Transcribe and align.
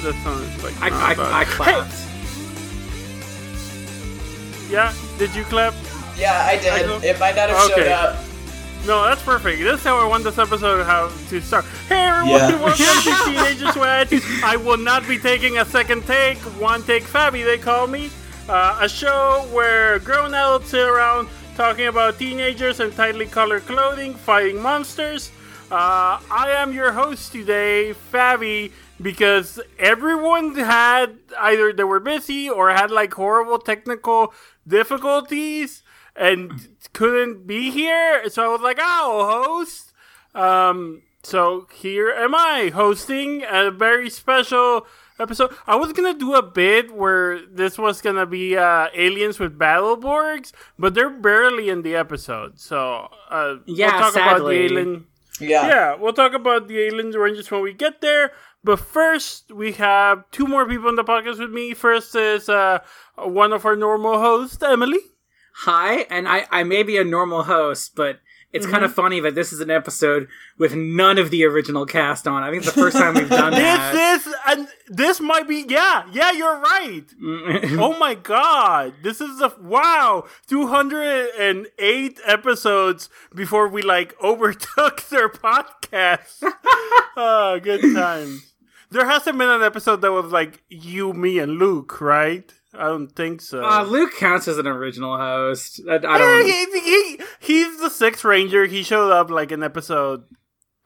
Clap 0.00 0.14
that 0.14 0.22
song? 0.22 0.62
Like, 0.62 0.80
I, 0.82 0.88
not 0.90 1.02
I, 1.02 1.14
bad. 1.14 1.32
I 1.32 1.44
clapped. 1.44 1.94
Yeah, 4.70 4.94
did 5.18 5.34
you 5.34 5.44
clap? 5.44 5.74
Yeah, 6.16 6.44
I 6.46 6.56
did. 6.58 6.72
I 6.72 6.82
know. 6.82 7.00
It 7.02 7.18
might 7.18 7.36
not 7.36 7.48
have 7.50 7.70
showed 7.70 7.88
up. 7.88 8.24
No, 8.86 9.04
that's 9.04 9.22
perfect. 9.22 9.60
This 9.60 9.80
is 9.80 9.84
how 9.84 9.98
I 9.98 10.06
want 10.06 10.24
this 10.24 10.38
episode 10.38 10.84
how 10.84 11.10
to 11.28 11.40
start. 11.40 11.64
Hey 11.88 12.06
everyone, 12.06 12.40
Yeah. 12.40 12.62
welcome 12.64 12.76
to 12.76 13.24
Teenagers 13.24 13.74
with 13.76 14.44
I 14.44 14.56
will 14.56 14.76
not 14.76 15.06
be 15.08 15.18
taking 15.18 15.58
a 15.58 15.64
second 15.64 16.06
take, 16.06 16.38
one 16.60 16.82
take 16.82 17.02
Fabi 17.02 17.44
they 17.44 17.58
call 17.58 17.86
me. 17.86 18.10
Uh, 18.48 18.78
a 18.80 18.88
show 18.88 19.46
where 19.52 19.98
grown 19.98 20.32
adults 20.32 20.70
sit 20.70 20.80
around 20.80 21.28
talking 21.56 21.86
about 21.86 22.18
teenagers 22.18 22.80
and 22.80 22.94
tightly 22.94 23.26
colored 23.26 23.66
clothing 23.66 24.14
fighting 24.14 24.62
monsters. 24.62 25.32
Uh, 25.70 26.20
I 26.30 26.54
am 26.56 26.72
your 26.72 26.92
host 26.92 27.32
today, 27.32 27.94
Fabi, 28.12 28.70
because 29.00 29.60
everyone 29.78 30.54
had 30.56 31.18
either 31.38 31.72
they 31.72 31.84
were 31.84 32.00
busy 32.00 32.48
or 32.48 32.70
had 32.70 32.90
like 32.90 33.14
horrible 33.14 33.58
technical 33.58 34.32
difficulties 34.66 35.82
and 36.16 36.68
couldn't 36.92 37.46
be 37.46 37.70
here. 37.70 38.28
So 38.30 38.44
I 38.44 38.48
was 38.48 38.60
like, 38.60 38.78
I'll 38.80 39.24
host. 39.44 39.92
Um, 40.34 41.02
so 41.22 41.66
here 41.74 42.10
am 42.10 42.34
I 42.34 42.70
hosting 42.74 43.44
a 43.48 43.70
very 43.70 44.08
special 44.10 44.86
episode. 45.20 45.52
I 45.66 45.76
was 45.76 45.92
gonna 45.92 46.14
do 46.14 46.34
a 46.34 46.42
bit 46.42 46.94
where 46.94 47.40
this 47.46 47.76
was 47.78 48.00
gonna 48.00 48.26
be 48.26 48.56
uh, 48.56 48.88
aliens 48.94 49.38
with 49.38 49.58
Battleborgs, 49.58 50.52
but 50.78 50.94
they're 50.94 51.10
barely 51.10 51.68
in 51.68 51.82
the 51.82 51.94
episode. 51.96 52.58
So 52.60 53.08
uh, 53.30 53.56
Yeah, 53.66 53.92
we'll 53.92 54.00
talk 54.00 54.12
about 54.14 54.38
the 54.38 54.38
sadly. 54.40 54.56
alien. 54.64 55.06
Yeah. 55.40 55.68
Yeah, 55.68 55.94
we'll 55.94 56.12
talk 56.12 56.34
about 56.34 56.66
the 56.66 56.80
aliens 56.80 57.16
Rangers 57.16 57.50
when 57.50 57.62
we 57.62 57.72
get 57.72 58.00
there. 58.00 58.32
But 58.64 58.80
first, 58.80 59.52
we 59.52 59.72
have 59.72 60.30
two 60.30 60.46
more 60.46 60.66
people 60.66 60.88
on 60.88 60.96
the 60.96 61.04
podcast 61.04 61.38
with 61.38 61.50
me. 61.50 61.74
First 61.74 62.14
is 62.14 62.48
uh, 62.48 62.80
one 63.16 63.52
of 63.52 63.64
our 63.64 63.76
normal 63.76 64.18
hosts, 64.18 64.62
Emily. 64.62 64.98
Hi, 65.64 66.06
and 66.10 66.28
I, 66.28 66.46
I 66.50 66.62
may 66.64 66.82
be 66.82 66.98
a 66.98 67.04
normal 67.04 67.44
host, 67.44 67.94
but 67.96 68.20
it's 68.52 68.64
kind 68.64 68.76
Mm-hmm. 68.76 68.84
of 68.84 68.94
funny 68.94 69.20
that 69.20 69.34
this 69.34 69.52
is 69.52 69.60
an 69.60 69.70
episode 69.70 70.26
with 70.56 70.74
none 70.74 71.18
of 71.18 71.30
the 71.30 71.44
original 71.44 71.84
cast 71.86 72.26
on. 72.26 72.42
I 72.42 72.50
think 72.50 72.62
it's 72.64 72.72
the 72.74 72.80
first 72.80 72.96
time 72.96 73.14
we've 73.14 73.28
done 73.28 73.52
that. 73.52 73.92
This 73.92 74.26
is 74.26 74.34
and 74.46 74.68
this 74.88 75.20
might 75.20 75.46
be 75.46 75.64
yeah 75.68 76.04
yeah 76.12 76.32
you're 76.32 76.58
right. 76.58 77.04
oh 77.78 77.96
my 77.98 78.14
god, 78.14 78.94
this 79.02 79.20
is 79.20 79.40
a 79.40 79.52
wow 79.60 80.24
208 80.46 82.20
episodes 82.26 83.08
before 83.34 83.68
we 83.68 83.82
like 83.82 84.14
overtook 84.22 85.02
their 85.08 85.28
podcast. 85.28 86.42
oh, 87.16 87.58
good 87.62 87.82
times. 87.94 88.54
There 88.90 89.04
hasn't 89.06 89.36
been 89.36 89.50
an 89.50 89.62
episode 89.62 90.00
that 90.00 90.12
was 90.12 90.32
like 90.32 90.62
you, 90.70 91.12
me, 91.12 91.38
and 91.38 91.58
Luke, 91.58 92.00
right? 92.00 92.50
I 92.74 92.84
don't 92.88 93.08
think 93.08 93.40
so. 93.40 93.64
uh, 93.64 93.82
Luke 93.82 94.12
counts 94.18 94.46
as 94.46 94.58
an 94.58 94.66
original 94.66 95.16
host. 95.16 95.80
I, 95.88 95.94
I 95.94 95.98
don't. 95.98 96.46
he, 96.46 96.80
he, 96.80 97.20
he's 97.40 97.80
the 97.80 97.88
sixth 97.90 98.24
ranger. 98.24 98.66
He 98.66 98.82
showed 98.82 99.10
up 99.10 99.30
like 99.30 99.52
in 99.52 99.62
episode. 99.62 100.24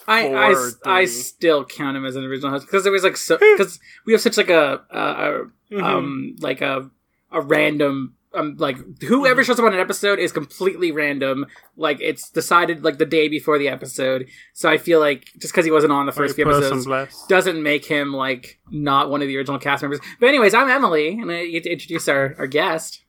I, 0.06 0.22
four 0.28 0.36
I, 0.84 1.00
I 1.00 1.04
still 1.04 1.64
count 1.64 1.96
him 1.96 2.04
as 2.04 2.16
an 2.16 2.24
original 2.24 2.50
host 2.50 2.66
because 2.66 2.82
there 2.82 2.92
was 2.92 3.04
like 3.04 3.16
so 3.16 3.36
because 3.38 3.78
we 4.04 4.12
have 4.12 4.20
such 4.22 4.36
like 4.36 4.50
a, 4.50 4.82
a, 4.90 4.98
a 4.98 5.44
Mm-hmm. 5.72 5.84
um 5.84 6.36
like 6.40 6.60
a 6.60 6.90
a 7.30 7.40
random 7.40 8.14
um 8.34 8.56
like 8.58 8.76
whoever 9.02 9.40
Mm-hmm. 9.42 9.46
shows 9.46 9.58
up 9.58 9.64
on 9.64 9.74
an 9.74 9.80
episode 9.80 10.18
is 10.18 10.32
completely 10.32 10.92
random 10.92 11.46
like 11.76 11.98
it's 12.00 12.30
decided 12.30 12.84
like 12.84 12.98
the 12.98 13.06
day 13.06 13.28
before 13.28 13.58
the 13.58 13.68
episode 13.68 14.26
so 14.52 14.68
I 14.68 14.78
feel 14.78 15.00
like 15.00 15.26
just 15.38 15.52
because 15.52 15.64
he 15.64 15.70
wasn't 15.70 15.92
on 15.92 16.06
the 16.06 16.12
first 16.12 16.34
few 16.36 16.44
Put 16.44 16.54
us 16.54 16.70
on 16.72 16.78
episodes 16.78 17.26
doesn't 17.28 17.62
make 17.62 17.84
him 17.84 18.12
like 18.12 18.58
not 18.70 19.10
one 19.10 19.22
of 19.22 19.28
the 19.28 19.36
original 19.36 19.58
cast 19.58 19.82
members 19.82 20.00
but 20.20 20.28
anyways 20.28 20.54
I'm 20.54 20.68
Emily 20.70 21.08
and 21.18 21.30
I 21.30 21.46
get 21.48 21.64
to 21.64 21.70
introduce 21.70 22.08
our 22.08 22.34
our 22.38 22.46
guest 22.46 23.02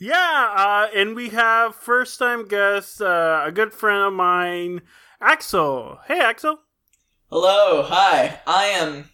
Yeah, 0.00 0.54
uh, 0.56 0.86
and 0.94 1.16
we 1.16 1.30
have 1.30 1.74
first 1.74 2.18
time 2.20 2.46
guest, 2.46 3.02
uh, 3.02 3.42
a 3.44 3.50
good 3.50 3.72
friend 3.74 4.04
of 4.04 4.12
mine, 4.12 4.82
Axel. 5.20 5.98
Hey, 6.06 6.20
Axel. 6.20 6.60
Hello, 7.30 7.82
hi. 7.82 8.38
I 8.46 8.66
am. 8.66 9.10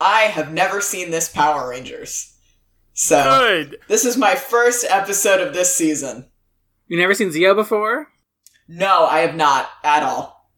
I 0.00 0.22
have 0.30 0.52
never 0.52 0.80
seen 0.80 1.10
this 1.10 1.28
Power 1.28 1.68
Rangers. 1.68 2.36
So, 3.02 3.22
Good. 3.24 3.78
this 3.88 4.04
is 4.04 4.18
my 4.18 4.34
first 4.34 4.84
episode 4.86 5.40
of 5.40 5.54
this 5.54 5.74
season. 5.74 6.26
you 6.86 6.98
never 6.98 7.14
seen 7.14 7.30
Zeo 7.30 7.54
before 7.56 8.08
No, 8.68 9.06
I 9.06 9.20
have 9.20 9.34
not 9.34 9.70
at 9.82 10.02
all. 10.02 10.50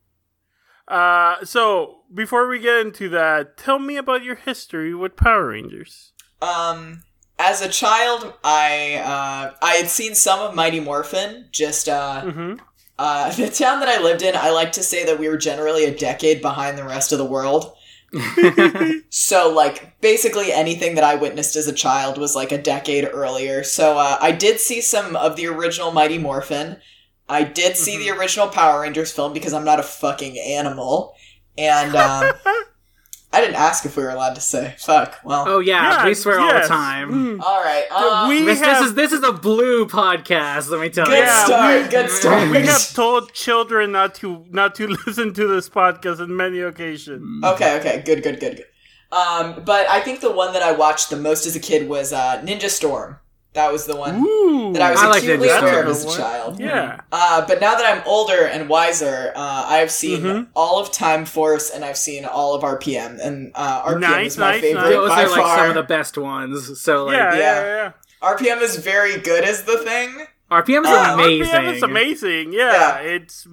Uh, 0.89 1.45
so 1.45 1.99
before 2.13 2.49
we 2.49 2.59
get 2.59 2.81
into 2.81 3.09
that, 3.11 3.57
tell 3.57 3.79
me 3.79 3.97
about 3.97 4.25
your 4.25 4.35
history 4.35 4.93
with 4.93 5.15
Power 5.15 5.51
Rangers. 5.51 6.15
Um, 6.43 7.05
as 7.39 7.63
a 7.63 7.69
child, 7.69 8.35
I 8.43 8.97
uh, 8.97 9.55
I 9.63 9.75
had 9.77 9.89
seen 9.89 10.17
some 10.17 10.41
of 10.41 10.53
Mighty 10.53 10.81
Morphin. 10.81 11.47
Just 11.53 11.89
uh, 11.89 12.23
Mm-hmm. 12.25 12.55
uh, 12.99 13.31
the 13.37 13.51
town 13.51 13.79
that 13.79 13.89
I 13.89 14.03
lived 14.03 14.23
in, 14.23 14.35
I 14.35 14.51
like 14.51 14.73
to 14.73 14.83
say 14.83 15.05
that 15.07 15.21
we 15.21 15.29
were 15.29 15.37
generally 15.37 15.85
a 15.85 15.97
decade 15.97 16.43
behind 16.43 16.77
the 16.77 16.85
rest 16.85 17.13
of 17.13 17.19
the 17.19 17.25
world. 17.25 17.73
So, 19.11 19.53
like, 19.53 20.01
basically 20.01 20.53
anything 20.53 20.95
that 20.95 21.05
I 21.05 21.15
witnessed 21.15 21.57
as 21.57 21.67
a 21.67 21.73
child 21.73 22.19
was 22.19 22.35
like 22.35 22.53
a 22.53 22.61
decade 22.61 23.09
earlier. 23.11 23.63
So, 23.63 23.99
uh, 23.99 24.19
I 24.21 24.33
did 24.33 24.61
see 24.61 24.81
some 24.81 25.17
of 25.17 25.37
the 25.37 25.47
original 25.47 25.93
Mighty 25.93 26.19
Morphin. 26.19 26.77
I 27.29 27.45
did 27.45 27.77
see 27.77 27.97
the 27.97 28.11
original 28.11 28.49
Power 28.49 28.83
Rangers 28.83 29.13
film 29.13 29.33
because 29.33 29.53
I'm 29.53 29.65
not 29.65 29.81
a 29.81 29.85
fucking 29.85 30.39
animal. 30.39 31.15
And, 31.57 31.95
um, 31.95 32.33
I 33.35 33.41
didn't 33.41 33.57
ask 33.57 33.87
if 33.87 33.97
we 33.97 34.03
were 34.03 34.11
allowed 34.11 34.35
to 34.35 34.41
say. 34.43 34.75
Fuck. 34.79 35.19
Well. 35.25 35.45
oh 35.49 35.59
yeah, 35.61 35.83
Yeah, 36.01 36.05
we 36.07 36.15
swear 36.15 36.39
all 36.39 36.53
the 36.53 36.67
time. 36.69 37.11
Mm. 37.11 37.41
Alright. 37.41 37.85
Uh, 37.91 38.27
we 38.29 38.43
This, 38.43 38.61
have 38.61 38.81
this 38.81 38.89
is 38.89 38.95
this 38.95 39.13
is 39.13 39.23
a 39.25 39.33
blue 39.33 39.87
podcast. 39.87 40.69
Let 40.71 40.81
me 40.81 40.91
tell 40.91 41.07
good 41.07 41.13
you. 41.15 41.19
Yeah, 41.25 41.45
start. 41.45 41.83
we- 41.85 41.89
good 41.89 42.11
start. 42.11 42.51
we 42.51 42.59
have 42.67 42.93
told 42.95 43.33
children 43.33 43.93
not 43.93 44.15
to 44.17 44.45
not 44.51 44.75
to 44.77 44.87
listen 45.07 45.33
to 45.35 45.47
this 45.49 45.69
podcast 45.69 46.21
on 46.21 46.37
many 46.37 46.61
occasions. 46.61 47.43
Okay, 47.45 47.79
okay, 47.79 48.03
good, 48.05 48.23
good, 48.23 48.39
good, 48.39 48.57
good. 48.57 48.67
Um, 49.17 49.63
but 49.65 49.89
I 49.91 50.01
think 50.01 50.21
the 50.21 50.33
one 50.33 50.53
that 50.55 50.63
I 50.63 50.73
watched 50.73 51.11
the 51.11 51.17
most 51.17 51.47
as 51.47 51.55
a 51.57 51.61
kid 51.61 51.89
was 51.89 52.13
uh, 52.13 52.41
Ninja 52.43 52.69
Storm. 52.71 53.19
That 53.55 53.71
was 53.71 53.85
the 53.85 53.95
one 53.97 54.25
Ooh, 54.25 54.73
that 54.73 54.81
I 54.81 54.91
was 54.93 55.01
I 55.01 55.09
like 55.09 55.23
acutely 55.25 55.49
Ninja 55.49 55.61
aware 55.61 55.83
of 55.83 55.89
as 55.91 56.05
a 56.07 56.17
child. 56.17 56.59
Yeah. 56.59 57.01
Uh, 57.13 57.47
but 57.47 57.61
now 57.61 57.75
that 57.75 57.85
I'm 57.85 58.03
older 58.07 58.47
and 58.47 58.67
wiser, 58.67 59.31
uh, 59.37 59.65
I've 59.69 59.91
seen 59.91 60.23
Mhm. 60.23 60.47
all 60.57 60.81
of 60.81 60.91
Time 60.91 61.27
Force 61.27 61.69
and 61.69 61.85
I've 61.85 61.99
seen 61.99 62.25
all 62.25 62.55
of 62.55 62.63
RPM, 62.65 63.19
and 63.23 63.53
uh, 63.55 63.83
RPM 63.85 64.01
Nice, 64.01 64.33
is 64.33 64.39
my 64.39 64.51
nice, 64.53 64.61
favorite 64.63 64.81
nice. 64.83 64.91
Those 64.95 65.09
by 65.11 65.23
are 65.25 65.29
like 65.29 65.41
far. 65.43 65.57
some 65.59 65.69
of 65.69 65.75
the 65.75 65.83
best 65.83 66.17
ones. 66.17 66.81
So 66.81 67.05
like 67.05 67.17
yeah, 67.17 67.35
yeah, 67.35 67.39
yeah. 67.39 67.75
yeah. 67.77 67.93
RPM 68.23 68.63
is 68.63 68.77
very 68.77 69.19
good 69.19 69.45
as 69.45 69.65
the 69.65 69.77
thing. 69.79 70.27
RPM 70.51 70.85
is 70.85 70.91
Uh, 70.91 71.11
amazing. 71.15 71.53
RPM 71.53 71.75
is 71.77 71.83
amazing. 71.83 72.53
Yeah, 72.55 72.73
Yeah. 72.73 72.99
it's 73.01 73.47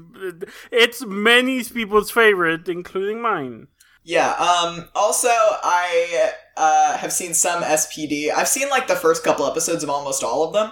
it's 0.72 1.06
many 1.06 1.62
people's 1.64 2.10
favorite, 2.12 2.70
including 2.70 3.22
mine. 3.22 3.68
Yeah. 4.04 4.32
Um. 4.34 4.88
Also, 4.96 5.28
I 5.30 6.32
uh, 6.60 6.98
have 6.98 7.12
seen 7.14 7.34
some 7.34 7.64
SPD. 7.64 8.30
I've 8.32 8.48
seen 8.48 8.70
like 8.70 8.88
the 8.88 8.96
first 8.96 9.24
couple 9.24 9.46
episodes 9.48 9.84
of 9.84 9.90
almost 9.90 10.24
all 10.24 10.44
of 10.46 10.54
them. 10.54 10.72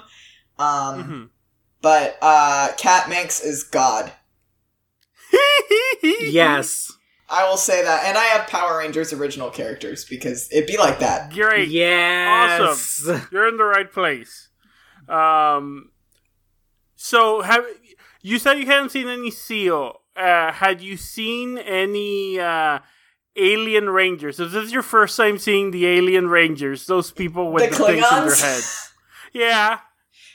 Um. 0.59 1.03
Mhm. 1.03 1.29
But 1.81 2.17
uh, 2.21 2.69
Kat 2.77 3.07
Manx 3.09 3.39
is 3.41 3.63
God. 3.63 4.11
Yes. 6.03 6.91
I 7.29 7.47
will 7.49 7.57
say 7.57 7.83
that, 7.83 8.05
and 8.05 8.17
I 8.17 8.23
have 8.25 8.47
Power 8.47 8.77
Rangers 8.77 9.11
original 9.11 9.49
characters 9.49 10.05
because 10.05 10.47
it'd 10.51 10.67
be 10.67 10.77
like 10.77 10.99
that. 10.99 11.33
Great. 11.33 11.67
Yes. 11.69 12.61
Awesome. 12.61 13.27
You're 13.31 13.49
in 13.49 13.57
the 13.57 13.63
right 13.65 13.91
place. 13.91 14.47
Um, 15.09 15.91
so 16.95 17.41
have 17.41 17.65
you 18.21 18.39
said 18.39 18.53
you 18.59 18.65
hadn't 18.65 18.89
seen 18.91 19.07
any 19.07 19.31
Seal? 19.31 20.01
Uh, 20.15 20.51
had 20.53 20.81
you 20.81 20.95
seen 20.97 21.57
any 21.57 22.39
uh, 22.39 22.79
Alien 23.37 23.89
Rangers? 23.89 24.39
Is 24.39 24.51
this 24.53 24.71
your 24.71 24.81
first 24.83 25.15
time 25.17 25.37
seeing 25.37 25.71
the 25.71 25.85
Alien 25.87 26.27
Rangers? 26.29 26.85
Those 26.87 27.11
people 27.11 27.51
with 27.51 27.69
The 27.71 27.77
the, 27.77 27.83
things 27.85 28.05
in 28.11 28.25
their 28.25 28.35
heads. 28.35 28.91
Yeah. 29.33 29.79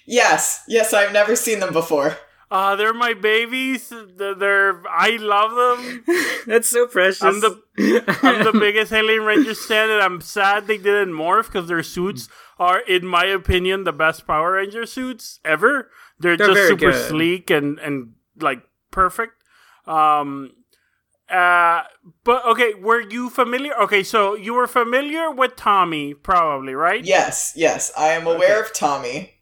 Yes. 0.07 0.63
Yes, 0.69 0.93
I've 0.93 1.13
never 1.13 1.37
seen 1.37 1.61
them 1.61 1.73
before. 1.73 2.17
Uh, 2.51 2.77
they're 2.77 2.93
my 2.93 3.15
babies. 3.15 3.91
They're, 4.17 4.35
they're 4.35 4.83
I 4.87 5.17
love 5.17 5.53
them. 5.55 6.05
That's 6.47 6.69
so 6.69 6.87
precious. 6.87 7.23
I'm 7.23 7.41
the 7.41 7.63
I'm 8.23 8.45
the 8.45 8.59
biggest 8.59 8.93
Alien 8.93 9.23
Ranger 9.25 9.55
fan, 9.55 9.89
and 9.89 10.03
I'm 10.03 10.21
sad 10.21 10.67
they 10.67 10.77
didn't 10.77 11.15
morph 11.15 11.47
because 11.47 11.69
their 11.69 11.83
suits 11.83 12.29
are, 12.59 12.81
in 12.81 13.07
my 13.07 13.25
opinion, 13.25 13.85
the 13.85 13.93
best 13.93 14.27
Power 14.27 14.53
Ranger 14.53 14.85
suits 14.85 15.41
ever. 15.47 15.91
They're, 16.19 16.37
They're 16.37 16.49
just 16.49 16.69
super 16.69 16.91
good. 16.93 17.09
sleek 17.09 17.49
and 17.49 17.79
and 17.79 18.13
like 18.39 18.63
perfect. 18.91 19.33
Um, 19.87 20.53
uh, 21.31 21.83
but 22.25 22.45
okay, 22.47 22.75
were 22.75 23.01
you 23.01 23.31
familiar? 23.31 23.75
Okay, 23.83 24.03
so 24.03 24.35
you 24.35 24.55
were 24.55 24.67
familiar 24.67 25.31
with 25.31 25.57
Tommy, 25.57 26.15
probably, 26.15 26.75
right? 26.75 27.05
Yes, 27.05 27.53
yes, 27.57 27.91
I 27.97 28.09
am 28.09 28.27
aware 28.27 28.59
Okay. 28.61 28.69
of 28.69 28.73
Tommy. 28.75 29.35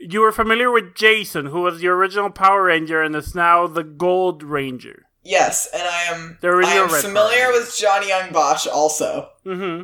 You 0.00 0.20
were 0.20 0.32
familiar 0.32 0.70
with 0.70 0.94
Jason, 0.94 1.46
who 1.46 1.62
was 1.62 1.80
the 1.80 1.88
original 1.88 2.30
Power 2.30 2.64
Ranger 2.64 3.02
and 3.02 3.14
is 3.16 3.34
now 3.34 3.66
the 3.66 3.82
Gold 3.82 4.42
Ranger. 4.42 5.06
Yes, 5.24 5.68
and 5.74 5.82
I 5.82 6.02
am. 6.04 6.38
The 6.40 6.48
original 6.48 6.78
I 6.78 6.84
am 6.84 6.92
Red 6.92 7.02
familiar 7.04 7.44
Power 7.44 7.52
with 7.52 7.76
Johnny 7.76 8.08
Yong 8.10 8.32
Bosch 8.32 8.66
also. 8.66 9.30
hmm 9.44 9.82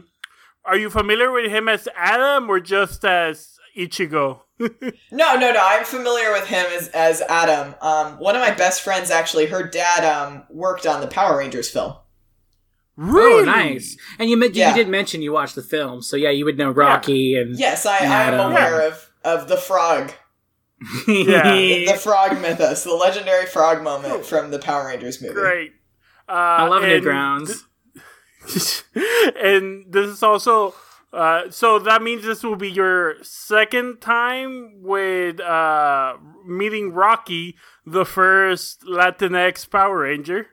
Are 0.64 0.76
you 0.78 0.88
familiar 0.88 1.30
with 1.32 1.50
him 1.50 1.68
as 1.68 1.88
Adam 1.96 2.48
or 2.48 2.60
just 2.60 3.04
as 3.04 3.58
Ichigo? 3.76 4.40
No, 5.10 5.34
no, 5.36 5.52
no. 5.52 5.60
I'm 5.60 5.84
familiar 5.84 6.30
with 6.32 6.46
him 6.46 6.64
as 6.76 6.88
as 6.88 7.20
Adam. 7.22 7.74
Um, 7.80 8.18
one 8.20 8.36
of 8.36 8.40
my 8.40 8.52
best 8.52 8.82
friends 8.82 9.10
actually, 9.10 9.46
her 9.46 9.62
dad 9.68 10.04
um 10.04 10.44
worked 10.48 10.86
on 10.86 11.00
the 11.00 11.06
Power 11.08 11.38
Rangers 11.38 11.68
film. 11.70 11.94
really? 12.96 13.42
Oh, 13.42 13.44
nice. 13.44 13.96
And 14.20 14.30
you, 14.30 14.36
men- 14.36 14.50
Yeah. 14.54 14.68
you 14.70 14.74
did 14.76 14.88
mention 14.88 15.22
you 15.22 15.32
watched 15.32 15.56
the 15.56 15.62
film, 15.62 16.02
so 16.02 16.16
yeah, 16.16 16.30
you 16.30 16.44
would 16.44 16.56
know 16.56 16.70
Rocky 16.70 17.36
and 17.36 17.58
Yes, 17.58 17.84
I, 17.84 17.96
I 17.98 18.04
am 18.04 18.34
Adam. 18.34 18.52
aware 18.52 18.86
of 18.88 19.10
of 19.24 19.48
the 19.48 19.56
frog, 19.56 20.12
Yeah. 21.08 21.42
the 21.54 21.98
frog 22.00 22.40
mythos, 22.40 22.84
the 22.84 22.94
legendary 22.94 23.46
frog 23.46 23.82
moment 23.82 24.24
from 24.24 24.50
the 24.52 24.58
Power 24.60 24.86
Rangers 24.86 25.20
movie. 25.20 25.34
Great. 25.34 25.72
Uh, 26.28 26.32
I 26.32 26.68
love 26.68 26.84
and 26.84 27.02
Newgrounds. 27.04 27.62
th- 28.46 28.84
and 29.42 29.86
this 29.92 30.06
is 30.08 30.22
also. 30.22 30.74
Uh, 31.14 31.50
so 31.50 31.78
that 31.78 32.02
means 32.02 32.24
this 32.24 32.42
will 32.42 32.56
be 32.56 32.70
your 32.70 33.14
second 33.22 34.00
time 34.00 34.82
with 34.82 35.40
uh, 35.40 36.16
meeting 36.44 36.92
Rocky, 36.92 37.56
the 37.86 38.04
first 38.04 38.82
Latinx 38.82 39.70
Power 39.70 40.00
Ranger. 40.00 40.48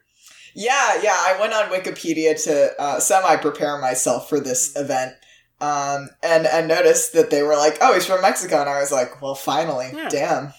Yeah, 0.53 1.01
yeah. 1.01 1.15
I 1.17 1.37
went 1.39 1.53
on 1.53 1.69
Wikipedia 1.69 2.41
to 2.43 2.79
uh, 2.79 2.99
semi 2.99 3.37
prepare 3.37 3.79
myself 3.79 4.29
for 4.29 4.39
this 4.39 4.75
event. 4.75 5.13
Um, 5.61 6.09
and, 6.23 6.47
and 6.47 6.67
noticed 6.67 7.13
that 7.13 7.29
they 7.29 7.43
were 7.43 7.55
like, 7.55 7.77
oh, 7.81 7.93
he's 7.93 8.05
from 8.07 8.21
Mexico. 8.21 8.61
And 8.61 8.69
I 8.69 8.79
was 8.79 8.91
like, 8.91 9.21
well, 9.21 9.35
finally. 9.35 9.91
Yeah. 9.93 10.09
Damn. 10.09 10.53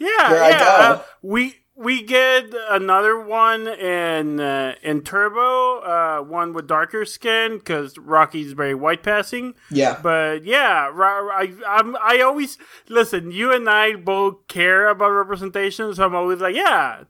Yeah, 0.00 0.28
Here 0.28 0.42
I 0.42 0.48
yeah. 0.50 0.58
go. 0.58 0.64
uh, 0.64 1.02
we 1.22 1.59
we 1.80 2.02
get 2.02 2.52
another 2.68 3.18
one 3.18 3.66
in 3.66 4.38
uh, 4.38 4.74
in 4.82 5.00
Turbo, 5.00 5.78
uh, 5.80 6.22
one 6.22 6.52
with 6.52 6.66
darker 6.66 7.06
skin 7.06 7.56
because 7.56 7.96
Rocky's 7.96 8.52
very 8.52 8.74
white 8.74 9.02
passing. 9.02 9.54
Yeah. 9.70 9.98
But 10.02 10.44
yeah, 10.44 10.90
I 10.94 11.54
I'm, 11.66 11.96
I 11.96 12.20
always 12.20 12.58
listen. 12.88 13.30
You 13.30 13.52
and 13.52 13.68
I 13.68 13.94
both 13.96 14.46
care 14.46 14.88
about 14.88 15.08
representation, 15.10 15.94
so 15.94 16.04
I'm 16.04 16.14
always 16.14 16.40
like, 16.40 16.54
yeah, 16.54 17.04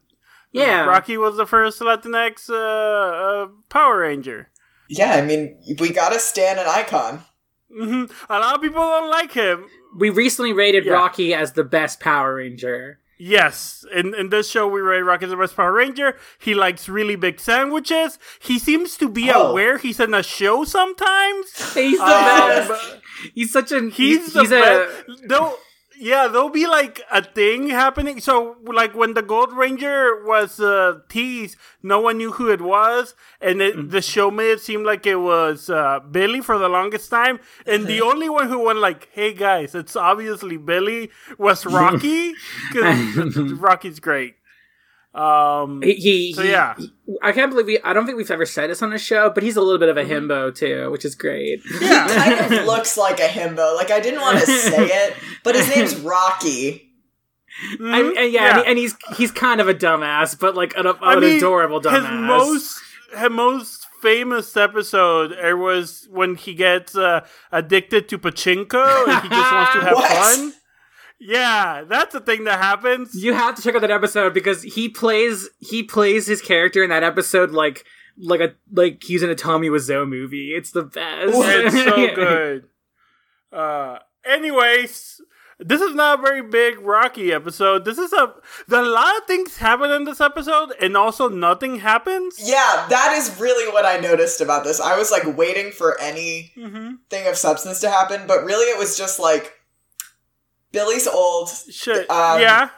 yeah. 0.53 0.85
Rocky 0.85 1.17
was 1.17 1.35
the 1.35 1.45
first 1.45 1.81
Latinx 1.81 2.49
uh, 2.49 2.55
uh, 2.55 3.47
Power 3.67 3.99
Ranger. 3.99 4.49
Yeah, 4.87 5.11
I 5.15 5.21
mean, 5.21 5.57
we 5.79 5.91
gotta 5.91 6.19
stand 6.19 6.59
an 6.59 6.67
icon. 6.67 7.23
hmm 7.69 8.05
A 8.29 8.39
lot 8.39 8.55
of 8.55 8.61
people 8.61 8.81
don't 8.81 9.09
like 9.09 9.33
him. 9.33 9.65
We 9.97 10.09
recently 10.09 10.53
rated 10.53 10.85
Yeah. 10.85 10.93
Rocky 10.93 11.33
as 11.33 11.51
the 11.53 11.63
best 11.65 11.99
Power 11.99 12.35
Ranger. 12.35 12.99
Yes, 13.23 13.85
in 13.93 14.15
in 14.15 14.29
this 14.29 14.49
show 14.49 14.67
we 14.67 14.81
rate 14.81 15.03
Rocky 15.03 15.25
as 15.25 15.29
the 15.31 15.37
best 15.37 15.55
Power 15.55 15.71
Ranger. 15.73 16.17
He 16.39 16.55
likes 16.55 16.89
really 16.89 17.15
big 17.15 17.39
sandwiches. 17.39 18.17
He 18.39 18.57
seems 18.57 18.97
to 18.97 19.07
be 19.07 19.29
Oh. 19.31 19.51
aware 19.51 19.77
he's 19.77 19.99
in 19.99 20.15
a 20.15 20.23
show 20.23 20.63
sometimes. 20.63 21.73
He's 21.75 21.99
the 21.99 22.03
Um, 22.03 22.67
best. 22.67 22.97
He's 23.35 23.51
such 23.51 23.71
an 23.73 23.91
he's 23.91 24.23
he's, 24.25 24.33
the 24.33 24.41
he's 24.41 24.51
a 24.51 24.59
best. 24.59 25.21
Though, 25.27 25.53
yeah, 26.01 26.27
there'll 26.27 26.49
be 26.49 26.65
like 26.65 26.99
a 27.11 27.23
thing 27.23 27.69
happening. 27.69 28.19
So, 28.19 28.57
like 28.65 28.95
when 28.95 29.13
the 29.13 29.21
Gold 29.21 29.53
Ranger 29.53 30.25
was 30.25 30.59
uh, 30.59 30.99
teased, 31.09 31.57
no 31.83 32.01
one 32.01 32.17
knew 32.17 32.31
who 32.31 32.49
it 32.49 32.59
was, 32.59 33.13
and 33.39 33.61
it, 33.61 33.91
the 33.91 34.01
show 34.01 34.31
made 34.31 34.49
it 34.49 34.61
seem 34.61 34.83
like 34.83 35.05
it 35.05 35.17
was 35.17 35.69
uh, 35.69 35.99
Billy 35.99 36.41
for 36.41 36.57
the 36.57 36.67
longest 36.67 37.11
time. 37.11 37.39
And 37.67 37.85
the 37.85 38.01
only 38.01 38.29
one 38.29 38.49
who 38.49 38.65
went 38.65 38.79
like, 38.79 39.09
"Hey 39.11 39.33
guys, 39.33 39.75
it's 39.75 39.95
obviously 39.95 40.57
Billy," 40.57 41.11
was 41.37 41.65
Rocky 41.79 42.33
because 42.71 43.53
Rocky's 43.53 43.99
great. 43.99 44.35
Um, 45.13 45.81
he, 45.81 45.93
he, 45.95 46.33
So, 46.33 46.41
yeah. 46.43 46.75
he- 46.77 46.91
I 47.21 47.33
can't 47.33 47.51
believe 47.51 47.65
we. 47.65 47.79
I 47.83 47.91
don't 47.93 48.05
think 48.05 48.17
we've 48.17 48.31
ever 48.31 48.45
said 48.45 48.69
this 48.69 48.81
on 48.81 48.91
the 48.91 48.97
show, 48.97 49.29
but 49.29 49.43
he's 49.43 49.57
a 49.57 49.61
little 49.61 49.77
bit 49.77 49.89
of 49.89 49.97
a 49.97 50.03
Mm-hmm. 50.03 50.31
himbo 50.31 50.55
too, 50.55 50.89
which 50.91 51.03
is 51.03 51.13
great. 51.15 51.61
yeah, 51.81 52.07
Kind 52.07 52.53
of 52.53 52.65
looks 52.65 52.97
like 52.97 53.19
a 53.19 53.27
himbo. 53.27 53.75
Like, 53.75 53.91
I 53.91 53.99
didn't 53.99 54.21
want 54.21 54.39
to 54.39 54.45
say 54.45 54.85
it, 54.85 55.15
but 55.43 55.55
his 55.55 55.67
name's 55.75 55.95
Rocky. 55.99 56.87
Mhm. 57.77 57.93
I, 57.93 58.23
and 58.23 58.31
yeah, 58.33 58.59
And, 58.59 58.67
and 58.69 58.77
he's 58.77 58.95
he's 59.17 59.31
kind 59.31 59.59
of 59.59 59.67
a 59.67 59.73
dumbass, 59.73 60.39
but 60.39 60.55
like 60.55 60.73
an, 60.77 60.87
an 60.87 60.95
I 61.01 61.19
mean, 61.19 61.35
adorable 61.37 61.81
dumbass. 61.81 62.09
His 62.09 62.19
most 62.21 62.79
his 63.17 63.29
most 63.29 63.87
famous 64.01 64.55
episode 64.55 65.33
it 65.33 65.55
was 65.55 66.07
when 66.09 66.35
he 66.35 66.53
gets 66.55 66.95
uh, 66.95 67.25
addicted 67.51 68.07
to 68.09 68.17
pachinko 68.17 69.07
and 69.09 69.21
he 69.21 69.29
just 69.29 69.51
wants 69.51 69.73
to 69.73 69.81
have 69.81 69.97
fun. 70.07 70.53
Yeah, 71.23 71.83
that's 71.87 72.15
a 72.15 72.19
thing 72.19 72.45
that 72.45 72.59
happens. 72.59 73.13
You 73.13 73.33
have 73.33 73.53
to 73.55 73.61
check 73.61 73.75
out 73.75 73.81
that 73.81 73.91
episode 73.91 74.33
because 74.33 74.63
he 74.63 74.89
plays 74.89 75.49
he 75.59 75.83
plays 75.83 76.25
his 76.25 76.41
character 76.41 76.83
in 76.83 76.89
that 76.89 77.03
episode 77.03 77.51
like 77.51 77.85
like 78.17 78.39
a 78.41 78.55
like 78.73 79.03
he's 79.03 79.21
in 79.21 79.29
a 79.29 79.35
Tommy 79.35 79.69
Wiseau 79.69 80.07
movie. 80.09 80.53
It's 80.55 80.71
the 80.71 80.81
best. 80.83 81.31
It's 81.35 81.83
so 81.83 82.15
good. 82.15 82.63
Uh, 83.53 83.99
anyways, 84.25 85.21
this 85.59 85.79
is 85.79 85.93
not 85.93 86.17
a 86.19 86.21
very 86.23 86.41
big 86.41 86.79
Rocky 86.79 87.31
episode. 87.31 87.85
This 87.85 87.99
is 87.99 88.11
a 88.13 88.33
a 88.71 88.81
lot 88.81 89.17
of 89.17 89.25
things 89.25 89.57
happen 89.57 89.91
in 89.91 90.05
this 90.05 90.21
episode, 90.21 90.73
and 90.81 90.97
also 90.97 91.29
nothing 91.29 91.77
happens. 91.79 92.37
Yeah, 92.39 92.87
that 92.89 93.13
is 93.15 93.39
really 93.39 93.71
what 93.71 93.85
I 93.85 93.97
noticed 93.99 94.41
about 94.41 94.63
this. 94.63 94.79
I 94.81 94.97
was 94.97 95.11
like 95.11 95.37
waiting 95.37 95.71
for 95.71 96.01
anything 96.01 96.49
Mm-hmm. 96.57 97.29
of 97.29 97.37
substance 97.37 97.79
to 97.81 97.91
happen, 97.91 98.25
but 98.27 98.43
really 98.43 98.65
it 98.71 98.79
was 98.79 98.97
just 98.97 99.19
like 99.19 99.53
Billy's 100.71 101.07
old. 101.07 101.49
Shit. 101.49 102.09
Um, 102.09 102.41
yeah, 102.41 102.69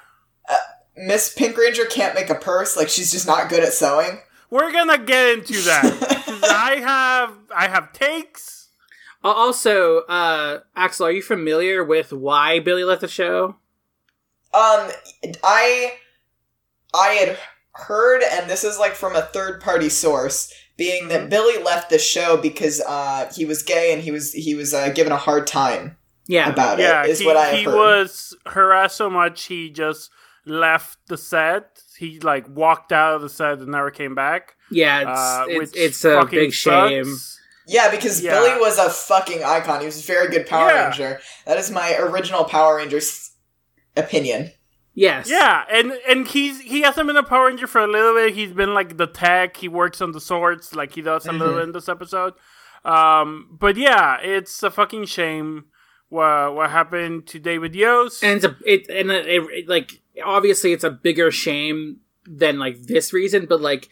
Miss 0.96 1.34
Pink 1.34 1.58
Ranger 1.58 1.86
can't 1.86 2.16
make 2.16 2.30
a 2.30 2.36
purse. 2.36 2.78
Like 2.78 2.90
she's 2.90 3.12
just 3.12 3.28
not 3.28 3.50
good 3.50 3.64
at 3.64 3.74
sewing. 3.74 4.20
we're 4.50 4.72
gonna 4.72 4.98
get 4.98 5.40
into 5.40 5.54
that. 5.54 6.44
I 6.44 6.76
have 6.76 7.34
I 7.56 7.68
have 7.68 7.94
takes. 7.94 8.70
Also, 9.24 10.00
uh, 10.02 10.60
Axel, 10.76 11.08
are 11.08 11.12
you 11.12 11.22
familiar 11.22 11.82
with 11.84 12.12
why 12.12 12.60
Billy 12.60 12.84
left 12.84 13.02
the 13.02 13.08
show? 13.08 13.56
Um, 14.54 14.90
I 15.44 15.94
I 16.94 17.08
had 17.20 17.38
heard, 17.72 18.22
and 18.22 18.50
this 18.50 18.64
is 18.64 18.78
like 18.78 18.94
from 18.94 19.16
a 19.16 19.22
third 19.22 19.62
party 19.62 19.90
source, 19.90 20.54
being 20.78 21.08
that 21.08 21.30
Billy 21.30 21.64
left 21.64 21.90
the 21.90 21.98
show 21.98 22.38
because 22.38 22.82
uh 22.82 23.32
he 23.34 23.46
was 23.46 23.64
gay 23.64 23.94
and 23.94 24.04
he 24.04 24.12
was 24.12 24.34
he 24.34 24.54
was 24.56 24.74
uh, 24.74 24.90
given 24.90 25.12
a 25.14 25.18
hard 25.18 25.48
time 25.48 25.98
Yeah. 26.28 26.50
about 26.50 26.80
yeah, 26.80 27.04
it. 27.04 27.10
Is 27.10 27.20
he, 27.20 27.26
what 27.26 27.38
I 27.38 27.56
he 27.56 27.64
heard. 27.64 27.76
was 27.76 28.36
harassed 28.46 28.98
so 28.98 29.10
much 29.10 29.44
he 29.46 29.70
just 29.70 30.10
left 30.46 30.98
the 31.08 31.18
set. 31.18 31.82
He 31.98 32.20
like 32.20 32.46
walked 32.50 32.92
out 32.92 33.16
of 33.16 33.22
the 33.22 33.30
set 33.30 33.60
and 33.60 33.68
never 33.68 33.92
came 33.92 34.16
back. 34.16 34.56
Yeah, 34.72 35.02
it's 35.02 35.20
uh, 35.20 35.46
it's, 35.48 35.74
it's 35.76 36.06
a 36.06 36.22
fucking 36.22 36.40
big 36.40 36.54
shame. 36.54 37.16
Yeah, 37.68 37.90
because 37.90 38.22
Yeah. 38.22 38.32
Billy 38.32 38.60
was 38.60 38.78
a 38.78 38.90
fucking 38.90 39.44
icon. 39.44 39.80
He 39.80 39.86
was 39.86 40.00
a 40.04 40.06
very 40.06 40.30
good 40.30 40.46
Power 40.48 40.70
Yeah. 40.70 40.84
Ranger. 40.90 41.20
That 41.46 41.58
is 41.58 41.72
my 41.72 41.96
original 41.98 42.44
Power 42.46 42.78
Rangers 42.78 43.32
opinion. 43.96 44.52
Yes. 44.96 45.30
Yeah, 45.30 45.64
and 45.72 45.92
and 46.08 46.28
he's 46.28 46.60
he 46.62 46.82
hasn't 46.82 47.08
been 47.08 47.18
a 47.18 47.24
Power 47.24 47.48
Ranger 47.48 47.66
for 47.68 47.82
a 47.82 47.88
little 47.88 48.14
bit. 48.14 48.34
He's 48.36 48.52
been 48.54 48.74
like 48.74 48.98
the 48.98 49.08
tech. 49.08 49.58
He 49.58 49.68
works 49.68 50.02
on 50.02 50.12
the 50.12 50.22
swords, 50.22 50.76
like 50.76 50.94
he 50.94 51.02
does 51.02 51.26
a 51.26 51.30
Mm-hmm. 51.30 51.40
little 51.40 51.60
in 51.60 51.72
this 51.72 51.90
episode. 51.90 52.34
Um, 52.86 53.48
but 53.60 53.78
yeah, 53.78 54.20
it's 54.22 54.62
a 54.62 54.70
fucking 54.70 55.06
shame 55.06 55.66
what 56.14 56.56
what 56.56 56.70
happened 56.70 57.26
to 57.28 57.40
David 57.40 57.74
Yost. 57.76 58.24
and 58.24 58.36
it's 58.38 58.46
a 58.46 58.56
it 58.66 58.88
and 58.90 59.12
it, 59.12 59.26
it, 59.58 59.68
like 59.68 60.02
obviously 60.24 60.72
it's 60.74 60.84
a 60.84 60.90
bigger 60.92 61.32
shame 61.32 61.98
than 62.26 62.60
like 62.60 62.84
this 62.84 63.12
reason, 63.14 63.46
but 63.48 63.60
like 63.62 63.90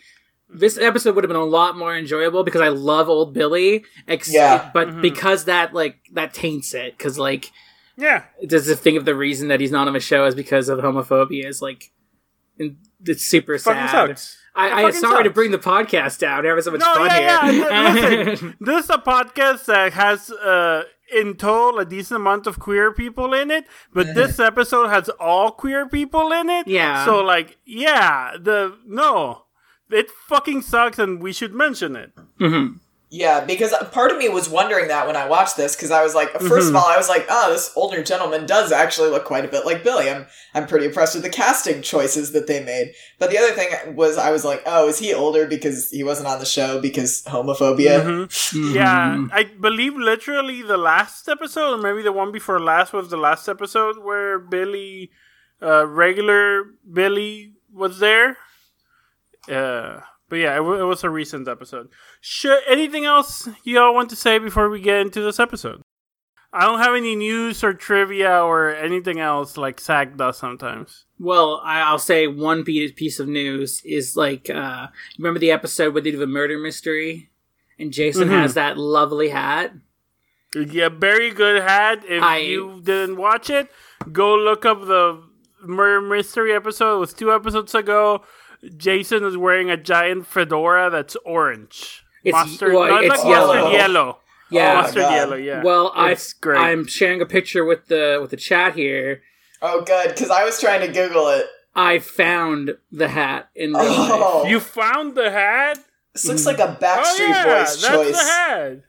this 0.53 0.77
episode 0.77 1.15
would 1.15 1.23
have 1.23 1.29
been 1.29 1.35
a 1.37 1.43
lot 1.45 1.77
more 1.77 1.95
enjoyable 1.95 2.43
because 2.43 2.61
I 2.61 2.67
love 2.69 3.09
old 3.09 3.33
Billy. 3.33 3.83
Ex- 4.07 4.31
Yeah. 4.33 4.69
but 4.73 4.87
Mhm. 4.89 5.01
because 5.01 5.45
that 5.45 5.73
like 5.73 5.97
that 6.13 6.33
taints 6.33 6.73
it 6.73 6.97
because 6.97 7.17
like 7.17 7.51
yeah, 7.97 8.23
does 8.45 8.65
the 8.67 8.75
think 8.75 8.97
of 8.97 9.05
the 9.05 9.15
reason 9.15 9.47
that 9.49 9.59
he's 9.59 9.71
not 9.71 9.87
on 9.87 9.93
the 9.93 9.99
show 9.99 10.25
is 10.25 10.33
because 10.35 10.69
of 10.69 10.79
homophobia 10.79 11.45
is 11.45 11.61
like 11.61 11.91
and 12.59 12.77
it's 13.05 13.23
super 13.23 13.57
fucking 13.57 13.87
sad. 13.87 14.07
sucks. 14.09 14.37
I, 14.55 14.67
It 14.67 14.73
I 14.73 14.81
fucking 14.83 14.99
sorry 14.99 15.23
to 15.23 15.29
bring 15.29 15.51
the 15.51 15.57
podcast 15.59 16.19
down. 16.19 16.43
We're 16.43 16.49
having 16.49 16.63
so 16.63 16.71
much 16.71 16.81
No, 16.81 16.93
fun 16.93 17.05
yeah, 17.07 17.51
here. 17.51 17.69
yeah. 17.69 17.93
Listen, 17.93 18.57
this 18.61 18.83
is 18.85 18.89
a 18.89 18.97
podcast 18.97 19.65
that 19.65 19.93
has, 19.93 20.29
uh, 20.29 20.83
in 21.11 21.35
total, 21.35 21.79
a 21.79 21.85
decent 21.85 22.17
amount 22.17 22.47
of 22.47 22.59
queer 22.59 22.93
people 22.93 23.33
in 23.33 23.51
it, 23.51 23.65
but 23.93 24.15
this 24.15 24.39
episode 24.39 24.87
has 24.89 25.09
all 25.19 25.51
queer 25.51 25.87
people 25.87 26.31
in 26.31 26.49
it. 26.49 26.67
Yeah. 26.67 27.05
So, 27.05 27.21
like, 27.21 27.57
yeah, 27.65 28.37
the 28.39 28.77
no, 28.85 29.45
it 29.89 30.09
fucking 30.09 30.61
sucks, 30.61 30.99
and 30.99 31.21
we 31.21 31.33
should 31.33 31.53
mention 31.53 31.95
it. 31.95 32.11
Mhm. 32.39 32.79
Yeah, 33.13 33.43
because 33.43 33.73
part 33.91 34.09
of 34.11 34.17
me 34.17 34.29
was 34.29 34.47
wondering 34.47 34.87
that 34.87 35.05
when 35.05 35.17
I 35.17 35.27
watched 35.27 35.57
this, 35.57 35.75
because 35.75 35.91
I 35.91 36.01
was 36.01 36.15
like, 36.15 36.29
1st 36.31 36.39
Mm-hmm. 36.47 36.69
of 36.69 36.75
all, 36.77 36.87
I 36.87 36.95
was 36.95 37.09
like, 37.09 37.25
oh, 37.29 37.51
this 37.51 37.69
older 37.75 38.01
gentleman 38.01 38.45
does 38.45 38.71
actually 38.71 39.09
look 39.09 39.25
quite 39.25 39.43
a 39.43 39.49
bit 39.49 39.65
like 39.65 39.83
Billy. 39.83 40.09
I'm 40.09 40.27
I'm 40.53 40.65
pretty 40.65 40.85
impressed 40.85 41.15
with 41.15 41.23
the 41.23 41.29
casting 41.29 41.81
choices 41.81 42.31
that 42.31 42.47
they 42.47 42.63
made. 42.63 42.93
But 43.19 43.29
the 43.29 43.37
other 43.37 43.51
thing 43.51 43.95
was, 43.97 44.17
I 44.17 44.31
was 44.31 44.45
like, 44.45 44.63
oh, 44.65 44.87
is 44.87 44.97
he 44.99 45.13
older 45.13 45.45
because 45.45 45.89
he 45.91 46.03
wasn't 46.05 46.29
on 46.29 46.39
the 46.39 46.45
show 46.45 46.79
because 46.79 47.21
homophobia? 47.23 48.01
Mhm. 48.01 48.27
Mhm. 48.53 48.75
Yeah, 48.75 49.27
I 49.33 49.43
believe 49.59 49.95
literally 49.97 50.61
the 50.61 50.77
last 50.77 51.27
episode, 51.27 51.73
or 51.75 51.81
maybe 51.81 52.01
the 52.03 52.13
one 52.13 52.31
before 52.31 52.61
last, 52.61 52.93
was 52.93 53.09
the 53.09 53.17
last 53.17 53.49
episode 53.49 53.97
where 54.01 54.39
Billy, 54.39 55.11
uh, 55.61 55.85
regular 55.85 56.63
Billy, 56.99 57.55
was 57.73 57.99
there. 57.99 58.37
Uh, 59.49 59.99
but 60.31 60.37
yeah, 60.39 60.53
it, 60.53 60.63
w- 60.63 60.81
it 60.81 60.85
was 60.85 61.03
a 61.03 61.09
recent 61.09 61.47
episode. 61.49 61.89
Should 62.21 62.59
anything 62.67 63.03
else 63.05 63.47
you 63.65 63.79
all 63.79 63.93
want 63.93 64.09
to 64.11 64.15
say 64.15 64.39
before 64.39 64.69
we 64.69 64.79
get 64.81 65.01
into 65.01 65.21
this 65.21 65.39
episode? 65.41 65.81
I 66.53 66.65
don't 66.65 66.79
have 66.79 66.95
any 66.95 67.15
news 67.15 67.63
or 67.63 67.73
trivia 67.73 68.41
or 68.43 68.73
anything 68.73 69.19
else 69.19 69.57
like 69.57 69.79
Zach 69.81 70.15
does 70.17 70.37
sometimes. 70.37 71.05
Well, 71.19 71.61
I, 71.63 71.81
I'll 71.81 71.99
say 71.99 72.27
one 72.27 72.63
piece 72.63 73.19
of 73.19 73.27
news 73.27 73.81
is 73.85 74.15
like, 74.15 74.49
uh, 74.49 74.87
remember 75.17 75.39
the 75.39 75.51
episode 75.51 75.93
where 75.93 76.01
they 76.01 76.11
do 76.11 76.17
the 76.17 76.27
murder 76.27 76.57
mystery, 76.57 77.29
and 77.77 77.91
Jason 77.93 78.29
Mhm. 78.29 78.41
has 78.41 78.53
that 78.55 78.77
lovely 78.77 79.29
hat. 79.29 79.73
Yeah, 80.55 80.89
very 80.89 81.31
good 81.31 81.61
hat. 81.61 82.03
If 82.07 82.23
I- 82.23 82.37
you 82.37 82.81
didn't 82.83 83.17
watch 83.17 83.49
it, 83.49 83.69
go 84.11 84.35
look 84.35 84.65
up 84.65 84.81
the 84.81 85.23
murder 85.63 86.01
mystery 86.01 86.53
episode. 86.53 86.95
It 86.95 86.99
was 86.99 87.13
two 87.13 87.31
episodes 87.33 87.73
ago. 87.75 88.23
Jason 88.77 89.23
is 89.23 89.37
wearing 89.37 89.69
a 89.69 89.77
giant 89.77 90.27
fedora 90.27 90.89
that's 90.89 91.15
orange. 91.25 92.03
It's- 92.23 92.47
mustard. 92.47 92.73
well, 92.73 92.87
no, 92.87 92.97
it's, 92.97 93.05
it's 93.15 93.23
like 93.23 93.35
mustard 93.35 93.55
yellow. 93.55 93.71
yellow. 93.71 94.17
Oh, 94.19 94.21
yeah. 94.51 94.71
Oh 94.71 94.75
my 94.75 94.81
mustard 94.81 95.01
God. 95.01 95.13
yellow. 95.15 95.35
Yeah. 95.35 95.63
Well, 95.63 95.91
I, 95.95 96.17
great. 96.41 96.59
I'm 96.59 96.85
sharing 96.85 97.21
a 97.21 97.25
picture 97.25 97.65
with 97.65 97.87
the 97.87 98.19
with 98.21 98.31
the 98.31 98.37
chat 98.37 98.75
here. 98.75 99.21
Oh, 99.61 99.81
good, 99.83 100.09
because 100.09 100.29
I 100.29 100.43
was 100.43 100.59
trying 100.59 100.81
to 100.81 100.87
Google 100.91 101.27
it. 101.29 101.45
I 101.75 101.99
found 101.99 102.75
the 102.91 103.07
hat 103.07 103.49
in 103.55 103.73
real 103.73 103.83
life. 103.85 104.09
Oh, 104.13 104.45
you 104.45 104.59
found 104.59 105.15
the 105.15 105.31
hat. 105.31 105.79
this 106.13 106.25
looks 106.25 106.45
like 106.45 106.59
a 106.59 106.63
Oh 106.69 106.75
Backstreet 106.81 107.29
yeah, 107.29 107.43
Boys 107.45 107.81
that's 107.81 107.87
choice. 107.87 108.17
the 108.17 108.23
hat. 108.23 108.81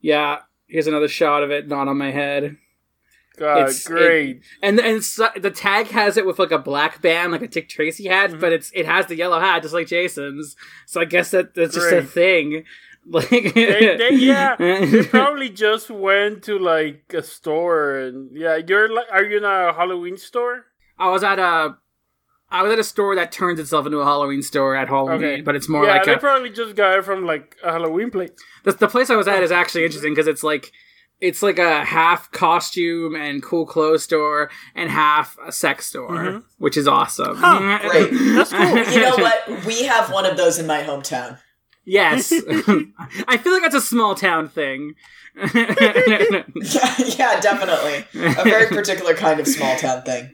Yeah, 0.00 0.38
here's 0.66 0.86
another 0.86 1.08
shot 1.08 1.42
of 1.42 1.50
it, 1.50 1.68
not 1.68 1.86
on 1.88 1.98
my 1.98 2.10
head. 2.12 2.56
God, 3.40 3.58
It's- 3.62 3.86
great. 3.86 4.42
And 4.62 4.78
and 4.78 4.98
it's, 4.98 5.16
the 5.16 5.50
tag 5.50 5.86
has 5.88 6.16
it 6.16 6.26
with 6.26 6.38
like 6.38 6.50
a 6.52 6.58
black 6.58 7.00
band, 7.02 7.32
like 7.32 7.42
a 7.42 7.48
Dick 7.48 7.68
Tracy 7.68 8.06
hat, 8.06 8.30
Mm-hmm. 8.30 8.40
but 8.40 8.52
it's 8.52 8.70
it 8.74 8.86
has 8.86 9.06
the 9.06 9.16
yellow 9.16 9.40
hat 9.40 9.62
just 9.62 9.74
like 9.74 9.86
Jason's. 9.88 10.54
So 10.86 11.00
I 11.00 11.06
guess 11.06 11.30
that 11.32 11.54
that's 11.54 11.74
just 11.74 11.90
a 11.92 12.02
thing. 12.02 12.64
Like 13.08 13.30
They, 13.30 13.96
they, 13.96 14.10
yeah, 14.12 14.56
they 14.56 15.02
probably 15.16 15.48
just 15.48 15.88
went 15.90 16.42
to 16.44 16.58
like 16.58 17.02
a 17.14 17.22
store 17.22 17.98
and 17.98 18.30
yeah. 18.36 18.58
You're 18.68 18.92
like, 18.94 19.06
are 19.10 19.24
you 19.24 19.38
in 19.38 19.44
a 19.44 19.72
Halloween 19.72 20.18
store? 20.18 20.66
I 20.98 21.08
was 21.08 21.24
at 21.24 21.38
a 21.38 21.76
I 22.50 22.62
was 22.62 22.70
at 22.72 22.78
a 22.78 22.84
store 22.84 23.14
that 23.16 23.32
turns 23.32 23.58
itself 23.58 23.86
into 23.86 23.98
a 24.00 24.04
Halloween 24.04 24.42
store 24.42 24.76
at 24.76 24.88
Halloween, 24.88 25.24
Okay. 25.24 25.40
but 25.40 25.56
it's 25.56 25.68
more 25.68 25.86
yeah, 25.86 25.92
like 25.94 26.04
they 26.04 26.14
a, 26.14 26.18
probably 26.18 26.50
just 26.50 26.76
got 26.76 26.98
it 26.98 27.04
from 27.06 27.24
like 27.24 27.56
a 27.64 27.72
Halloween 27.72 28.10
place. 28.10 28.32
the, 28.64 28.72
the 28.72 28.86
place 28.88 29.08
I 29.08 29.16
was 29.16 29.26
at 29.26 29.42
is 29.42 29.50
actually 29.50 29.84
interesting 29.86 30.12
because 30.12 30.26
it's 30.26 30.42
like 30.42 30.70
it's 31.20 31.42
like 31.42 31.58
a 31.58 31.84
half 31.84 32.30
costume 32.32 33.14
and 33.14 33.42
cool 33.42 33.66
clothes 33.66 34.02
store 34.04 34.50
and 34.74 34.90
half 34.90 35.36
a 35.46 35.52
sex 35.52 35.86
store, 35.86 36.10
Mhm. 36.10 36.42
which 36.58 36.76
is 36.76 36.88
awesome. 36.88 37.36
Huh, 37.36 37.78
great. 37.88 38.10
That's 38.10 38.52
cool. 38.52 38.78
You 38.94 39.00
know 39.00 39.16
what? 39.18 39.64
We 39.66 39.84
have 39.84 40.12
one 40.12 40.26
of 40.26 40.36
those 40.36 40.58
in 40.58 40.66
my 40.66 40.82
hometown. 40.82 41.38
Yes, 41.84 42.32
I 43.28 43.36
feel 43.38 43.52
like 43.52 43.62
that's 43.62 43.74
a 43.74 43.80
small 43.80 44.14
town 44.14 44.48
thing. 44.48 44.94
yeah, 45.36 46.44
yeah, 46.98 47.40
definitely. 47.40 48.04
A 48.14 48.44
very 48.44 48.66
particular 48.66 49.14
kind 49.14 49.40
of 49.40 49.46
small 49.48 49.76
town 49.76 50.02
thing. 50.02 50.30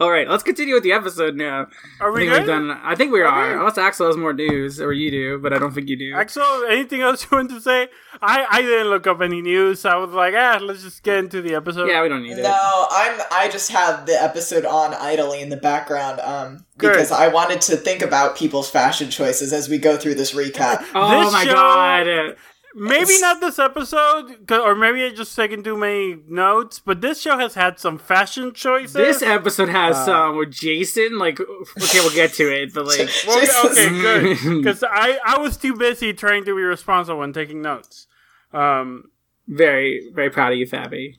All 0.00 0.10
right, 0.10 0.26
let's 0.28 0.42
continue 0.42 0.74
with 0.74 0.82
the 0.82 0.92
episode 0.92 1.36
now. 1.36 1.68
Are 2.00 2.08
I 2.08 2.10
we 2.10 2.20
think 2.20 2.30
good? 2.32 2.38
we've 2.40 2.46
done. 2.48 2.70
I 2.82 2.94
think 2.96 3.12
we 3.12 3.20
Okay. 3.22 3.28
are. 3.30 3.58
Unless 3.58 3.78
Axel 3.78 4.06
has 4.08 4.16
more 4.16 4.32
news, 4.32 4.80
or 4.80 4.92
you 4.92 5.10
do, 5.10 5.38
but 5.38 5.52
I 5.52 5.58
don't 5.58 5.72
think 5.72 5.88
you 5.88 5.96
do. 5.96 6.14
Axel, 6.16 6.42
anything 6.68 7.02
else 7.02 7.22
you 7.30 7.36
want 7.36 7.50
to 7.50 7.60
say? 7.60 7.88
I, 8.20 8.44
I 8.50 8.62
didn't 8.62 8.88
look 8.88 9.06
up 9.06 9.20
any 9.20 9.42
news. 9.42 9.84
I 9.84 9.96
was 9.96 10.10
like, 10.10 10.34
ah, 10.36 10.58
let's 10.60 10.82
just 10.82 11.02
get 11.04 11.18
into 11.18 11.40
the 11.42 11.54
episode. 11.54 11.88
yeah, 11.88 12.02
we 12.02 12.08
don't 12.08 12.22
need 12.22 12.38
it. 12.38 12.42
No, 12.42 12.86
I'm. 12.90 13.20
I 13.30 13.48
just 13.52 13.70
have 13.70 14.06
the 14.06 14.20
episode 14.20 14.64
on 14.64 14.94
idly 14.94 15.40
in 15.40 15.50
the 15.50 15.56
background, 15.58 16.20
um, 16.20 16.64
Good. 16.78 16.92
because 16.94 17.12
I 17.12 17.28
wanted 17.28 17.60
to 17.62 17.76
think 17.76 18.02
about 18.02 18.34
people's 18.36 18.68
fashion 18.70 19.08
choices 19.10 19.52
as 19.52 19.68
we 19.68 19.78
go 19.78 19.96
through 19.96 20.14
this 20.16 20.32
recap. 20.32 20.84
Oh 20.94 21.22
This 21.24 21.32
my 21.32 21.44
show- 21.44 21.52
god! 21.52 22.36
Maybe 22.74 23.18
not 23.20 23.40
this 23.40 23.58
episode, 23.58 24.50
or 24.50 24.74
maybe 24.74 25.04
I 25.04 25.10
just 25.10 25.36
taken 25.36 25.62
too 25.62 25.76
many 25.76 26.16
notes. 26.26 26.78
But 26.78 27.00
this 27.02 27.20
show 27.20 27.36
has 27.38 27.54
had 27.54 27.78
some 27.78 27.98
fashion 27.98 28.54
choices. 28.54 28.94
This 28.94 29.22
episode 29.22 29.68
has 29.68 29.96
Uh, 29.96 30.04
some 30.06 30.36
with 30.38 30.50
Jason. 30.52 31.18
Like, 31.18 31.38
okay, 31.40 32.00
we'll 32.00 32.14
get 32.14 32.32
to 32.34 32.44
it, 32.50 32.72
but 32.72 32.86
like, 32.86 33.08
Well, 33.26 33.66
okay, 33.70 33.88
good. 33.90 34.38
Because 34.62 34.82
I, 34.82 35.18
I 35.24 35.38
was 35.38 35.56
too 35.56 35.74
busy 35.76 36.12
trying 36.14 36.44
to 36.46 36.56
be 36.56 36.62
responsible 36.62 37.22
and 37.22 37.34
taking 37.34 37.60
notes. 37.62 38.06
Um, 38.52 39.04
very, 39.46 40.10
very 40.14 40.30
proud 40.30 40.52
of 40.52 40.58
you, 40.58 40.66
Fabi. 40.66 41.16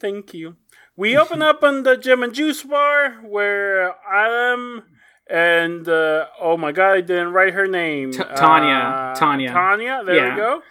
thank 0.00 0.34
you. 0.34 0.56
We 0.96 1.16
open 1.16 1.40
up 1.40 1.62
on 1.62 1.84
the 1.84 1.96
Gem 1.96 2.22
and 2.22 2.34
Juice 2.34 2.62
bar 2.64 3.20
where 3.22 3.94
Adam 4.12 4.82
and 5.30 5.88
uh, 5.88 6.26
oh 6.40 6.56
my 6.56 6.72
god, 6.72 6.92
I 6.92 7.00
didn't 7.00 7.32
write 7.32 7.54
her 7.54 7.66
name. 7.68 8.10
T- 8.12 8.18
Tanya. 8.36 8.74
Uh, 8.74 9.14
Tanya. 9.14 9.52
Tanya. 9.52 10.02
There 10.04 10.16
Yeah. 10.16 10.34
we 10.34 10.40
go. 10.40 10.62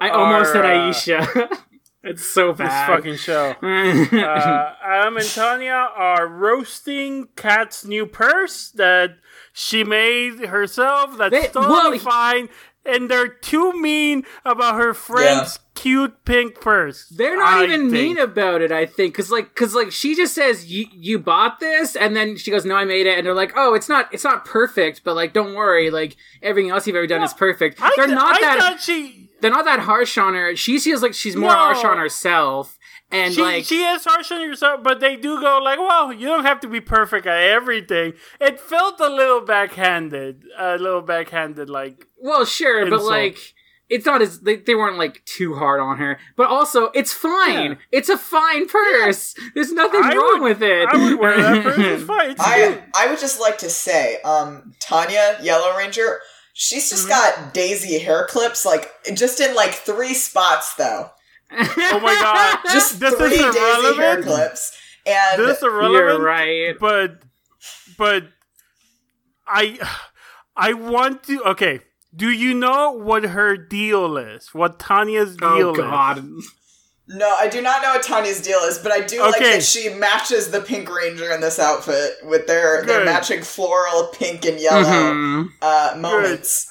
I 0.00 0.10
almost 0.10 0.52
said 0.52 0.64
Our, 0.64 0.72
uh, 0.72 0.90
Aisha. 0.92 1.58
it's 2.02 2.24
so 2.24 2.52
bad. 2.52 2.88
This 2.88 2.96
fucking 2.96 3.16
show. 3.16 3.54
uh, 3.62 4.74
Adam 4.84 5.16
and 5.16 5.26
Tanya 5.26 5.88
are 5.96 6.26
roasting 6.28 7.28
Kat's 7.36 7.84
new 7.84 8.06
purse 8.06 8.70
that 8.72 9.16
she 9.52 9.84
made 9.84 10.46
herself. 10.46 11.16
That's 11.16 11.32
They- 11.32 11.48
totally 11.48 11.98
well, 11.98 11.98
fine. 11.98 12.48
And 12.86 13.10
they're 13.10 13.28
too 13.28 13.72
mean 13.80 14.24
about 14.44 14.74
her 14.74 14.92
friend's 14.92 15.58
cute 15.74 16.22
pink 16.26 16.60
purse. 16.60 17.06
They're 17.08 17.34
not 17.38 17.54
I 17.54 17.64
even 17.64 17.80
think. 17.90 17.92
mean 17.92 18.18
about 18.18 18.60
it, 18.60 18.70
I 18.70 18.84
think, 18.84 19.14
because 19.14 19.30
like, 19.30 19.54
because 19.54 19.74
like, 19.74 19.90
she 19.90 20.14
just 20.14 20.34
says 20.34 20.66
you 20.70 20.84
you 20.92 21.18
bought 21.18 21.60
this, 21.60 21.96
and 21.96 22.14
then 22.14 22.36
she 22.36 22.50
goes, 22.50 22.66
"No, 22.66 22.74
I 22.76 22.84
made 22.84 23.06
it," 23.06 23.16
and 23.16 23.26
they're 23.26 23.32
like, 23.32 23.54
"Oh, 23.56 23.72
it's 23.72 23.88
not 23.88 24.12
it's 24.12 24.22
not 24.22 24.44
perfect, 24.44 25.00
but 25.02 25.14
like, 25.16 25.32
don't 25.32 25.54
worry, 25.54 25.90
like 25.90 26.16
everything 26.42 26.70
else 26.72 26.86
you've 26.86 26.94
ever 26.96 27.06
done 27.06 27.22
is 27.22 27.32
perfect." 27.32 27.80
I 27.80 27.90
they're 27.96 28.04
th- 28.04 28.14
not 28.16 28.36
I 28.36 28.40
that 28.42 28.58
thought 28.58 28.80
she. 28.82 29.23
They're 29.44 29.52
not 29.52 29.66
that 29.66 29.80
harsh 29.80 30.16
on 30.16 30.32
her. 30.32 30.56
She 30.56 30.78
feels 30.78 31.02
like 31.02 31.12
she's 31.12 31.36
more 31.36 31.50
No. 31.50 31.54
harsh 31.56 31.84
on 31.84 31.98
herself, 31.98 32.78
and 33.10 33.34
She, 33.34 33.42
like, 33.42 33.64
she 33.66 33.82
is 33.84 34.02
harsh 34.04 34.32
on 34.32 34.40
herself, 34.40 34.82
but 34.82 35.00
they 35.00 35.16
do 35.16 35.38
go 35.38 35.58
like, 35.58 35.78
"Well, 35.78 36.14
you 36.14 36.26
don't 36.26 36.44
have 36.46 36.60
to 36.60 36.66
be 36.68 36.80
perfect 36.80 37.26
at 37.26 37.38
everything." 37.38 38.14
It 38.40 38.58
felt 38.58 38.98
a 39.00 39.08
little 39.10 39.42
backhanded, 39.42 40.44
a 40.58 40.78
little 40.78 41.02
backhanded, 41.02 41.68
like 41.68 42.06
well, 42.16 42.46
sure, 42.46 42.88
but 42.88 43.02
like, 43.02 43.36
it's 43.90 44.06
not 44.06 44.22
as 44.22 44.40
they, 44.40 44.56
they 44.56 44.74
weren't 44.74 44.96
like 44.96 45.22
too 45.26 45.54
hard 45.56 45.78
on 45.80 45.98
her, 45.98 46.18
but 46.36 46.48
also 46.48 46.86
it's 46.94 47.12
fine. 47.12 47.72
Yeah. 47.72 47.76
It's 47.92 48.08
a 48.08 48.16
fine 48.16 48.66
purse. 48.66 49.34
There's 49.54 49.72
nothing 49.72 50.00
I 50.02 50.14
wrong 50.16 50.40
would- 50.40 50.48
with 50.48 50.62
it. 50.62 50.88
I 50.88 50.96
would 50.96 51.18
wear 51.18 51.36
that 51.36 51.62
purse. 51.68 51.78
It's 51.78 52.02
fine. 52.04 52.30
It's 52.30 52.40
I. 52.40 52.82
I 52.96 53.08
would 53.08 53.18
just 53.20 53.40
like 53.40 53.58
to 53.58 53.68
say, 53.68 54.22
um, 54.22 54.72
Tanya 54.80 55.38
Yellow 55.42 55.76
Ranger, 55.76 56.20
she's 56.54 56.88
just 56.88 57.06
mm-hmm. 57.08 57.42
got 57.42 57.52
Daisy 57.52 57.98
hair 57.98 58.26
clips, 58.26 58.64
like 58.64 58.90
just 59.12 59.40
in 59.40 59.54
like 59.54 59.72
three 59.72 60.14
spots 60.14 60.74
though. 60.76 61.10
Oh 61.52 62.00
my 62.02 62.14
god! 62.14 62.58
Just 62.72 62.98
this 62.98 63.14
three 63.14 63.34
is 63.34 63.54
Daisy 63.54 63.96
hair 63.96 64.22
clips, 64.22 64.76
and 65.06 65.40
This 65.40 65.58
is 65.58 65.62
irrelevant. 65.62 65.92
You're 65.92 66.24
right. 66.24 66.74
but 66.80 67.18
but 67.98 68.24
I 69.46 69.78
I 70.56 70.72
want 70.72 71.22
to 71.24 71.42
okay. 71.50 71.80
Do 72.16 72.30
you 72.30 72.54
know 72.54 72.92
what 72.92 73.24
her 73.24 73.56
deal 73.56 74.16
is? 74.16 74.54
What 74.54 74.78
Tanya's 74.78 75.36
oh, 75.42 75.74
deal 75.74 75.74
Oh 75.74 76.18
is? 76.18 76.52
God. 77.08 77.18
no, 77.18 77.34
I 77.38 77.48
do 77.48 77.60
not 77.62 77.82
know 77.82 77.92
what 77.94 78.02
Tanya's 78.02 78.40
deal 78.40 78.58
is, 78.60 78.78
but 78.78 78.92
I 78.92 79.00
do 79.00 79.20
like 79.20 79.40
that 79.40 79.62
she 79.62 79.88
matches 79.90 80.50
the 80.50 80.60
Pink 80.60 80.94
Ranger 80.94 81.30
in 81.32 81.40
this 81.40 81.58
outfit 81.58 82.14
with 82.24 82.46
their 82.46 82.84
their 82.84 83.04
matching 83.04 83.42
floral 83.42 84.08
pink 84.08 84.44
and 84.44 84.58
yellow 84.60 84.82
Mhm. 84.84 85.48
uh, 85.62 85.96
moments. 85.98 86.70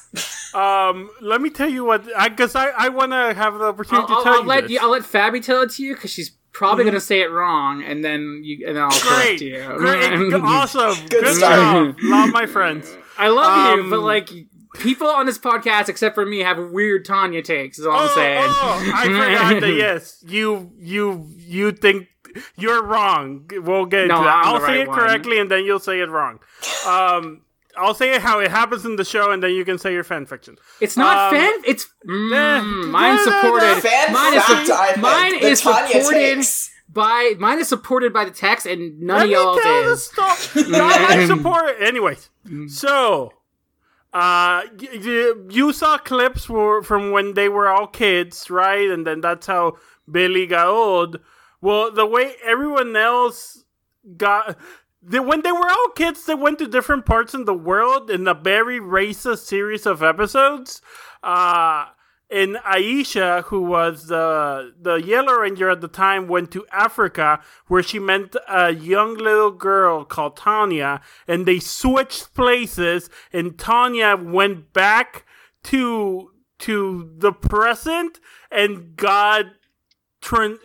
Um, 0.54 1.10
let 1.22 1.42
me 1.42 1.50
tell 1.50 1.70
you 1.70 1.84
what, 1.84 2.04
I 2.16 2.30
guess 2.30 2.56
I, 2.56 2.68
I 2.70 2.90
want 2.90 3.12
to 3.14 3.34
have 3.34 3.56
the 3.58 3.66
opportunity 3.66 4.06
I'll, 4.10 4.18
to 4.20 4.24
tell 4.24 4.34
I'll 4.36 4.42
you 4.44 4.48
let 4.48 4.62
this. 4.64 4.72
you. 4.72 4.80
I'll 4.82 4.90
let 4.92 5.02
Fabi 5.02 5.44
tell 5.44 5.62
it 5.62 5.72
to 5.72 5.84
you 5.84 5.96
because 5.96 6.12
she's 6.12 6.30
probably 6.52 6.84
gonna 6.86 7.00
say 7.00 7.22
it 7.22 7.32
wrong, 7.32 7.84
and 7.84 8.06
then 8.06 8.42
you 8.44 8.68
and 8.68 8.76
then 8.78 8.84
I'll 8.84 8.92
correct 8.92 9.40
Great, 9.40 9.42
you. 9.42 9.64
great, 9.78 10.34
awesome, 10.44 10.94
Good 11.10 11.24
good, 11.24 11.36
start. 11.36 11.96
job, 11.96 11.96
love 12.04 12.30
my 12.30 12.46
friends. 12.46 12.96
I 13.18 13.30
love 13.30 13.78
you, 13.78 13.84
Um, 13.86 13.90
but 13.90 14.02
like 14.02 14.30
people 14.74 15.08
on 15.08 15.26
this 15.26 15.38
podcast, 15.38 15.90
except 15.90 16.16
for 16.16 16.26
me, 16.26 16.40
have 16.40 16.58
weird 16.72 17.06
Tanya 17.06 17.42
takes. 17.42 17.80
Is 17.80 17.86
all 17.86 17.94
I'm 17.94 18.10
Oh, 18.10 18.16
saying. 18.16 18.44
oh, 18.48 18.92
I 18.96 19.04
forgot 19.06 19.62
that. 19.62 19.74
Yes, 19.74 20.24
you, 20.28 20.72
you, 20.78 21.28
you 21.38 21.72
think 21.72 22.08
you're 22.58 22.84
wrong. 22.84 23.50
We'll 23.52 23.86
get 23.86 24.04
into 24.04 24.16
that. 24.16 24.44
I'm 24.46 24.56
I'll 24.56 24.60
say 24.62 24.66
right 24.68 24.80
it 24.82 24.88
one. 24.88 24.98
correctly, 25.00 25.40
and 25.40 25.50
then 25.52 25.66
you'll 25.66 25.80
say 25.80 26.00
it 26.00 26.10
wrong. 26.10 26.40
Um, 26.88 27.42
I'll 27.76 27.94
say 27.96 28.14
it 28.16 28.22
how 28.22 28.40
it 28.40 28.52
happens 28.52 28.86
in 28.86 28.96
the 28.98 29.04
show, 29.06 29.32
and 29.32 29.42
then 29.42 29.52
you 29.52 29.66
can 29.66 29.78
say 29.80 29.94
your 29.94 30.04
fan 30.04 30.26
fiction. 30.28 30.58
It's 30.80 30.96
not 30.96 31.34
Um, 31.34 31.40
fan. 31.40 31.54
It's 31.66 31.86
eh, 31.86 32.08
mm, 32.08 32.90
mine 32.92 33.16
no, 33.16 33.26
no, 33.26 33.32
no. 33.32 33.42
supported. 33.42 33.82
Fan 33.82 34.14
mine 34.14 34.34
is 34.36 34.44
fact, 34.44 34.68
sup- 34.68 34.80
I 34.80 34.86
think, 34.92 34.98
mine 35.02 35.36
is 35.40 35.60
supported 35.62 36.12
takes. 36.36 36.72
by 36.88 37.34
mine 37.40 37.60
is 37.60 37.68
supported 37.68 38.14
by 38.14 38.26
the 38.26 38.32
text, 38.32 38.68
and 38.68 39.00
none 39.02 39.18
Let 39.18 39.24
of 39.24 39.30
me 39.30 39.34
y'all 39.36 39.60
tell 39.60 39.90
the 39.90 39.98
story. 39.98 40.70
Not 40.72 41.02
my 41.10 41.26
support. 41.26 41.76
Anyways, 41.82 42.30
so 42.68 43.34
uh, 44.14 44.64
you 44.80 45.74
saw 45.74 45.98
clips 45.98 46.46
from 46.46 47.12
when 47.12 47.34
they 47.34 47.50
were 47.50 47.68
all 47.68 47.88
kids, 47.88 48.50
right? 48.50 48.90
And 48.90 49.08
then 49.08 49.22
that's 49.22 49.48
how 49.48 49.78
Billy 50.10 50.46
got 50.46 50.68
old. 50.68 51.20
Well, 51.62 51.92
the 51.92 52.06
way 52.06 52.36
everyone 52.44 52.96
else 52.96 53.64
got. 54.18 54.58
They, 55.02 55.20
when 55.20 55.42
they 55.42 55.52
were 55.52 55.70
all 55.70 55.90
kids, 55.96 56.26
they 56.26 56.36
went 56.36 56.60
to 56.60 56.68
different 56.68 57.06
parts 57.06 57.34
in 57.34 57.46
the 57.46 57.54
world 57.54 58.10
in 58.10 58.28
a 58.28 58.34
very 58.34 58.80
racist 58.80 59.40
series 59.40 59.86
of 59.86 60.04
episodes. 60.04 60.82
Uh, 61.24 61.88
and 62.34 62.56
Aisha, 62.58 63.44
who 63.44 63.62
was 63.62 64.12
uh, 64.12 64.72
the 64.82 64.94
the 64.94 64.96
Yellow 64.96 65.34
Ranger 65.34 65.70
at 65.70 65.82
the 65.82 65.88
time, 65.88 66.28
went 66.28 66.52
to 66.52 66.66
Africa, 66.72 67.40
where 67.68 67.84
she 67.84 68.00
met 68.00 68.36
a 68.50 68.72
young 68.74 69.16
little 69.16 69.52
girl 69.52 70.04
called 70.04 70.38
Tanya, 70.38 71.02
and 71.28 71.46
they 71.46 71.60
switched 71.60 72.34
places. 72.34 73.10
And 73.32 73.58
Tanya 73.58 74.18
went 74.18 74.74
back 74.74 75.26
to 75.66 76.32
to 76.60 77.12
the 77.18 77.32
present 77.32 78.20
and 78.52 78.96
got 78.96 79.46
turned 80.22 80.60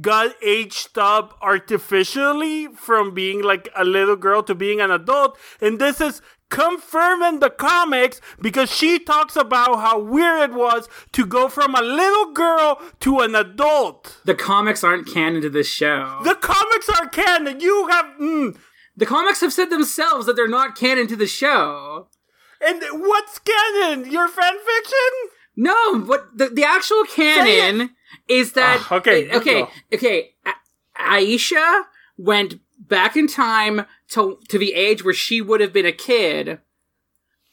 got 0.00 0.34
aged 0.42 0.98
up 0.98 1.38
artificially 1.40 2.66
from 2.68 3.14
being 3.14 3.42
like 3.42 3.68
a 3.76 3.84
little 3.84 4.16
girl 4.16 4.42
to 4.42 4.54
being 4.54 4.80
an 4.80 4.90
adult 4.90 5.38
and 5.60 5.78
this 5.78 6.00
is 6.00 6.20
confirmed 6.48 7.22
in 7.24 7.40
the 7.40 7.50
comics 7.50 8.20
because 8.40 8.70
she 8.70 8.98
talks 8.98 9.34
about 9.36 9.80
how 9.80 9.98
weird 9.98 10.50
it 10.50 10.54
was 10.54 10.88
to 11.12 11.26
go 11.26 11.48
from 11.48 11.74
a 11.74 11.82
little 11.82 12.32
girl 12.32 12.80
to 13.00 13.18
an 13.20 13.34
adult 13.34 14.20
The 14.24 14.34
comics 14.34 14.84
aren't 14.84 15.12
canon 15.12 15.42
to 15.42 15.50
this 15.50 15.68
show. 15.68 16.20
the 16.24 16.34
comics 16.36 16.88
are 16.88 17.08
canon 17.08 17.60
you 17.60 17.88
have 17.88 18.06
mm, 18.20 18.56
The 18.96 19.06
comics 19.06 19.40
have 19.40 19.52
said 19.52 19.70
themselves 19.70 20.26
that 20.26 20.36
they're 20.36 20.48
not 20.48 20.76
canon 20.76 21.06
to 21.08 21.16
the 21.16 21.26
show. 21.26 22.08
and 22.60 22.80
what's 22.92 23.38
canon 23.40 24.10
your 24.10 24.28
fan 24.28 24.54
fiction 24.70 25.12
No, 25.56 25.98
but 26.00 26.36
the, 26.38 26.48
the 26.48 26.64
actual 26.64 27.04
canon 27.04 27.90
is 28.28 28.52
that 28.52 28.78
Ah, 28.90 28.94
okay, 28.96 29.30
okay, 29.32 29.66
okay. 29.92 30.34
A- 30.46 30.52
Aisha 30.98 31.82
went 32.16 32.54
back 32.88 33.16
in 33.16 33.26
time 33.26 33.86
to 34.10 34.38
to 34.48 34.58
the 34.58 34.74
age 34.74 35.04
where 35.04 35.14
she 35.14 35.40
would 35.40 35.60
have 35.60 35.72
been 35.72 35.86
a 35.86 35.92
kid, 35.92 36.58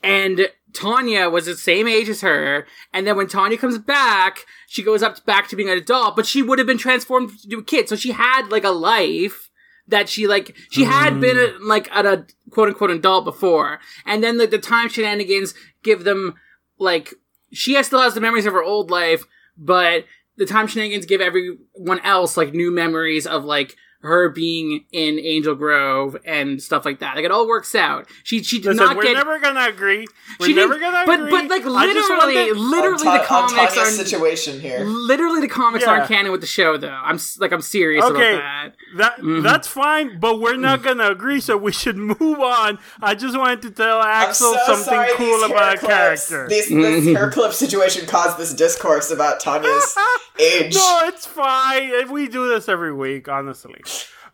and 0.02 0.50
Tanya 0.74 1.30
was 1.30 1.46
the 1.46 1.56
same 1.56 1.88
age 1.88 2.10
as 2.10 2.22
her. 2.22 2.68
And 2.92 3.06
then 3.06 3.16
when 3.16 3.28
Tanya 3.28 3.58
comes 3.58 3.78
back, 3.78 4.46
she 4.68 4.84
goes 4.84 5.04
up 5.04 5.26
back 5.26 5.48
to 5.50 5.56
being 5.56 5.70
an 5.70 5.78
adult, 5.78 6.16
but 6.16 6.26
she 6.26 6.42
would 6.42 6.60
have 6.60 6.68
been 6.68 6.78
transformed 6.78 7.32
to 7.50 7.60
a 7.60 7.64
kid, 7.64 7.90
so 7.90 7.96
she 7.96 8.12
had 8.12 8.50
like 8.50 8.64
a 8.64 8.70
life 8.70 9.50
that 9.88 10.10
she 10.10 10.28
like 10.28 10.56
she 10.72 10.84
had 10.84 11.14
mm-hmm. 11.14 11.22
been 11.22 11.38
a, 11.38 11.54
like 11.62 11.92
at 11.92 12.06
a 12.06 12.26
quote 12.50 12.70
unquote 12.70 12.92
adult 12.92 13.26
before, 13.26 13.80
and 14.06 14.24
then 14.24 14.38
the, 14.38 14.48
the 14.48 14.58
time 14.58 14.90
shenanigans 14.90 15.54
give 15.84 16.04
them 16.04 16.36
like 16.80 17.14
she 17.52 17.74
has, 17.76 17.88
still 17.88 18.02
has 18.02 18.16
the 18.16 18.22
memories 18.22 18.46
of 18.46 18.54
her 18.54 18.64
old 18.64 18.90
life, 18.90 19.24
but 19.58 20.06
the 20.38 20.46
time 20.46 20.68
shenanigans 20.68 21.06
give 21.06 21.22
everyone 21.22 22.00
else 22.04 22.36
like 22.36 22.54
new 22.54 22.72
memories 22.72 23.28
of 23.28 23.46
like 23.46 23.76
her 24.04 24.30
being 24.30 24.86
in 24.92 25.18
Angel 25.20 25.56
Grove 25.56 26.16
and 26.26 26.62
stuff 26.62 26.86
like 26.86 27.00
that. 27.00 27.16
Like 27.16 27.26
it 27.26 27.32
all 27.32 27.48
works 27.48 27.74
out. 27.76 28.08
She 28.24 28.44
she 28.44 28.58
did 28.60 28.70
listen 28.76 28.86
not 28.86 28.96
we're 28.98 29.04
get. 29.04 29.14
never 29.14 29.40
gonna 29.40 29.66
agree 29.68 30.06
we're 30.40 30.46
she 30.48 30.54
never 30.54 30.74
didn't- 30.76 30.92
gonna 30.92 31.06
but 31.06 31.20
agree 31.22 31.32
but 31.32 31.50
like 31.50 31.66
literally, 31.66 32.52
literally 32.52 33.08
on, 33.08 33.18
the 33.18 33.24
Ta- 33.24 33.26
comics 33.26 33.54
on 33.54 33.68
Tanya's 33.68 33.78
are 34.00 34.04
situation 34.04 34.60
here. 34.60 34.82
literally 34.86 35.42
the 35.42 35.48
comics 35.48 35.86
Yeah. 35.86 35.92
aren't 35.92 36.08
canon 36.08 36.32
with 36.32 36.42
the 36.42 36.48
show 36.48 36.78
though. 36.78 36.90
I'm 36.90 37.20
like 37.40 37.52
I'm 37.52 37.62
serious 37.62 38.04
Okay. 38.06 38.36
about 38.36 38.42
that. 38.44 38.76
That 38.98 39.14
Mm-hmm. 39.20 39.42
that's 39.42 39.68
fine, 39.68 40.20
but 40.20 40.40
we're 40.40 40.56
not 40.58 40.84
gonna 40.84 41.10
agree, 41.10 41.40
so 41.40 41.58
we 41.58 41.72
should 41.72 41.98
move 42.20 42.40
on. 42.40 42.80
I 43.02 43.16
just 43.16 43.38
wanted 43.38 43.62
to 43.64 43.72
tell 43.72 44.00
I'm 44.00 44.30
Axel 44.30 44.54
so 44.54 44.60
something 44.66 44.84
sorry 44.86 45.10
cool 45.16 45.44
about 45.46 45.58
hair 45.60 45.74
a 45.74 45.78
clips, 45.78 46.30
character. 46.30 46.48
These, 46.50 46.70
this 46.70 47.06
hair 47.16 47.32
clip 47.32 47.54
situation 47.54 48.06
caused 48.06 48.38
this 48.38 48.54
discourse 48.54 49.12
about 49.12 49.40
Tanya's 49.40 49.96
age. 50.40 50.76
no, 50.76 51.02
it's 51.06 51.26
fine. 51.26 52.12
We 52.12 52.28
do 52.28 52.48
this 52.50 52.68
every 52.70 52.94
week, 52.94 53.28
honestly. 53.30 53.82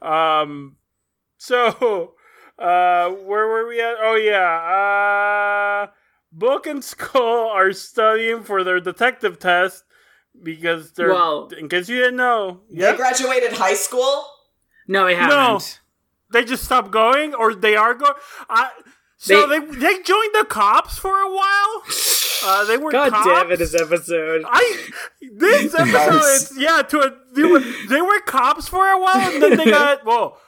Um, 0.02 0.78
so 1.38 2.14
uh, 2.60 3.10
where 3.10 3.48
were 3.48 3.68
we 3.68 3.80
at? 3.82 3.96
Oh 4.02 4.16
yeah, 4.16 5.88
uh, 5.88 5.92
Bulk 6.32 6.68
and 6.68 6.84
Skull 6.84 7.50
are 7.50 7.72
studying 7.74 8.44
for 8.44 8.64
their 8.64 8.80
detective 8.80 9.40
test 9.40 9.84
because 10.42 10.92
they're. 10.94 11.10
Well- 11.14 11.50
in 11.58 11.70
case 11.70 11.90
you 11.90 11.98
didn't 11.98 12.18
know, 12.18 12.62
They 12.72 12.82
yeah, 12.84 12.96
graduated 12.96 13.54
high 13.54 13.74
school. 13.76 14.26
No, 14.88 15.06
they 15.06 15.16
haven't. 15.16 15.80
they 16.32 16.44
just 16.44 16.64
stopped 16.64 16.92
going, 16.92 17.34
or 17.36 17.54
they 17.54 17.76
are 17.76 17.94
going. 17.94 18.14
I 18.50 18.70
so 19.22 19.46
they, 19.48 19.60
They- 19.60 19.76
they 19.76 20.02
joined 20.02 20.34
the 20.34 20.46
cops 20.50 20.98
for 20.98 21.16
a 21.20 21.30
while. 21.30 21.84
Uh, 22.42 22.64
they 22.66 22.78
were 22.78 22.92
God 22.92 23.12
cops. 23.12 23.26
damn 23.28 23.52
it! 23.52 23.58
This 23.58 23.76
episode. 23.76 24.44
I 24.48 24.88
this 25.36 25.74
episode 25.76 25.92
Nice. 25.94 26.52
is 26.52 26.58
yeah 26.58 26.82
to 26.84 27.00
a 27.02 27.12
they 27.36 27.44
were, 27.44 27.60
they 27.90 28.02
were 28.02 28.22
cops 28.22 28.68
for 28.70 28.88
a 28.88 28.98
while 29.00 29.30
and 29.34 29.44
then 29.44 29.58
they 29.58 29.66
got 29.80 30.06
well 30.06 30.40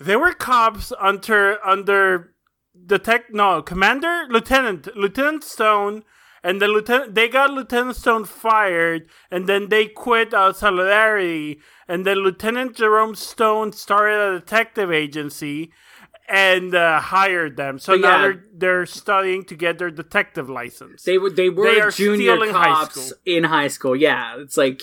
they 0.00 0.16
were 0.16 0.32
cops 0.32 0.92
under 1.00 1.64
under 1.64 2.34
the 2.74 2.98
tech 2.98 3.32
no 3.32 3.62
commander 3.62 4.24
lieutenant 4.30 4.88
lieutenant 4.96 5.44
Stone 5.44 6.02
and 6.42 6.60
the 6.60 6.66
lieutenant 6.66 7.14
they 7.14 7.28
got 7.28 7.52
Lieutenant 7.52 7.94
Stone 7.96 8.24
fired 8.24 9.02
and 9.30 9.48
then 9.48 9.68
they 9.68 9.86
quit 9.86 10.34
uh, 10.34 10.52
Solidarity 10.52 11.60
and 11.86 12.04
then 12.04 12.18
Lieutenant 12.18 12.74
Jerome 12.76 13.14
Stone 13.14 13.72
started 13.74 14.18
a 14.20 14.40
detective 14.40 14.90
agency 14.90 15.70
and 16.32 16.74
uh, 16.74 16.98
hired 16.98 17.58
them 17.58 17.78
so 17.78 17.92
But 17.92 18.00
now 18.00 18.08
yeah. 18.08 18.22
they're 18.22 18.44
they're 18.54 18.86
studying 18.86 19.44
to 19.44 19.54
get 19.54 19.78
their 19.78 19.90
detective 19.90 20.48
license. 20.48 21.02
They 21.02 21.18
were 21.18 21.28
they 21.28 21.50
were 21.50 21.64
They 21.64 21.90
junior 21.90 22.42
in 22.42 22.54
high 22.54 22.64
cops 22.64 23.12
in 23.26 23.44
high 23.44 23.68
school. 23.68 23.94
Yeah, 23.94 24.36
it's 24.38 24.56
like, 24.56 24.80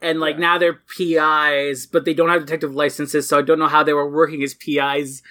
and 0.00 0.20
like 0.20 0.38
now 0.38 0.56
they're 0.56 0.80
PIs, 0.96 1.86
but 1.86 2.06
they 2.06 2.14
don't 2.14 2.30
have 2.30 2.40
detective 2.40 2.74
licenses, 2.74 3.28
so 3.28 3.38
I 3.38 3.42
don't 3.42 3.58
know 3.58 3.68
how 3.68 3.82
they 3.82 3.92
were 3.92 4.10
working 4.10 4.42
as 4.42 4.54
PIs. 4.54 5.22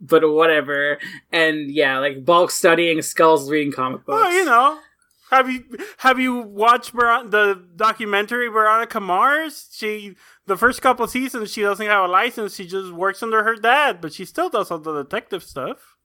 But 0.00 0.28
whatever, 0.28 0.98
and 1.30 1.70
yeah, 1.70 2.00
like 2.00 2.24
bulk 2.24 2.50
studying 2.50 3.00
skulls, 3.02 3.48
reading 3.48 3.72
comic 3.72 4.04
books. 4.04 4.20
Well, 4.20 4.32
you 4.32 4.44
know, 4.44 4.80
have 5.30 5.48
you 5.48 5.64
have 5.98 6.18
you 6.18 6.38
watched 6.38 6.90
Ver- 6.90 7.28
the 7.28 7.64
documentary 7.76 8.48
Veronica 8.48 8.98
Mars? 8.98 9.68
She 9.70 10.16
the 10.46 10.56
first 10.56 10.82
couple 10.82 11.06
seasons 11.06 11.52
she 11.52 11.62
doesn't 11.62 11.86
have 11.86 12.04
a 12.04 12.08
license. 12.08 12.54
She 12.56 12.66
just 12.66 12.92
works 12.92 13.22
under 13.22 13.44
her 13.44 13.56
dad, 13.56 14.00
but 14.00 14.12
she 14.12 14.24
still 14.24 14.48
does 14.48 14.70
all 14.70 14.78
the 14.78 15.02
detective 15.02 15.42
stuff. 15.42 15.96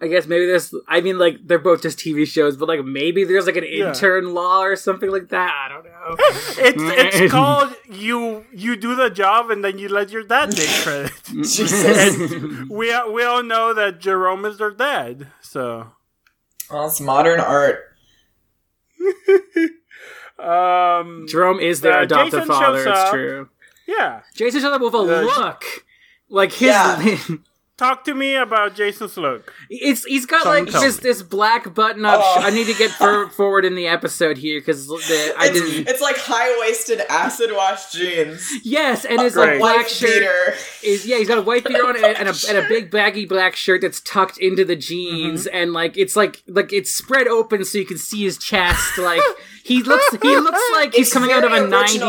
I 0.00 0.06
guess 0.06 0.26
maybe 0.28 0.46
there's. 0.46 0.72
I 0.86 1.00
mean, 1.00 1.18
like 1.18 1.38
they're 1.44 1.58
both 1.58 1.82
just 1.82 1.98
TV 1.98 2.24
shows, 2.24 2.56
but 2.56 2.68
like 2.68 2.84
maybe 2.84 3.24
there's 3.24 3.46
like 3.46 3.56
an 3.56 3.64
Yeah. 3.66 3.88
intern 3.88 4.32
law 4.32 4.62
or 4.62 4.76
something 4.76 5.10
like 5.10 5.28
that. 5.30 5.52
I 5.52 5.68
don't 5.68 5.84
know. 5.84 6.16
It's 6.60 7.20
it's 7.22 7.32
called 7.32 7.74
you 7.90 8.44
you 8.52 8.76
do 8.76 8.94
the 8.94 9.10
job 9.10 9.50
and 9.50 9.64
then 9.64 9.78
you 9.78 9.88
let 9.88 10.10
your 10.10 10.22
dad 10.22 10.52
take 10.52 10.68
credit. 10.84 11.12
Jesus. 11.24 11.82
and 12.32 12.70
we 12.70 12.94
we 13.10 13.24
all 13.24 13.42
know 13.42 13.74
that 13.74 13.98
Jerome 13.98 14.44
is 14.44 14.58
their 14.58 14.70
dad. 14.70 15.28
So 15.40 15.88
well, 16.70 16.86
it's 16.86 17.00
modern 17.00 17.40
art. 17.40 17.80
um 20.38 21.26
Jerome 21.28 21.58
is 21.60 21.80
their 21.80 21.98
Uh, 21.98 22.02
adoptive 22.04 22.40
Jason 22.40 22.46
father. 22.46 22.78
It's 22.78 22.86
up. 22.86 23.10
true. 23.12 23.48
Yeah. 23.88 24.20
Jason 24.36 24.60
shows 24.60 24.72
up 24.72 24.80
with 24.80 24.94
a 24.94 24.98
Uh, 24.98 25.22
look, 25.22 25.64
like 26.28 26.52
his. 26.52 26.68
Yeah. 26.68 27.18
Talk 27.78 28.02
to 28.06 28.14
me 28.14 28.34
about 28.34 28.74
Jason's 28.74 29.16
look. 29.16 29.54
It's 29.70 30.04
he's 30.04 30.26
got 30.26 30.42
Don't 30.42 30.52
like 30.64 30.66
just 30.72 30.82
this 30.82 30.96
me. 30.96 31.02
this 31.10 31.22
black 31.22 31.72
button 31.74 32.04
up. 32.04 32.20
Oh. 32.20 32.40
I 32.42 32.50
need 32.50 32.66
to 32.66 32.74
get 32.74 32.90
for, 32.90 33.28
forward 33.36 33.64
in 33.64 33.76
the 33.76 33.86
episode 33.86 34.36
here 34.36 34.58
because 34.60 34.90
I 34.90 34.94
It's, 34.96 35.60
didn't. 35.60 35.88
it's 35.88 36.00
like 36.00 36.16
high 36.18 36.58
waisted 36.58 37.00
acid 37.08 37.50
wash 37.52 37.92
jeans. 37.92 38.50
Yes, 38.64 39.04
and 39.04 39.20
his 39.20 39.36
A 39.36 39.38
like 39.38 39.58
black 39.60 39.76
white 39.76 39.88
shirt 39.90 40.10
beater. 40.10 40.54
is 40.82 41.06
yeah. 41.06 41.18
He's 41.18 41.28
got 41.28 41.38
a 41.38 41.42
white 41.42 41.64
beater 41.64 41.86
on 41.86 41.94
and, 41.94 42.04
and 42.04 42.28
a 42.28 42.34
and 42.48 42.58
a 42.58 42.66
big 42.68 42.90
baggy 42.98 43.26
black 43.26 43.54
shirt 43.54 43.82
that's 43.82 44.00
tucked 44.00 44.38
into 44.38 44.64
the 44.64 44.74
jeans, 44.74 45.46
Mm-hmm. 45.46 45.56
and 45.56 45.72
like 45.72 45.96
it's 45.96 46.16
like 46.16 46.42
like 46.48 46.72
it's 46.72 46.92
spread 46.92 47.28
open 47.28 47.64
so 47.64 47.78
you 47.78 47.86
can 47.86 47.96
see 47.98 48.24
his 48.24 48.38
chest. 48.38 48.98
Like 48.98 49.22
he 49.68 49.82
looks 49.82 50.08
he 50.22 50.36
looks 50.36 50.62
like 50.72 50.94
he's 50.94 51.06
It's 51.06 51.12
coming 51.12 51.30
out 51.32 51.44
of 51.44 51.52
a 51.52 51.62
original 51.62 51.68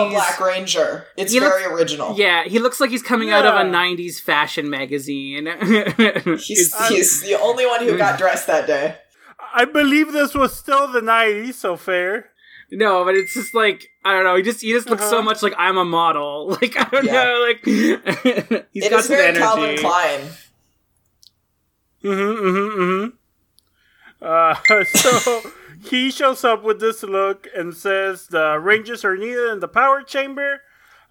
nineties. 0.09 0.13
Black 0.13 0.39
Ranger. 0.39 1.05
It's 1.17 1.31
He 1.33 1.39
very 1.39 1.63
looks- 1.63 1.73
original. 1.81 2.15
Yeah, 2.17 2.43
he 2.45 2.59
looks 2.59 2.79
like 2.79 2.89
he's 2.89 3.03
coming 3.03 3.29
out 3.31 3.45
of 3.45 3.53
a 3.55 3.63
'90s 3.69 4.19
fashion 4.21 4.69
magazine. 4.69 5.45
He's, 6.39 6.73
I'm- 6.73 6.93
he's 6.93 7.21
the 7.23 7.37
only 7.39 7.65
one 7.65 7.81
who 7.83 7.97
got 7.97 8.17
dressed 8.17 8.47
that 8.47 8.65
day. 8.67 8.95
I 9.53 9.65
believe 9.65 10.11
this 10.11 10.33
was 10.35 10.55
still 10.55 10.87
the 10.91 11.01
90s, 11.01 11.55
so 11.55 11.75
fair. 11.75 12.29
No, 12.71 13.03
but 13.03 13.15
it's 13.15 13.33
just 13.33 13.55
like 13.55 13.87
I 14.05 14.13
don't 14.13 14.23
know. 14.23 14.35
He 14.35 14.43
just 14.43 14.61
he 14.61 14.71
just 14.71 14.89
looks 14.89 15.03
so 15.09 15.17
Uh-huh. 15.17 15.21
much 15.29 15.41
like 15.41 15.53
I'm 15.57 15.77
a 15.77 15.85
model. 15.85 16.49
Like 16.61 16.75
I 16.77 16.83
don't 16.91 17.05
Yeah. 17.05 17.23
know. 17.23 17.45
Like 17.47 17.65
he's 17.65 18.85
It 18.85 18.89
got 18.91 18.99
is 18.99 19.05
some 19.07 19.15
very 19.15 19.27
energy. 19.29 19.39
Calvin 19.41 19.77
Klein. 19.77 20.21
Mm-hmm, 22.03 22.45
mm-hmm, 22.47 22.81
mm-hmm. 22.81 23.15
Uh, 24.21 24.55
so 24.85 25.51
he 25.83 26.11
shows 26.11 26.43
up 26.43 26.63
with 26.63 26.79
this 26.79 27.03
look 27.03 27.47
and 27.55 27.75
says 27.75 28.27
the 28.27 28.59
Rangers 28.59 29.05
are 29.05 29.17
needed 29.17 29.51
in 29.51 29.59
the 29.59 29.67
power 29.67 30.01
chamber. 30.01 30.61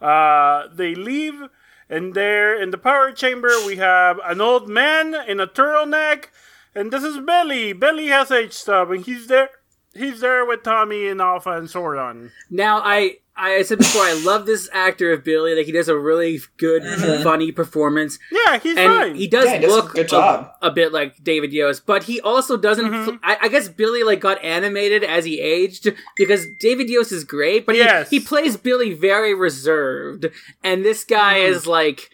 Uh, 0.01 0.69
they 0.73 0.95
leave, 0.95 1.49
and 1.89 2.15
there 2.15 2.61
in 2.61 2.71
the 2.71 2.79
power 2.79 3.13
chamber 3.13 3.51
we 3.67 3.77
have 3.77 4.21
an 4.25 4.41
old 4.41 4.69
man 4.69 5.15
in 5.15 5.41
a 5.41 5.47
turtleneck, 5.47 6.27
and 6.75 6.93
this 6.93 7.03
is 7.03 7.19
Billy. 7.19 7.73
Billy 7.73 8.09
has 8.09 8.31
H 8.31 8.53
stub, 8.53 8.91
and 8.91 9.05
he's 9.05 9.27
there. 9.27 9.51
He's 9.95 10.21
there 10.21 10.45
with 10.45 10.63
Tommy 10.63 11.09
and 11.09 11.21
Alpha 11.21 11.51
and 11.53 11.69
Zordon. 11.69 12.31
Now 12.51 12.81
I 12.85 13.17
I 13.41 13.63
said 13.63 13.79
before 13.79 14.03
I 14.03 14.21
love 14.25 14.47
this 14.47 14.69
actor 14.73 15.13
of 15.13 15.23
Billy. 15.25 15.55
Like 15.55 15.67
he 15.67 15.73
does 15.73 15.89
a 15.89 15.97
really 15.97 16.41
good, 16.57 16.83
funny 17.23 17.53
performance, 17.53 18.19
Yeah, 18.33 18.59
he's 18.59 18.77
and 18.77 18.93
fine. 18.93 19.15
he 19.15 19.27
does 19.29 19.45
Yeah, 19.47 19.55
he 19.55 19.61
does 19.61 19.73
a 19.73 19.77
look 19.77 19.95
good 19.95 20.07
a- 20.07 20.09
job. 20.09 20.51
A, 20.61 20.71
bit 20.71 20.93
like 20.93 21.23
David 21.23 21.53
Yost, 21.53 21.87
but 21.87 22.05
he 22.05 22.21
also 22.21 22.57
doesn't. 22.57 22.85
Mm-hmm. 22.87 23.17
I, 23.23 23.39
I 23.43 23.49
guess 23.49 23.69
Billy 23.69 24.03
like 24.03 24.21
got 24.21 24.43
animated 24.45 25.05
as 25.05 25.25
he 25.25 25.41
aged 25.41 25.93
because 26.17 26.47
David 26.61 26.89
Yost 26.91 27.13
is 27.13 27.25
great, 27.25 27.65
but 27.65 27.75
he 27.77 27.81
Yes. 27.81 28.11
he 28.11 28.19
plays 28.21 28.57
Billy 28.57 28.93
very 28.95 29.35
reserved, 29.35 30.27
and 30.65 30.85
this 30.85 31.05
guy 31.05 31.39
Mm-hmm. 31.39 31.53
is 31.55 31.67
like 31.67 32.11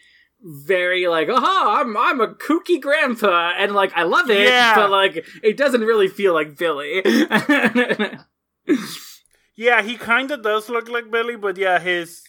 very 0.46 1.06
like 1.06 1.28
oh 1.30 1.74
I'm 1.80 1.96
I'm 1.96 2.20
a 2.20 2.28
kooky 2.28 2.78
grandpa 2.80 3.52
and 3.56 3.72
like 3.72 3.92
I 3.96 4.02
love 4.02 4.28
it 4.28 4.46
Yeah. 4.46 4.74
but 4.76 4.90
like 4.90 5.24
it 5.42 5.56
doesn't 5.56 5.80
really 5.80 6.08
feel 6.08 6.34
like 6.34 6.56
Billy. 6.58 7.02
Yeah, 9.56 9.82
he 9.82 9.96
kind 9.96 10.30
of 10.32 10.42
does 10.42 10.68
look 10.68 10.88
like 10.88 11.10
Billy, 11.12 11.36
but 11.36 11.56
yeah, 11.56 11.78
his 11.78 12.22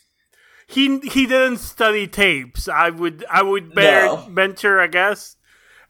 he 0.68 1.00
he 1.00 1.26
didn't 1.26 1.58
study 1.58 2.06
tapes. 2.08 2.68
I 2.68 2.92
would 2.92 3.26
I 3.32 3.42
would 3.42 3.74
bear, 3.74 4.06
No. 4.06 4.28
venture, 4.32 4.80
I 4.80 4.88
guess. 4.88 5.36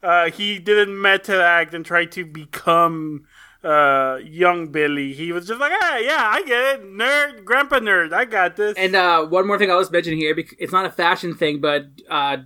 Uh, 0.02 0.30
he 0.30 0.58
didn't 0.58 0.98
method 1.00 1.40
act 1.42 1.74
and 1.74 1.84
try 1.84 2.06
to 2.06 2.24
become 2.24 3.24
uh, 3.64 4.18
young 4.22 4.68
Billy. 4.68 5.12
He 5.12 5.32
was 5.32 5.46
just 5.46 5.60
like, 5.60 5.72
ah, 5.74 5.96
yeah, 5.98 6.28
I 6.32 6.42
get 6.42 6.74
it, 6.76 6.84
nerd, 6.84 7.44
grandpa 7.44 7.78
nerd, 7.80 8.12
I 8.12 8.24
got 8.24 8.56
this. 8.56 8.74
And 8.76 8.94
uh, 8.94 9.26
one 9.26 9.46
more 9.46 9.58
thing 9.58 9.70
I'll 9.70 9.80
just 9.80 9.92
mention 9.92 10.16
here, 10.16 10.34
it's 10.58 10.72
not 10.72 10.86
a 10.86 10.90
fashion 10.90 11.34
thing, 11.34 11.60
but 11.60 11.86
uh, 12.08 12.38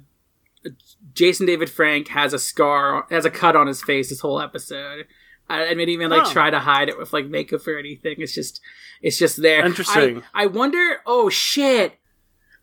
Jason 1.15 1.47
David 1.47 1.71
Frank 1.71 2.09
has 2.09 2.33
a 2.33 2.39
scar, 2.39 3.07
has 3.11 3.25
a 3.25 3.31
cut 3.31 3.57
on 3.57 3.67
his 3.67 3.83
face 3.83 4.09
this 4.11 4.21
whole 4.21 4.41
episode. 4.41 5.07
I, 5.49 5.65
I 5.65 5.69
didn't 5.69 5.89
even 5.89 6.11
like 6.11 6.27
Oh. 6.29 6.33
try 6.33 6.51
to 6.51 6.61
hide 6.61 6.89
it 6.89 6.99
with 6.99 7.13
like 7.13 7.27
makeup 7.27 7.67
or 7.67 7.79
anything. 7.79 8.17
It's 8.19 8.35
just, 8.35 8.61
it's 9.03 9.19
just 9.19 9.41
there. 9.43 9.65
Interesting. 9.65 10.23
I, 10.35 10.45
I 10.45 10.47
wonder. 10.47 10.99
Oh 11.07 11.29
shit. 11.29 11.95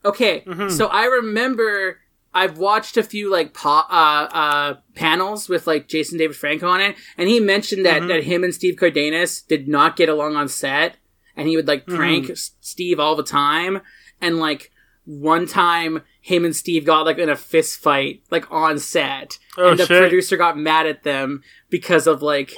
Okay, 0.06 0.42
Mm-hmm. 0.42 0.70
so 0.70 0.88
I 0.88 1.06
remember 1.06 2.00
I've 2.42 2.58
watched 2.58 2.98
a 2.98 3.04
few 3.04 3.32
like 3.32 3.54
po- 3.54 3.88
uh, 3.90 4.30
uh, 4.44 4.74
panels 4.96 5.50
with 5.50 5.66
like 5.68 5.88
Jason 5.88 6.18
David 6.18 6.36
Franco 6.36 6.68
on 6.68 6.82
it, 6.82 6.96
and 7.18 7.28
he 7.28 7.40
mentioned 7.40 7.86
that 7.86 8.00
Mm-hmm. 8.00 8.08
that 8.10 8.24
him 8.24 8.44
and 8.44 8.54
Steve 8.54 8.76
Cardenas 8.78 9.42
did 9.42 9.68
not 9.68 9.96
get 9.96 10.10
along 10.10 10.36
on 10.36 10.48
set, 10.48 10.98
and 11.36 11.48
he 11.48 11.56
would 11.56 11.68
like 11.68 11.86
Mm-hmm. 11.86 11.96
prank 11.98 12.32
Steve 12.62 13.00
all 13.00 13.16
the 13.16 13.24
time, 13.24 13.82
and 14.22 14.38
like 14.40 14.72
one 15.06 15.46
time 15.48 16.02
him 16.22 16.44
and 16.46 16.54
Steve 16.56 16.86
got 16.86 17.06
like 17.06 17.18
in 17.18 17.30
a 17.30 17.36
fist 17.36 17.80
fight 17.80 18.22
like 18.30 18.46
on 18.52 18.78
set, 18.78 19.40
Oh, 19.58 19.70
and 19.72 19.80
the 19.80 19.86
shit. 19.86 20.02
producer 20.02 20.36
got 20.38 20.58
mad 20.58 20.86
at 20.86 21.04
them 21.04 21.42
because 21.70 22.08
of 22.08 22.22
like 22.22 22.54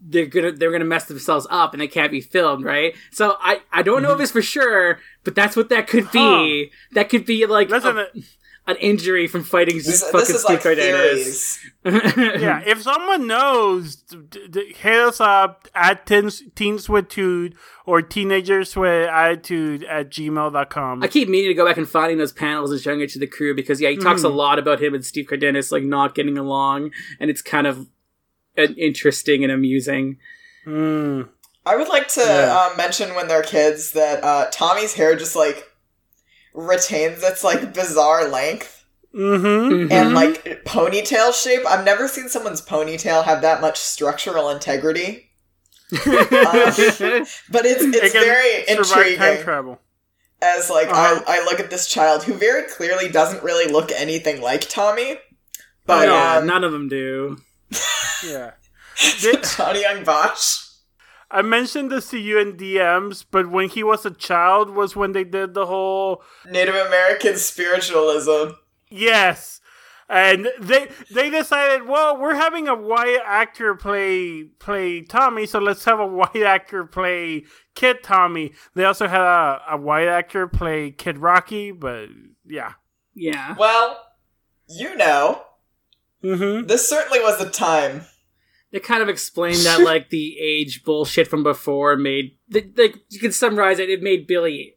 they're 0.00 0.26
gonna 0.26 0.50
they're 0.52 0.72
gonna 0.72 0.84
mess 0.84 1.04
themselves 1.04 1.46
up 1.50 1.72
and 1.72 1.80
they 1.80 1.86
can't 1.88 2.10
be 2.10 2.20
filmed, 2.20 2.64
right? 2.64 2.94
So 3.12 3.36
I 3.40 3.60
I 3.70 3.82
don't 3.82 4.02
know 4.02 4.12
if 4.14 4.20
it's 4.20 4.32
for 4.32 4.42
sure, 4.42 4.98
but 5.24 5.34
that's 5.34 5.54
what 5.56 5.68
that 5.68 5.86
could 5.86 6.10
be. 6.10 6.70
That 6.92 7.08
could 7.10 7.24
be 7.26 7.44
like 7.46 7.70
a- 7.70 7.74
an 7.84 8.24
injury 8.76 9.26
from 9.26 9.42
fighting 9.44 9.76
This, 9.76 10.02
fucking 10.02 10.20
this 10.20 10.30
is 10.30 10.42
Steve 10.42 10.54
like 10.56 10.62
Cardenas. 10.62 11.58
yeah, 11.84 12.60
if 12.66 12.82
someone 12.82 13.26
knows, 13.26 13.96
d- 13.96 14.46
d- 14.50 14.74
hit 14.76 15.00
us 15.00 15.20
up 15.20 15.66
at 15.74 16.04
teens, 16.06 16.42
teens 16.54 16.88
with 16.88 17.08
Tude 17.08 17.54
or 17.86 18.02
teenagers 18.02 18.76
with 18.76 19.08
attitude 19.08 19.84
at 19.84 20.10
gmail.com. 20.10 21.02
I 21.02 21.06
keep 21.08 21.28
meaning 21.28 21.48
to 21.50 21.54
go 21.54 21.66
back 21.66 21.78
and 21.78 21.88
finding 21.88 22.18
those 22.18 22.32
panels 22.32 22.70
and 22.70 22.80
showing 22.80 23.00
it 23.00 23.10
to 23.10 23.18
the 23.18 23.26
crew 23.26 23.54
because 23.54 23.80
yeah, 23.80 23.90
he 23.90 23.96
talks 23.96 24.22
a 24.22 24.28
lot 24.28 24.58
about 24.58 24.82
him 24.82 24.92
and 24.94 25.04
Steve 25.04 25.26
Cardenas 25.28 25.72
like 25.72 25.82
not 25.84 26.14
getting 26.14 26.36
along, 26.36 26.90
and 27.18 27.30
it's 27.30 27.40
kind 27.42 27.66
of 27.66 27.86
uh, 28.58 28.66
interesting 28.76 29.42
and 29.44 29.52
amusing. 29.52 30.18
Mm. 30.66 31.28
I 31.64 31.76
would 31.76 31.88
like 31.88 32.08
to 32.08 32.20
Yeah. 32.20 32.68
um, 32.70 32.76
mention 32.76 33.14
when 33.14 33.28
they're 33.28 33.42
kids 33.42 33.92
that 33.92 34.24
uh, 34.24 34.46
Tommy's 34.50 34.94
hair 34.94 35.14
just 35.16 35.36
like 35.36 35.67
retains 36.54 37.22
its 37.22 37.42
like 37.44 37.72
bizarre 37.74 38.28
length 38.28 38.74
Mm-hmm. 39.14 39.90
and 39.90 40.14
like 40.14 40.44
ponytail 40.64 41.32
shape. 41.32 41.62
I've 41.66 41.84
never 41.84 42.06
seen 42.06 42.28
someone's 42.28 42.60
ponytail 42.60 43.24
have 43.24 43.40
that 43.40 43.60
much 43.62 43.78
structural 43.78 44.50
integrity. 44.50 45.30
Um, 45.92 45.98
but 46.06 47.64
it's 47.64 47.82
it's 47.82 48.12
can 48.12 48.22
very 48.22 48.64
survive 48.84 49.16
time 49.16 49.42
travel. 49.42 49.80
as 50.42 50.68
like 50.68 50.88
Uh-huh. 50.88 51.22
I, 51.26 51.38
I 51.40 51.44
look 51.46 51.58
at 51.58 51.70
this 51.70 51.88
child 51.88 52.24
who 52.24 52.34
very 52.34 52.64
clearly 52.68 53.08
doesn't 53.08 53.42
really 53.42 53.72
look 53.72 53.90
anything 53.90 54.42
like 54.42 54.68
Tommy. 54.68 55.18
But 55.86 56.08
yeah, 56.08 56.36
um, 56.36 56.46
none 56.46 56.62
of 56.62 56.72
them 56.72 56.88
do. 56.88 57.38
Yeah. 58.26 58.52
Did- 59.22 59.42
Johnny 59.56 59.82
Yong 59.82 60.04
Bosch. 60.04 60.67
I 61.30 61.42
mentioned 61.42 61.90
this 61.90 62.10
to 62.10 62.18
you 62.18 62.38
in 62.38 62.56
DMs, 62.56 63.24
but 63.30 63.50
when 63.50 63.68
he 63.68 63.82
was 63.82 64.06
a 64.06 64.10
child 64.10 64.70
was 64.70 64.96
when 64.96 65.12
they 65.12 65.24
did 65.24 65.54
the 65.54 65.66
whole 65.66 66.22
Native 66.48 66.74
American 66.74 67.36
spiritualism. 67.36 68.54
yes. 68.90 69.60
And 70.10 70.48
they 70.58 70.88
they 71.10 71.28
decided, 71.28 71.86
well, 71.86 72.16
we're 72.18 72.34
having 72.34 72.66
a 72.66 72.74
white 72.74 73.20
actor 73.26 73.74
play 73.74 74.44
play 74.58 75.02
Tommy, 75.02 75.44
so 75.44 75.58
let's 75.58 75.84
have 75.84 76.00
a 76.00 76.06
white 76.20 76.42
actor 76.42 76.86
play 76.86 77.44
Kid 77.74 78.02
Tommy. 78.02 78.54
They 78.74 78.86
also 78.86 79.06
had 79.06 79.20
a, 79.20 79.60
a 79.72 79.76
white 79.76 80.08
actor 80.08 80.48
play 80.48 80.92
Kid 80.92 81.18
Rocky, 81.18 81.72
but 81.72 82.08
yeah. 82.46 82.72
Yeah. 83.14 83.54
Well, 83.58 84.00
you 84.66 84.96
know, 84.96 85.42
Mm-hmm. 86.24 86.66
this 86.66 86.88
certainly 86.88 87.20
was 87.20 87.38
the 87.38 87.50
time. 87.50 88.06
They 88.72 88.80
kind 88.80 89.02
of 89.02 89.08
explained 89.08 89.58
that 89.64 89.80
like 89.80 90.10
the 90.10 90.38
age 90.38 90.82
bullshit 90.84 91.28
from 91.28 91.42
before 91.42 91.96
made 91.96 92.36
th- 92.52 92.66
like 92.76 92.96
you 93.10 93.18
can 93.20 93.32
summarize 93.32 93.78
it 93.78 93.88
it 93.90 94.02
made 94.02 94.26
billy 94.26 94.76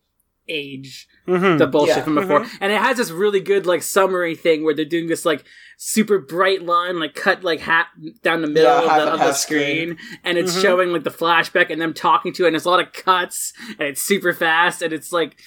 age 0.49 1.07
Mm-hmm. 1.27 1.57
the 1.59 1.67
bullshit 1.67 1.97
Yeah. 1.97 2.03
from 2.03 2.15
before 2.15 2.45
and 2.59 2.71
it 2.73 2.81
has 2.81 2.97
this 2.97 3.11
really 3.11 3.39
good 3.41 3.67
like 3.67 3.83
summary 3.83 4.35
thing 4.35 4.63
where 4.65 4.73
they're 4.73 4.83
doing 4.85 5.07
this 5.07 5.23
like 5.23 5.45
super 5.77 6.17
bright 6.17 6.63
line 6.63 6.99
like 6.99 7.13
cut 7.13 7.43
like 7.43 7.59
hat 7.59 7.87
down 8.23 8.41
the 8.41 8.47
middle 8.47 8.63
Yeah, 8.83 8.95
of, 8.97 9.05
the, 9.05 9.11
of 9.13 9.19
the 9.19 9.25
half 9.27 9.35
screen 9.37 9.97
and 10.23 10.37
it's 10.39 10.57
Mhm. 10.57 10.61
showing 10.63 10.91
like 10.91 11.03
the 11.03 11.11
flashback 11.11 11.69
and 11.69 11.79
them 11.79 11.93
talking 11.93 12.33
to 12.33 12.43
it 12.43 12.47
and 12.47 12.55
there's 12.55 12.65
a 12.65 12.69
lot 12.71 12.79
of 12.85 12.91
cuts 12.91 13.53
and 13.77 13.87
it's 13.87 14.01
super 14.01 14.33
fast 14.33 14.81
and 14.81 14.91
it's 14.91 15.13
like 15.13 15.37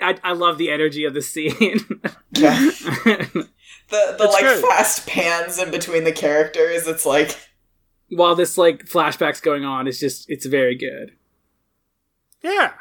I, 0.00 0.16
I 0.24 0.32
love 0.32 0.58
the 0.58 0.68
energy 0.70 1.04
of 1.04 1.14
the 1.14 1.22
scene. 1.22 1.78
Yeah. 2.32 2.58
The 3.90 4.16
the 4.18 4.24
It's 4.24 4.32
like 4.32 4.42
good. 4.42 4.64
fast 4.64 5.06
pans 5.06 5.58
in 5.58 5.70
between 5.70 6.04
the 6.04 6.12
characters. 6.12 6.86
It's 6.88 7.04
like 7.06 7.36
While 8.10 8.34
this 8.34 8.56
like 8.58 8.84
flashbacks 8.84 9.42
going 9.42 9.64
on, 9.64 9.86
it's 9.86 10.00
just 10.00 10.28
it's 10.30 10.46
very 10.46 10.76
good. 10.76 11.12
Yeah. 12.42 12.72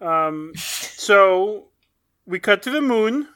Um. 0.00 0.52
So 0.56 1.68
we 2.26 2.38
cut 2.38 2.62
to 2.64 2.70
the 2.70 2.80
moon. 2.80 3.28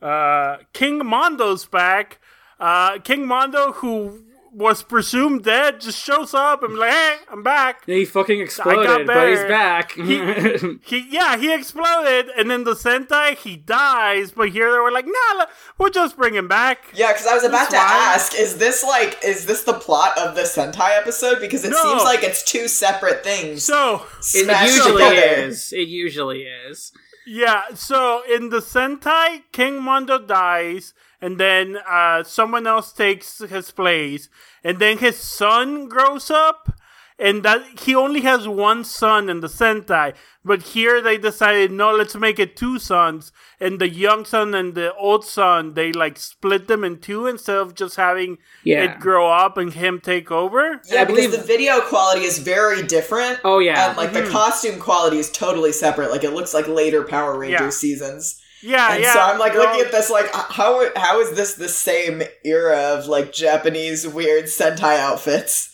Uh, 0.00 0.58
King 0.72 0.98
Mondo's 1.06 1.64
back. 1.64 2.18
Uh, 2.58 2.98
King 2.98 3.26
Mondo, 3.26 3.72
who 3.72 4.24
was 4.54 4.82
presumed 4.82 5.44
dead, 5.44 5.80
just 5.80 5.98
shows 5.98 6.34
up 6.34 6.62
and 6.62 6.76
like, 6.76 6.90
hey, 6.92 7.16
I'm 7.30 7.42
back. 7.42 7.86
He 7.86 8.04
fucking 8.04 8.40
exploded, 8.40 9.06
but 9.06 9.28
he's 9.30 9.38
back. 9.44 9.92
He- 9.92 10.78
He 10.84 11.06
yeah, 11.10 11.36
he 11.38 11.52
exploded, 11.54 12.28
and 12.36 12.50
then 12.50 12.64
the 12.64 12.74
Sentai 12.74 13.36
he 13.36 13.56
dies. 13.56 14.30
But 14.32 14.50
here 14.50 14.70
they 14.70 14.78
were 14.78 14.92
like, 14.92 15.06
nah, 15.06 15.46
we'll 15.78 15.90
just 15.90 16.16
bring 16.16 16.34
him 16.34 16.48
back. 16.48 16.84
yeah, 16.94 17.12
because 17.12 17.26
I 17.26 17.34
was 17.34 17.44
about 17.44 17.70
to 17.70 17.76
why- 17.76 18.12
ask, 18.14 18.34
is 18.38 18.58
this 18.58 18.82
like 18.84 19.18
is 19.24 19.46
this 19.46 19.64
the 19.64 19.74
plot 19.74 20.18
of 20.18 20.34
the 20.34 20.42
Sentai 20.42 20.98
episode? 20.98 21.40
Because 21.40 21.64
it 21.64 21.70
No. 21.70 21.82
seems 21.82 22.02
like 22.04 22.22
it's 22.22 22.42
two 22.42 22.68
separate 22.68 23.24
things. 23.24 23.64
So 23.64 24.04
it 24.34 24.46
usually 24.68 25.02
together. 25.04 25.42
is. 25.48 25.72
It 25.72 25.88
usually 25.88 26.42
is. 26.42 26.92
Yeah, 27.26 27.62
so 27.74 28.22
in 28.28 28.48
the 28.48 28.58
Sentai, 28.58 29.42
King 29.52 29.80
Mondo 29.80 30.18
dies, 30.18 30.92
and 31.22 31.38
then 31.38 31.78
uh, 31.88 32.22
someone 32.24 32.66
else 32.66 32.92
takes 32.92 33.38
his 33.38 33.70
place, 33.70 34.28
and 34.62 34.78
then 34.78 34.98
his 34.98 35.16
son 35.16 35.88
grows 35.88 36.30
up, 36.30 36.78
and 37.18 37.42
that 37.44 37.62
he 37.84 37.94
only 37.94 38.22
has 38.22 38.48
one 38.48 38.82
son 38.84 39.30
in 39.30 39.40
the 39.40 39.46
Sentai. 39.48 40.14
But 40.44 40.62
here 40.74 41.00
they 41.00 41.18
decided, 41.18 41.70
no, 41.70 41.94
let's 41.94 42.16
make 42.16 42.40
it 42.40 42.56
two 42.56 42.80
sons, 42.80 43.30
and 43.60 43.78
the 43.80 43.88
young 43.88 44.24
son 44.24 44.54
and 44.56 44.74
the 44.74 44.92
old 44.94 45.24
son, 45.24 45.74
they 45.74 45.92
like 45.92 46.18
split 46.18 46.66
them 46.66 46.82
in 46.82 46.98
two 46.98 47.28
instead 47.28 47.58
of 47.58 47.76
just 47.76 47.94
having 47.94 48.38
Yeah. 48.64 48.82
it 48.84 48.98
grow 48.98 49.30
up 49.30 49.56
and 49.56 49.72
him 49.72 50.00
take 50.00 50.32
over. 50.32 50.80
Yeah, 50.90 51.02
I 51.02 51.04
because 51.04 51.26
believe- 51.28 51.40
the 51.40 51.46
video 51.46 51.80
quality 51.82 52.22
is 52.24 52.38
very 52.38 52.82
different. 52.82 53.38
Oh, 53.44 53.60
yeah. 53.60 53.90
and 53.90 53.96
like 53.96 54.10
Mm-hmm. 54.10 54.24
the 54.24 54.30
costume 54.32 54.80
quality 54.80 55.18
is 55.20 55.30
totally 55.30 55.70
separate. 55.70 56.10
Like 56.10 56.24
it 56.24 56.32
looks 56.32 56.52
like 56.52 56.66
later 56.66 57.04
Power 57.04 57.38
Ranger 57.38 57.64
Yeah. 57.64 57.70
seasons. 57.70 58.41
Yeah, 58.62 58.94
And 58.94 59.02
yeah. 59.02 59.12
so 59.14 59.20
I'm 59.20 59.38
like 59.38 59.52
they're 59.52 59.62
looking 59.62 59.84
at 59.84 59.90
this, 59.92 60.08
like 60.10 60.30
how 60.32 60.88
how 60.96 61.20
is 61.20 61.32
this 61.36 61.54
the 61.54 61.68
same 61.68 62.22
era 62.44 62.78
of 62.94 63.06
like 63.06 63.32
Japanese 63.32 64.06
weird 64.06 64.44
Sentai 64.44 64.98
outfits? 64.98 65.68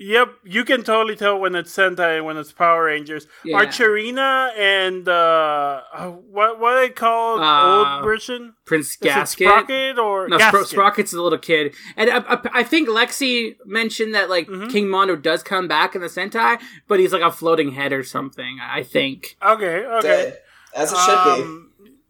Yep, 0.00 0.28
you 0.44 0.64
can 0.64 0.84
totally 0.84 1.16
tell 1.16 1.40
when 1.40 1.56
it's 1.56 1.74
Sentai 1.76 2.18
and 2.18 2.24
when 2.24 2.36
it's 2.36 2.52
Power 2.52 2.84
Rangers. 2.84 3.26
Yeah. 3.44 3.58
Archerina 3.60 4.56
and 4.56 5.08
uh, 5.08 5.80
uh, 5.92 6.06
what 6.10 6.60
what 6.60 6.74
are 6.74 6.80
they 6.86 6.90
called? 6.90 7.40
Uh, 7.40 7.94
Old 7.96 8.04
version? 8.04 8.54
Prince 8.64 8.94
Gasket. 8.94 9.48
Sprocket 9.48 9.98
or 9.98 10.28
No, 10.28 10.36
Spro- 10.38 10.52
Gasket? 10.60 10.78
Sprocket's 10.78 11.12
a 11.14 11.20
little 11.20 11.36
kid, 11.38 11.74
and 11.96 12.10
I, 12.10 12.18
I, 12.18 12.38
I 12.54 12.62
think 12.62 12.88
Lexi 12.88 13.56
mentioned 13.66 14.14
that 14.14 14.30
like 14.30 14.46
Mm-hmm. 14.46 14.68
King 14.68 14.88
Mondo 14.88 15.16
does 15.16 15.42
come 15.42 15.66
back 15.66 15.96
in 15.96 16.00
the 16.00 16.06
Sentai, 16.06 16.60
but 16.86 17.00
he's 17.00 17.12
like 17.12 17.22
a 17.22 17.32
floating 17.32 17.72
head 17.72 17.92
or 17.92 18.04
something. 18.04 18.58
I 18.62 18.84
think. 18.84 19.36
Okay, 19.44 19.84
okay. 19.84 20.00
Good. 20.02 20.36
As 20.76 20.92
it 20.92 20.96
should 20.98 21.44
be. 21.44 21.64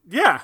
Yeah, 0.08 0.40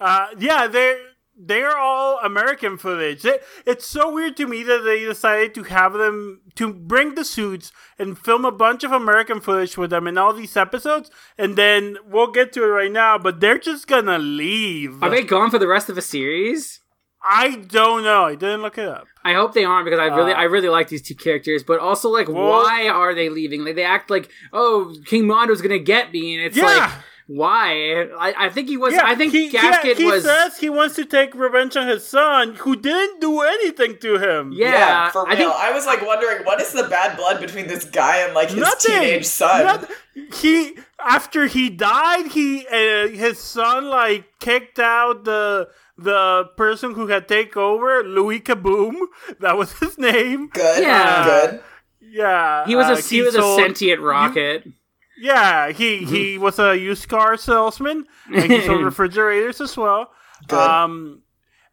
uh, 0.00 0.28
yeah. 0.38 0.66
They're 0.66 0.98
they're 1.38 1.76
all 1.76 2.18
American 2.24 2.78
footage. 2.78 3.24
It, 3.24 3.42
it's 3.66 3.86
so 3.86 4.10
weird 4.12 4.36
to 4.38 4.46
me 4.46 4.62
that 4.62 4.82
they 4.84 5.04
decided 5.04 5.54
to 5.56 5.64
have 5.64 5.92
them 5.92 6.40
to 6.54 6.72
bring 6.72 7.14
the 7.14 7.24
suits 7.24 7.72
and 7.98 8.18
film 8.18 8.44
a 8.44 8.50
bunch 8.52 8.84
of 8.84 8.92
American 8.92 9.40
footage 9.40 9.76
with 9.76 9.90
them 9.90 10.06
in 10.06 10.16
all 10.16 10.32
these 10.32 10.56
episodes, 10.56 11.10
and 11.36 11.56
then 11.56 11.98
we'll 12.06 12.30
get 12.32 12.52
to 12.54 12.62
it 12.62 12.68
right 12.68 12.92
now. 12.92 13.18
But 13.18 13.40
they're 13.40 13.58
just 13.58 13.86
gonna 13.86 14.18
leave. 14.18 15.02
Are 15.02 15.10
they 15.10 15.22
gone 15.22 15.50
for 15.50 15.58
the 15.58 15.68
rest 15.68 15.88
of 15.88 15.94
the 15.94 16.02
series? 16.02 16.80
I 17.28 17.56
don't 17.56 18.04
know. 18.04 18.24
I 18.24 18.36
didn't 18.36 18.62
look 18.62 18.78
it 18.78 18.88
up. 18.88 19.06
I 19.24 19.32
hope 19.34 19.52
they 19.52 19.64
aren't 19.64 19.84
because 19.84 19.98
I 19.98 20.14
really, 20.14 20.32
Uh, 20.32 20.36
I 20.36 20.44
really 20.44 20.68
like 20.68 20.88
these 20.88 21.02
two 21.02 21.16
characters. 21.16 21.64
But 21.64 21.80
also, 21.80 22.08
like, 22.08 22.28
Well- 22.28 22.62
why 22.62 22.88
are 22.88 23.14
they 23.14 23.28
leaving? 23.30 23.64
Like, 23.64 23.74
they 23.74 23.82
act 23.82 24.10
like, 24.10 24.28
oh, 24.52 24.94
King 25.06 25.26
Mondo's 25.26 25.60
gonna 25.60 25.80
get 25.80 26.12
me, 26.12 26.36
and 26.36 26.44
it's 26.46 26.56
Yeah. 26.56 26.64
like, 26.66 26.90
why? 27.28 28.02
I, 28.18 28.34
I 28.46 28.48
think 28.50 28.68
he 28.68 28.76
was. 28.76 28.94
Yeah, 28.94 29.02
I 29.04 29.14
think 29.16 29.32
he, 29.32 29.48
Gasket 29.50 29.96
he, 29.96 30.04
he 30.04 30.10
was. 30.10 30.24
says 30.24 30.58
he 30.58 30.70
wants 30.70 30.94
to 30.96 31.04
take 31.04 31.34
revenge 31.34 31.76
on 31.76 31.88
his 31.88 32.06
son, 32.06 32.54
who 32.54 32.76
didn't 32.76 33.20
do 33.20 33.40
anything 33.40 33.98
to 33.98 34.18
him. 34.18 34.52
yeah, 34.52 35.10
for 35.10 35.24
real. 35.24 35.32
I 35.32 35.36
think 35.36 35.52
I 35.52 35.72
was 35.72 35.86
like 35.86 36.06
wondering 36.06 36.44
what 36.44 36.60
is 36.60 36.72
the 36.72 36.84
bad 36.84 37.16
blood 37.16 37.40
between 37.40 37.66
this 37.66 37.84
guy 37.84 38.18
and 38.18 38.32
like 38.34 38.50
his 38.50 38.58
Nothing. 38.60 38.94
teenage 39.00 39.24
son. 39.26 39.64
Not- 39.64 39.90
he 40.40 40.76
after 41.04 41.46
he 41.46 41.68
died, 41.68 42.28
he 42.28 42.66
uh, 42.68 43.08
his 43.08 43.38
son 43.38 43.86
like 43.90 44.24
kicked 44.40 44.78
out 44.78 45.24
the 45.24 45.68
the 45.98 46.44
person 46.56 46.94
who 46.94 47.08
had 47.08 47.26
take 47.26 47.56
over, 47.56 48.02
Louis 48.04 48.40
Kaboom. 48.40 48.94
That 49.40 49.56
was 49.58 49.72
his 49.78 49.98
name. 49.98 50.48
Good. 50.48 50.82
Yeah. 50.82 51.24
Good. 51.24 51.60
Yeah, 52.08 52.66
he 52.66 52.76
was 52.76 52.86
uh, 52.86 52.92
a 52.92 53.00
he 53.00 53.20
was 53.20 53.34
a 53.34 53.42
sentient 53.56 54.00
rocket. 54.00 54.64
Yeah, 55.18 55.70
he 55.72 56.04
he 56.04 56.38
was 56.38 56.58
a 56.58 56.76
used 56.76 57.08
car 57.08 57.36
salesman, 57.36 58.06
and 58.34 58.52
he 58.52 58.60
sold 58.62 58.84
refrigerators 58.92 59.60
as 59.60 59.76
well. 59.76 60.10
Good. 60.48 60.58
Um, 60.58 61.22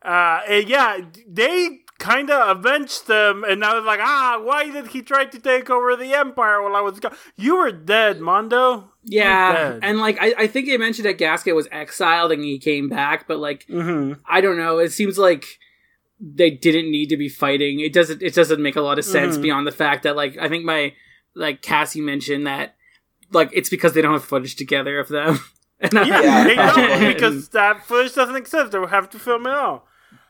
uh, 0.01 0.41
yeah, 0.65 0.99
they 1.27 1.79
kind 1.99 2.29
of 2.29 2.57
avenged 2.57 3.07
them, 3.07 3.43
and 3.43 3.63
I 3.63 3.75
was 3.75 3.85
like, 3.85 3.99
ah, 4.01 4.39
why 4.43 4.69
did 4.69 4.87
he 4.87 5.01
try 5.01 5.25
to 5.25 5.39
take 5.39 5.69
over 5.69 5.95
the 5.95 6.13
empire 6.13 6.61
while 6.61 6.75
I 6.75 6.81
was 6.81 6.99
gone? 6.99 7.15
You 7.37 7.57
were 7.57 7.71
dead, 7.71 8.19
Mondo. 8.19 8.91
Yeah, 9.03 9.53
dead. 9.53 9.79
and 9.83 9.99
like 9.99 10.17
I, 10.21 10.33
I 10.37 10.47
think 10.47 10.67
they 10.67 10.77
mentioned 10.77 11.05
that 11.05 11.17
Gasket 11.17 11.55
was 11.55 11.67
exiled 11.71 12.31
and 12.31 12.43
he 12.43 12.59
came 12.59 12.87
back, 12.89 13.27
but 13.27 13.39
like 13.39 13.65
Mm-hmm. 13.67 14.21
I 14.25 14.39
don't 14.41 14.57
know. 14.57 14.77
It 14.79 14.91
seems 14.91 15.17
like 15.17 15.45
they 16.19 16.49
didn't 16.51 16.89
need 16.91 17.07
to 17.09 17.17
be 17.17 17.27
fighting. 17.27 17.81
It 17.81 17.91
doesn't. 17.91 18.21
It 18.23 18.33
doesn't 18.33 18.61
make 18.61 18.77
a 18.77 18.81
lot 18.81 18.99
of 18.99 19.03
sense 19.05 19.37
Mhm. 19.37 19.41
beyond 19.41 19.67
the 19.67 19.71
fact 19.73 20.03
that 20.03 20.15
like 20.15 20.37
I 20.37 20.47
think 20.47 20.63
my 20.63 20.93
like 21.35 21.61
Cassie 21.61 21.99
mentioned 22.01 22.47
that 22.47 22.75
like 23.33 23.49
it's 23.53 23.69
because 23.69 23.93
they 23.93 24.01
don't 24.01 24.13
have 24.13 24.23
footage 24.23 24.55
together 24.55 24.99
of 24.99 25.07
them. 25.09 25.39
And 25.79 25.97
I- 25.97 26.07
Yeah, 26.07 26.43
they 26.45 26.55
don't 26.55 27.13
because 27.13 27.49
that 27.49 27.85
footage 27.85 28.13
doesn't 28.15 28.35
exist. 28.37 28.71
They 28.71 28.79
will 28.79 28.87
have 28.87 29.09
to 29.09 29.19
film 29.19 29.45
it 29.47 29.53
all. 29.53 29.85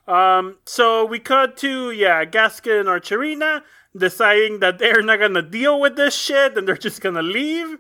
Um, 0.08 0.58
so 0.66 1.06
we 1.06 1.20
cut 1.20 1.58
to 1.58 1.92
yeah, 1.92 2.26
Gasket 2.26 2.80
and 2.80 2.90
Archerina 2.90 3.62
deciding 3.96 4.60
that 4.62 4.80
they're 4.80 5.04
not 5.04 5.20
gonna 5.20 5.44
deal 5.44 5.80
with 5.80 5.96
this 5.96 6.16
shit 6.16 6.58
and 6.58 6.68
they're 6.68 6.76
just 6.78 7.02
gonna 7.02 7.22
leave. 7.22 7.78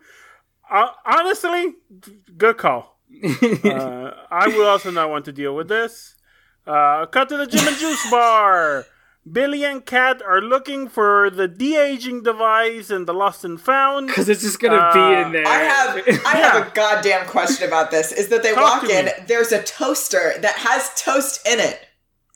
Uh, 0.69 0.89
honestly, 1.05 1.73
good 2.37 2.57
call. 2.57 2.99
uh, 3.23 4.11
I 4.29 4.47
would 4.47 4.67
also 4.67 4.91
not 4.91 5.09
want 5.09 5.25
to 5.25 5.31
deal 5.31 5.55
with 5.55 5.67
this. 5.67 6.15
Uh, 6.67 7.05
cut 7.07 7.27
to 7.29 7.37
the 7.37 7.47
Gym 7.47 7.67
and 7.67 7.77
Juice 7.77 8.09
bar. 8.11 8.85
Billy 9.31 9.63
and 9.63 9.85
Kat 9.85 10.21
are 10.21 10.41
looking 10.41 10.89
for 10.89 11.29
the 11.29 11.47
de 11.47 11.77
aging 11.77 12.23
device 12.23 12.89
in 12.91 13.05
the 13.05 13.13
Lost 13.13 13.45
and 13.45 13.59
Found. 13.61 14.07
Because 14.07 14.27
it's 14.27 14.41
just 14.41 14.59
gonna 14.59 14.75
Uh, 14.77 14.93
be 14.93 15.21
in 15.21 15.31
there. 15.31 15.47
I 15.47 15.59
have 15.59 15.97
I 16.25 16.37
Yeah. 16.39 16.51
have 16.51 16.67
a 16.67 16.71
goddamn 16.71 17.25
question 17.27 17.65
about 17.67 17.89
this. 17.89 18.11
Is 18.11 18.27
that 18.27 18.43
they 18.43 18.53
Talk 18.53 18.81
walk 18.83 18.91
in, 18.91 19.05
me. 19.05 19.11
there's 19.27 19.51
a 19.53 19.63
toaster 19.63 20.33
that 20.39 20.55
has 20.55 20.91
toast 21.01 21.47
in 21.47 21.59
it. 21.61 21.79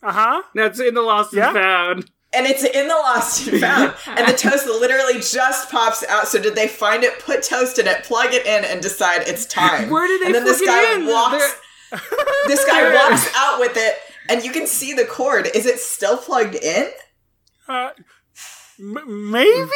Uh 0.02 0.12
huh. 0.12 0.42
That's 0.54 0.80
in 0.80 0.94
the 0.94 1.02
Lost 1.02 1.34
Yeah? 1.34 1.48
and 1.48 1.56
Found. 1.58 2.10
And 2.32 2.46
it's 2.46 2.62
in 2.62 2.88
the 2.88 2.94
lost 2.94 3.48
and 3.48 3.58
found. 3.68 3.94
and 4.06 4.28
the 4.28 4.34
toast 4.36 4.66
literally 4.66 5.14
just 5.18 5.70
pops 5.70 6.04
out. 6.08 6.28
So 6.28 6.38
did 6.38 6.54
they 6.54 6.68
find 6.68 7.02
it, 7.02 7.18
put 7.20 7.42
toast 7.42 7.78
in 7.78 7.86
it, 7.86 8.04
plug 8.04 8.34
it 8.34 8.44
in, 8.44 8.64
and 8.66 8.82
decide 8.82 9.22
it's 9.26 9.46
time? 9.46 9.88
Where 9.88 10.06
did 10.06 10.20
they 10.20 10.26
And 10.26 10.34
then 10.34 10.44
this 10.44 10.60
guy 10.60 10.92
it 10.92 10.98
in? 11.00 11.06
walks 11.06 11.56
this 12.46 12.64
guy 12.66 12.94
walks 12.94 13.30
out 13.34 13.58
with 13.60 13.76
it 13.78 13.94
and 14.28 14.44
you 14.44 14.52
can 14.52 14.66
see 14.66 14.92
the 14.92 15.04
cord. 15.04 15.48
Is 15.54 15.66
it 15.66 15.78
still 15.78 16.16
plugged 16.18 16.54
in? 16.54 16.90
Uh, 17.68 17.90
m- 18.78 19.30
maybe. 19.30 19.70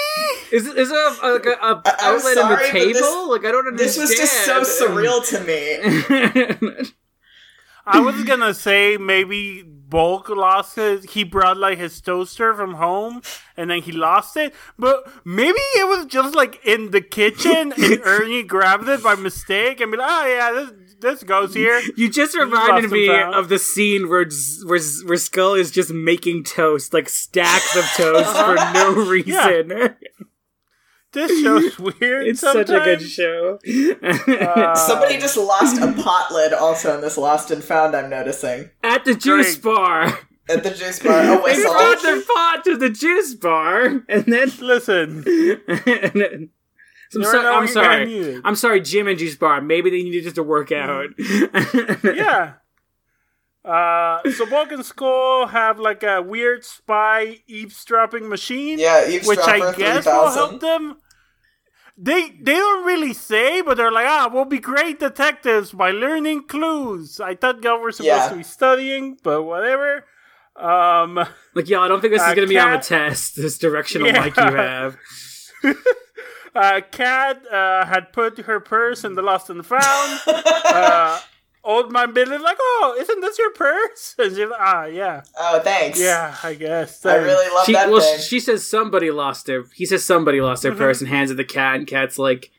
Is 0.53 0.67
it 0.67 0.77
is 0.79 0.91
it 0.91 0.97
a, 0.97 1.33
like 1.33 1.47
a, 1.47 1.51
a 1.51 1.83
I- 1.85 1.97
I'm 2.01 2.17
outlet 2.17 2.39
on 2.39 2.51
the 2.51 2.57
sorry, 2.57 2.67
but 2.67 2.73
table? 2.73 2.93
this- 2.93 3.29
like 3.29 3.45
I 3.45 3.53
don't 3.53 3.67
understand. 3.67 3.79
This 3.79 3.99
was 3.99 4.15
just 4.15 4.33
so 4.45 4.63
surreal 4.63 5.27
to 5.31 6.81
me. 6.81 6.87
I 7.85 7.99
was 7.99 8.23
gonna 8.23 8.55
say 8.55 8.97
maybe 8.97 9.65
Bulk 9.65 10.29
lost 10.29 10.77
his. 10.77 11.03
He 11.05 11.25
brought 11.25 11.57
like 11.57 11.79
his 11.79 12.01
toaster 12.01 12.55
from 12.55 12.75
home, 12.75 13.23
and 13.57 13.71
then 13.71 13.83
he 13.83 13.91
lost 13.91 14.37
it. 14.37 14.55
But 14.79 15.11
maybe 15.25 15.59
it 15.75 15.89
was 15.89 16.07
just 16.07 16.33
like 16.37 16.61
in 16.65 16.93
the 16.93 17.01
kitchen, 17.01 17.73
and 17.77 18.01
Ernie 18.05 18.45
grabbed 18.45 18.89
it 18.89 19.03
by 19.03 19.17
mistake 19.17 19.81
and 19.81 19.91
be 19.91 19.99
like, 19.99 20.09
"Oh 20.09 20.27
yeah, 20.27 20.53
this 20.53 20.71
this 21.03 21.23
goes 21.23 21.55
here." 21.55 21.83
You 21.97 22.09
just 22.09 22.35
reminded 22.37 22.91
me 22.91 23.11
of 23.11 23.51
the 23.51 23.59
scene 23.59 24.09
where 24.09 24.29
Z- 24.31 24.65
where 24.67 24.81
where 25.05 25.17
Skull 25.19 25.55
is 25.55 25.71
just 25.71 25.91
making 25.91 26.45
toast, 26.45 26.95
like 26.95 27.11
stacks 27.11 27.77
of 27.77 27.85
toast 27.97 28.35
for 28.35 28.55
no 28.73 28.95
reason. 29.11 29.97
This 31.13 31.43
show's 31.43 31.79
weird. 32.01 32.27
It's 32.29 32.41
such 32.41 32.71
a 32.71 32.81
good 32.81 33.03
show. 33.03 33.59
Uh, 34.03 34.75
Somebody 34.75 35.19
just 35.19 35.37
lost 35.37 35.77
a 35.83 35.93
pot 36.03 36.33
lid 36.33 36.55
also 36.55 36.95
in 36.95 37.03
this 37.03 37.19
lost 37.19 37.51
and 37.51 37.63
found, 37.63 37.95
I'm 37.95 38.09
noticing. 38.09 38.71
At 38.83 39.05
the 39.05 39.15
juice 39.15 39.57
Great. 39.57 39.63
bar, 39.77 40.19
At 40.49 40.63
the 40.65 40.71
juice 40.71 41.01
bar. 41.01 41.21
A 41.21 41.27
they 41.27 41.37
whistle. 41.37 41.71
brought 41.71 42.03
their 42.03 42.23
pot 42.23 42.65
to 42.65 42.77
the 42.79 42.89
juice 42.89 43.35
bar, 43.35 43.85
and 44.09 44.25
then. 44.25 44.51
Listen, 44.61 45.23
and 45.69 46.13
then 46.15 46.49
I'm, 47.17 47.25
so- 47.25 47.39
I'm 47.39 47.65
when 47.65 47.69
you're 47.69 47.75
gonna 47.85 48.05
need 48.07 48.23
sorry. 48.25 48.41
I'm 48.45 48.57
sorry, 48.57 48.81
Gym 48.81 49.09
and 49.09 49.19
Juice 49.19 49.37
Bar. 49.37 49.61
Maybe 49.61 49.91
they 49.91 50.03
needed 50.03 50.25
just 50.25 50.37
to 50.37 50.43
work 50.43 50.73
out. 50.73 51.11
yeah. 52.05 52.55
Uh, 53.65 54.21
so 54.33 54.45
Bulk 54.47 54.73
and 54.73 54.85
Skull 54.85 55.47
have 55.47 55.79
like 55.79 56.03
a 56.03 56.21
weird 56.21 56.65
spy 56.65 57.39
eavesdropping 57.47 58.29
machine. 58.29 58.79
Yeah, 58.81 59.05
which 59.25 59.39
I 59.39 59.57
Eavesdropper 59.59 59.79
guess 59.79 60.07
will 60.07 60.31
3000. 60.31 60.35
help 60.39 60.61
them. 60.61 60.97
They 61.97 62.31
they 62.41 62.55
don't 62.55 62.85
really 62.85 63.13
say, 63.13 63.61
but 63.63 63.77
they're 63.77 63.93
like, 63.93 64.07
ah, 64.09 64.29
we'll 64.33 64.47
be 64.47 64.59
great 64.59 64.99
detectives 64.99 65.71
by 65.73 65.91
learning 65.93 66.49
clues. 66.49 67.21
I 67.21 67.37
thought 67.37 67.63
y'all 67.63 67.79
were 67.79 67.93
supposed 67.93 68.07
Yeah. 68.09 68.29
to 68.31 68.37
be 68.37 68.43
studying, 68.43 69.19
but 69.23 69.43
whatever. 69.45 70.07
Um, 70.57 71.15
Like, 71.55 71.69
yo, 71.69 71.81
I 71.83 71.89
don't 71.89 72.01
think 72.01 72.15
this 72.15 72.23
Uh, 72.23 72.27
is 72.31 72.35
gonna 72.35 72.47
be 72.49 72.59
on 72.59 72.73
the 72.73 72.79
test. 72.79 73.37
This 73.37 73.59
directional 73.59 74.09
Yeah. 74.09 74.25
mic 74.25 74.37
you 74.37 74.43
have. 74.43 74.97
uh, 76.55 76.81
Kat 76.91 77.47
uh, 77.51 77.85
had 77.87 78.13
put 78.13 78.39
her 78.41 78.61
purse 78.61 79.05
in 79.05 79.15
the 79.15 79.23
lost 79.23 79.51
and 79.51 79.65
found. 79.65 80.21
uh, 80.27 81.21
old 81.65 81.93
man 81.93 82.13
Billy 82.13 82.39
like, 82.39 82.57
oh, 82.61 82.97
isn't 82.99 83.21
this 83.21 83.39
your 83.39 83.53
purse? 83.53 84.15
And 84.19 84.31
she's 84.35 84.49
like, 84.49 84.61
ah, 84.61 84.85
yeah, 84.87 85.23
Oh, 85.39 85.61
thanks. 85.61 86.01
yeah, 86.01 86.37
I 86.43 86.55
guess. 86.55 87.05
I 87.07 87.17
really 87.17 87.55
love 87.55 87.67
She, 87.67 87.73
that 87.73 87.89
well, 87.91 88.01
thing. 88.01 88.21
she 88.21 88.41
says 88.41 88.67
somebody 88.67 89.11
lost 89.11 89.47
their. 89.47 89.65
He 89.75 89.87
says 89.87 90.05
somebody 90.05 90.41
lost 90.41 90.63
their 90.63 90.73
Mm-hmm. 90.73 90.79
purse 90.81 91.01
and 91.01 91.09
hands 91.09 91.31
it 91.31 91.35
to 91.35 91.37
the 91.37 91.45
Kat, 91.45 91.77
and 91.77 91.87
Kat's 91.87 92.19
like, 92.19 92.51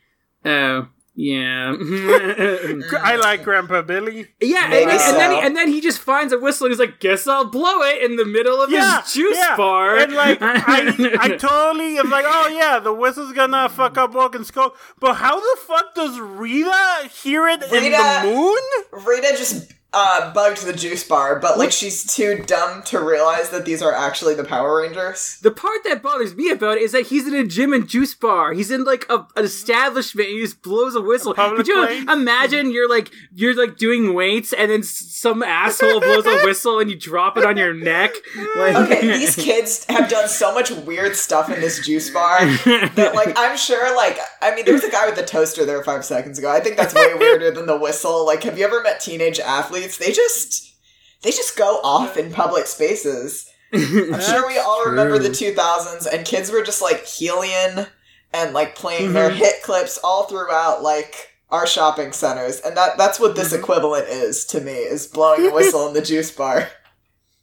"Oh, 0.44 0.88
yeah, 1.16 1.74
I 3.02 3.16
like 3.20 3.44
Grandpa 3.44 3.82
Billy. 3.82 4.28
yeah." 4.40 4.62
And 4.64 4.70
Maybe 4.70 4.86
then, 4.86 5.00
and 5.10 5.16
then 5.20 5.30
he, 5.32 5.40
and 5.40 5.56
then 5.56 5.68
he 5.68 5.80
just 5.80 5.98
finds 6.00 6.32
a 6.32 6.38
whistle. 6.38 6.66
and 6.66 6.72
He's 6.72 6.80
like, 6.80 6.98
"Guess 7.00 7.26
I'll 7.26 7.44
blow 7.50 7.82
it 7.82 8.02
in 8.02 8.16
the 8.16 8.24
middle 8.24 8.60
of 8.60 8.70
Yeah, 8.70 9.02
his 9.02 9.12
juice 9.12 9.36
yeah. 9.38 9.56
bar." 9.56 9.96
And 9.96 10.12
like, 10.12 10.38
I, 10.42 11.16
I 11.20 11.28
totally 11.36 11.98
am 11.98 12.10
like, 12.10 12.24
oh 12.26 12.48
yeah, 12.48 12.78
the 12.80 12.92
whistle's 12.92 13.32
gonna 13.32 13.68
fuck 13.68 13.96
up 13.96 14.12
Bulk 14.12 14.34
and 14.34 14.46
Skull. 14.46 14.74
But 14.98 15.14
how 15.14 15.38
the 15.38 15.60
fuck 15.66 15.94
does 15.94 16.18
Rita 16.18 17.08
hear 17.22 17.46
it 17.48 17.62
in 17.62 17.92
the 17.92 18.20
moon? 18.24 19.04
Rita 19.06 19.34
just 19.36 19.72
uh, 19.94 20.32
bugged 20.32 20.66
the 20.66 20.72
juice 20.72 21.04
bar, 21.06 21.38
but 21.38 21.58
like 21.58 21.72
she's 21.72 22.04
too 22.14 22.42
dumb 22.46 22.82
to 22.84 23.00
realize 23.00 23.50
that 23.50 23.64
these 23.64 23.80
are 23.82 23.92
actually 23.94 24.34
the 24.34 24.44
Power 24.44 24.82
Rangers. 24.82 25.38
The 25.42 25.50
part 25.50 25.84
that 25.84 26.02
bothers 26.02 26.34
me 26.34 26.50
about 26.50 26.76
it 26.78 26.82
is 26.82 26.92
that 26.92 27.06
he's 27.06 27.26
in 27.28 27.34
a 27.34 27.44
gym 27.46 27.72
and 27.72 27.88
juice 27.88 28.14
bar. 28.14 28.52
He's 28.52 28.70
in 28.70 28.84
like 28.84 29.06
a, 29.08 29.26
an 29.36 29.44
establishment. 29.44 30.28
And 30.28 30.36
he 30.36 30.42
just 30.42 30.62
blows 30.62 30.94
a 30.94 31.00
whistle. 31.00 31.34
public 31.34 31.58
Could 31.58 31.68
you 31.68 31.84
place? 31.86 32.02
imagine 32.08 32.70
you're 32.72 32.88
like 32.88 33.10
you're 33.34 33.54
like 33.54 33.76
doing 33.76 34.14
weights 34.14 34.52
and 34.52 34.70
then 34.70 34.82
some 34.82 35.42
asshole 35.42 36.00
blows 36.00 36.26
a 36.26 36.44
whistle 36.44 36.78
and 36.80 36.90
you 36.90 36.96
drop 36.96 37.36
it 37.36 37.44
on 37.44 37.56
your 37.56 37.72
neck? 37.74 38.12
Like, 38.56 38.76
Okay, 38.76 39.00
these 39.18 39.36
kids 39.36 39.84
have 39.88 40.08
done 40.08 40.28
so 40.28 40.54
much 40.54 40.70
weird 40.70 41.16
stuff 41.16 41.50
in 41.50 41.60
this 41.60 41.84
juice 41.84 42.10
bar 42.10 42.38
that, 42.40 43.12
like, 43.14 43.32
I'm 43.36 43.56
sure, 43.56 43.94
like, 43.96 44.18
I 44.40 44.54
mean, 44.54 44.64
there 44.64 44.74
was 44.74 44.84
a 44.84 44.90
guy 44.90 45.08
with 45.08 45.18
a 45.18 45.24
toaster 45.24 45.64
there 45.64 45.82
five 45.82 46.04
seconds 46.04 46.38
ago. 46.38 46.50
I 46.50 46.60
think 46.60 46.76
that's 46.76 46.94
way 46.94 47.14
weirder 47.14 47.50
than 47.50 47.66
the 47.66 47.76
whistle. 47.76 48.24
Like, 48.24 48.42
have 48.44 48.56
you 48.58 48.64
ever 48.64 48.80
met 48.82 49.00
teenage 49.00 49.40
athletes? 49.40 49.83
They 49.88 50.12
just, 50.12 50.74
they 51.22 51.30
just 51.30 51.56
go 51.56 51.80
off 51.82 52.16
in 52.16 52.32
public 52.32 52.66
spaces. 52.66 53.50
I'm 53.72 54.20
sure 54.20 54.46
we 54.46 54.58
all 54.58 54.86
remember 54.86 55.18
the 55.18 55.30
2000s, 55.30 56.06
and 56.12 56.26
kids 56.26 56.50
were 56.50 56.62
just 56.62 56.82
like 56.82 57.04
helium 57.06 57.86
and 58.32 58.52
like 58.52 58.74
playing 58.74 59.12
their 59.12 59.30
mm-hmm. 59.30 59.38
hit 59.38 59.62
clips 59.62 59.98
all 60.02 60.24
throughout 60.24 60.82
like 60.82 61.30
our 61.50 61.66
shopping 61.66 62.12
centers, 62.12 62.60
and 62.60 62.76
that 62.76 62.98
that's 62.98 63.18
what 63.18 63.36
this 63.36 63.52
mm-hmm. 63.52 63.62
equivalent 63.62 64.08
is 64.08 64.44
to 64.46 64.60
me 64.60 64.72
is 64.72 65.06
blowing 65.06 65.46
a 65.46 65.54
whistle 65.54 65.88
in 65.88 65.94
the 65.94 66.02
juice 66.12 66.30
bar. 66.30 66.68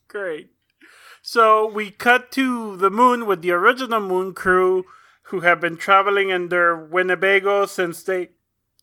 Great. 0.08 0.52
So 1.22 1.66
we 1.66 1.92
cut 1.92 2.32
to 2.32 2.76
the 2.78 2.90
moon 2.90 3.26
with 3.26 3.42
the 3.42 3.52
original 3.52 4.02
moon 4.02 4.34
crew 4.34 4.86
who 5.24 5.42
have 5.42 5.62
been 5.62 5.78
traveling 5.78 6.30
in 6.30 6.50
their 6.50 6.76
Winnebago 6.76 7.66
since 7.66 8.04
they 8.04 8.30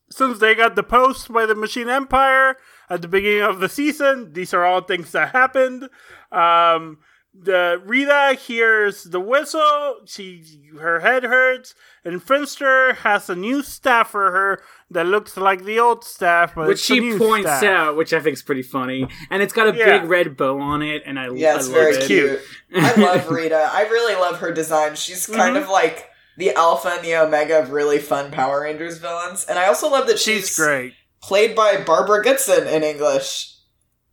since 0.09 0.39
they 0.39 0.55
got 0.55 0.75
deposed 0.75 1.31
by 1.31 1.45
the 1.45 1.55
Machine 1.55 1.89
Empire 1.89 2.57
at 2.89 3.01
the 3.01 3.07
beginning 3.07 3.41
of 3.43 3.59
the 3.59 3.69
season. 3.69 4.33
These 4.33 4.53
are 4.53 4.65
all 4.65 4.81
things 4.81 5.11
that 5.11 5.31
happened. 5.31 5.89
Um 6.31 6.99
the 7.41 7.79
Rita 7.85 8.37
hears 8.41 9.03
the 9.03 9.19
whistle, 9.19 9.99
she 10.05 10.43
her 10.79 10.99
head 10.99 11.23
hurts, 11.23 11.75
and 12.03 12.21
Finster 12.21 12.93
has 12.95 13.29
a 13.29 13.35
new 13.35 13.61
staff 13.61 14.09
for 14.09 14.31
her 14.31 14.61
that 14.89 15.05
looks 15.05 15.37
like 15.37 15.63
the 15.63 15.79
old 15.79 16.03
staff, 16.03 16.55
but 16.55 16.67
which 16.67 16.77
it's 16.77 16.83
she 16.83 16.99
new 16.99 17.19
points 17.19 17.47
staff. 17.47 17.63
out, 17.63 17.95
which 17.95 18.13
I 18.13 18.19
think 18.19 18.33
is 18.33 18.41
pretty 18.41 18.63
funny, 18.63 19.07
and 19.29 19.43
it's 19.43 19.53
got 19.53 19.73
a 19.73 19.77
Yeah. 19.77 19.99
big 19.99 20.09
red 20.09 20.35
bow 20.37 20.59
on 20.59 20.81
it, 20.81 21.03
and 21.05 21.19
I, 21.19 21.29
Yeah, 21.29 21.53
I 21.53 21.55
it's 21.57 21.67
love 21.67 21.75
very 21.75 21.95
it. 21.97 22.07
cute. 22.07 22.39
I 22.75 22.95
love 22.99 23.29
Rita. 23.29 23.69
I 23.71 23.83
really 23.83 24.15
love 24.15 24.39
her 24.39 24.51
design. 24.51 24.95
She's 24.95 25.27
kind 25.27 25.55
Mm-hmm. 25.55 25.63
of 25.65 25.69
like 25.69 26.09
the 26.35 26.53
alpha 26.55 26.89
and 26.95 27.05
the 27.05 27.15
omega 27.15 27.59
of 27.59 27.69
really 27.71 27.99
fun 27.99 28.31
Power 28.31 28.61
Rangers 28.61 28.97
villains, 28.97 29.45
and 29.45 29.59
I 29.59 29.67
also 29.67 29.87
love 29.87 30.07
that 30.07 30.17
she's, 30.19 30.47
She's 30.47 30.55
great. 30.55 30.93
Played 31.21 31.55
by 31.55 31.77
Barbara 31.77 32.23
Goodson 32.23 32.67
in 32.67 32.83
English. 32.83 33.55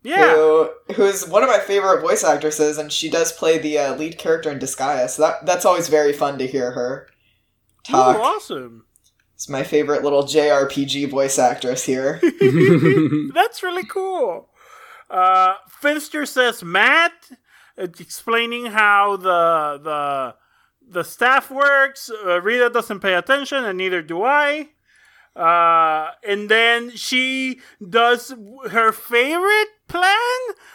Yeah. 0.03 0.35
who 0.35 0.71
who's 0.95 1.27
one 1.27 1.43
of 1.43 1.49
my 1.49 1.59
favorite 1.59 2.01
voice 2.01 2.23
actresses, 2.23 2.79
and 2.79 2.93
she 2.93 3.11
does 3.11 3.33
play 3.33 3.59
the 3.59 3.77
uh, 3.79 3.95
lead 3.97 4.19
character 4.19 4.51
in 4.51 4.61
Disgaea. 4.61 5.11
So 5.11 5.23
that 5.23 5.45
that's 5.47 5.65
always 5.65 5.89
very 5.89 6.13
fun 6.13 6.39
to 6.39 6.47
hear 6.47 6.71
her 6.71 7.09
talk. 7.83 8.17
Ooh, 8.17 8.21
awesome. 8.21 8.85
It's 9.35 9.49
my 9.49 9.65
favorite 9.65 10.03
little 10.03 10.23
JRPG 10.23 11.11
voice 11.11 11.39
actress 11.39 11.85
here. 11.85 12.21
That's 13.35 13.63
really 13.63 13.85
cool. 13.85 14.49
Uh, 15.11 15.55
Finster 15.69 16.25
says 16.25 16.65
Matt, 16.65 17.13
uh, 17.77 17.83
explaining 17.83 18.67
how 18.67 19.17
the 19.19 19.79
the 19.83 20.35
the 20.89 21.05
staff 21.05 21.51
works. 21.51 22.11
Uh, 22.11 22.41
Rita 22.41 22.71
doesn't 22.71 23.01
pay 23.01 23.15
attention, 23.15 23.65
and 23.65 23.77
neither 23.77 24.01
do 24.01 24.23
I. 24.23 24.71
Uh, 25.37 26.13
and 26.27 26.49
then 26.49 26.91
she 26.97 27.61
does 27.87 28.33
her 28.71 28.91
favorite 28.91 29.69
plan, 29.87 30.17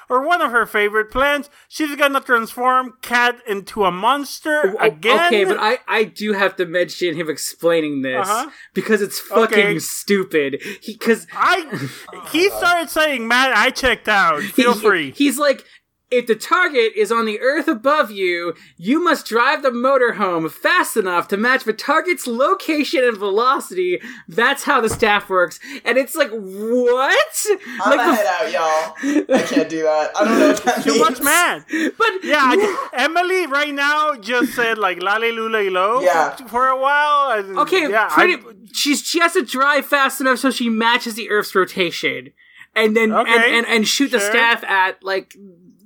or 0.07 0.25
one 0.25 0.41
of 0.41 0.51
her 0.51 0.65
favorite 0.65 1.09
plans. 1.11 1.49
She's 1.67 1.95
gonna 1.95 2.21
transform 2.21 2.93
Kat 3.01 3.39
into 3.47 3.83
a 3.85 3.91
monster 3.91 4.75
again. 4.79 5.25
Okay, 5.27 5.43
but 5.45 5.57
I, 5.59 5.79
I 5.87 6.03
do 6.03 6.33
have 6.33 6.55
to 6.57 6.65
mention 6.65 7.15
him 7.15 7.29
explaining 7.29 8.03
this 8.03 8.27
Uh-huh. 8.29 8.49
because 8.73 9.01
it's 9.01 9.19
fucking 9.19 9.57
Okay. 9.57 9.79
stupid. 9.79 10.61
Because 10.85 11.25
I 11.33 11.89
he 12.31 12.49
started 12.51 12.89
saying, 12.89 13.27
"Matt, 13.27 13.57
I 13.57 13.71
checked 13.71 14.07
out. 14.07 14.41
Feel 14.43 14.75
free." 14.75 15.11
He's 15.11 15.39
like, 15.39 15.65
if 16.11 16.27
the 16.27 16.35
target 16.35 16.91
is 16.95 17.11
on 17.11 17.25
the 17.25 17.39
earth 17.39 17.67
above 17.67 18.11
you, 18.11 18.53
you 18.77 19.01
must 19.03 19.25
drive 19.25 19.63
the 19.63 19.69
motorhome 19.69 20.51
fast 20.51 20.97
enough 20.97 21.27
to 21.29 21.37
match 21.37 21.63
the 21.63 21.73
target's 21.73 22.27
location 22.27 23.03
and 23.03 23.17
velocity. 23.17 24.01
That's 24.27 24.63
how 24.63 24.81
the 24.81 24.89
staff 24.89 25.29
works. 25.29 25.59
And 25.85 25.97
it's 25.97 26.15
like, 26.15 26.29
what? 26.31 27.45
I'm 27.81 27.89
like 27.89 27.97
gonna 27.99 28.15
head 28.15 28.25
out, 28.25 28.51
y'all. 28.51 29.35
I 29.37 29.41
can't 29.47 29.69
do 29.69 29.83
that. 29.83 30.11
I 30.17 30.25
don't 30.25 30.39
know 30.39 30.47
what 30.49 30.63
that 30.65 30.83
Too 30.83 30.91
means. 30.91 30.99
much 31.01 31.21
man. 31.21 31.65
but 31.97 32.23
Yeah, 32.23 32.39
I- 32.41 32.89
Emily 32.93 33.47
right 33.47 33.73
now 33.73 34.15
just 34.15 34.53
said 34.53 34.77
like 34.77 35.01
lale 35.01 35.33
lula 35.33 35.61
lo 35.69 36.01
Yeah. 36.01 36.35
for 36.47 36.67
a 36.67 36.77
while. 36.79 37.39
and- 37.39 37.57
Okay, 37.57 37.89
yeah, 37.89 38.09
pretty, 38.09 38.33
I- 38.35 38.53
she's 38.73 39.01
she 39.01 39.19
has 39.19 39.33
to 39.33 39.43
drive 39.43 39.85
fast 39.85 40.19
enough 40.21 40.39
so 40.39 40.51
she 40.51 40.69
matches 40.69 41.15
the 41.15 41.29
Earth's 41.29 41.53
rotation, 41.55 42.31
and 42.75 42.95
then 42.95 43.11
and, 43.11 43.27
Okay, 43.27 43.57
and 43.57 43.65
and 43.67 43.87
shoot 43.87 44.11
the 44.11 44.19
staff 44.19 44.63
at 44.63 45.03
like 45.03 45.35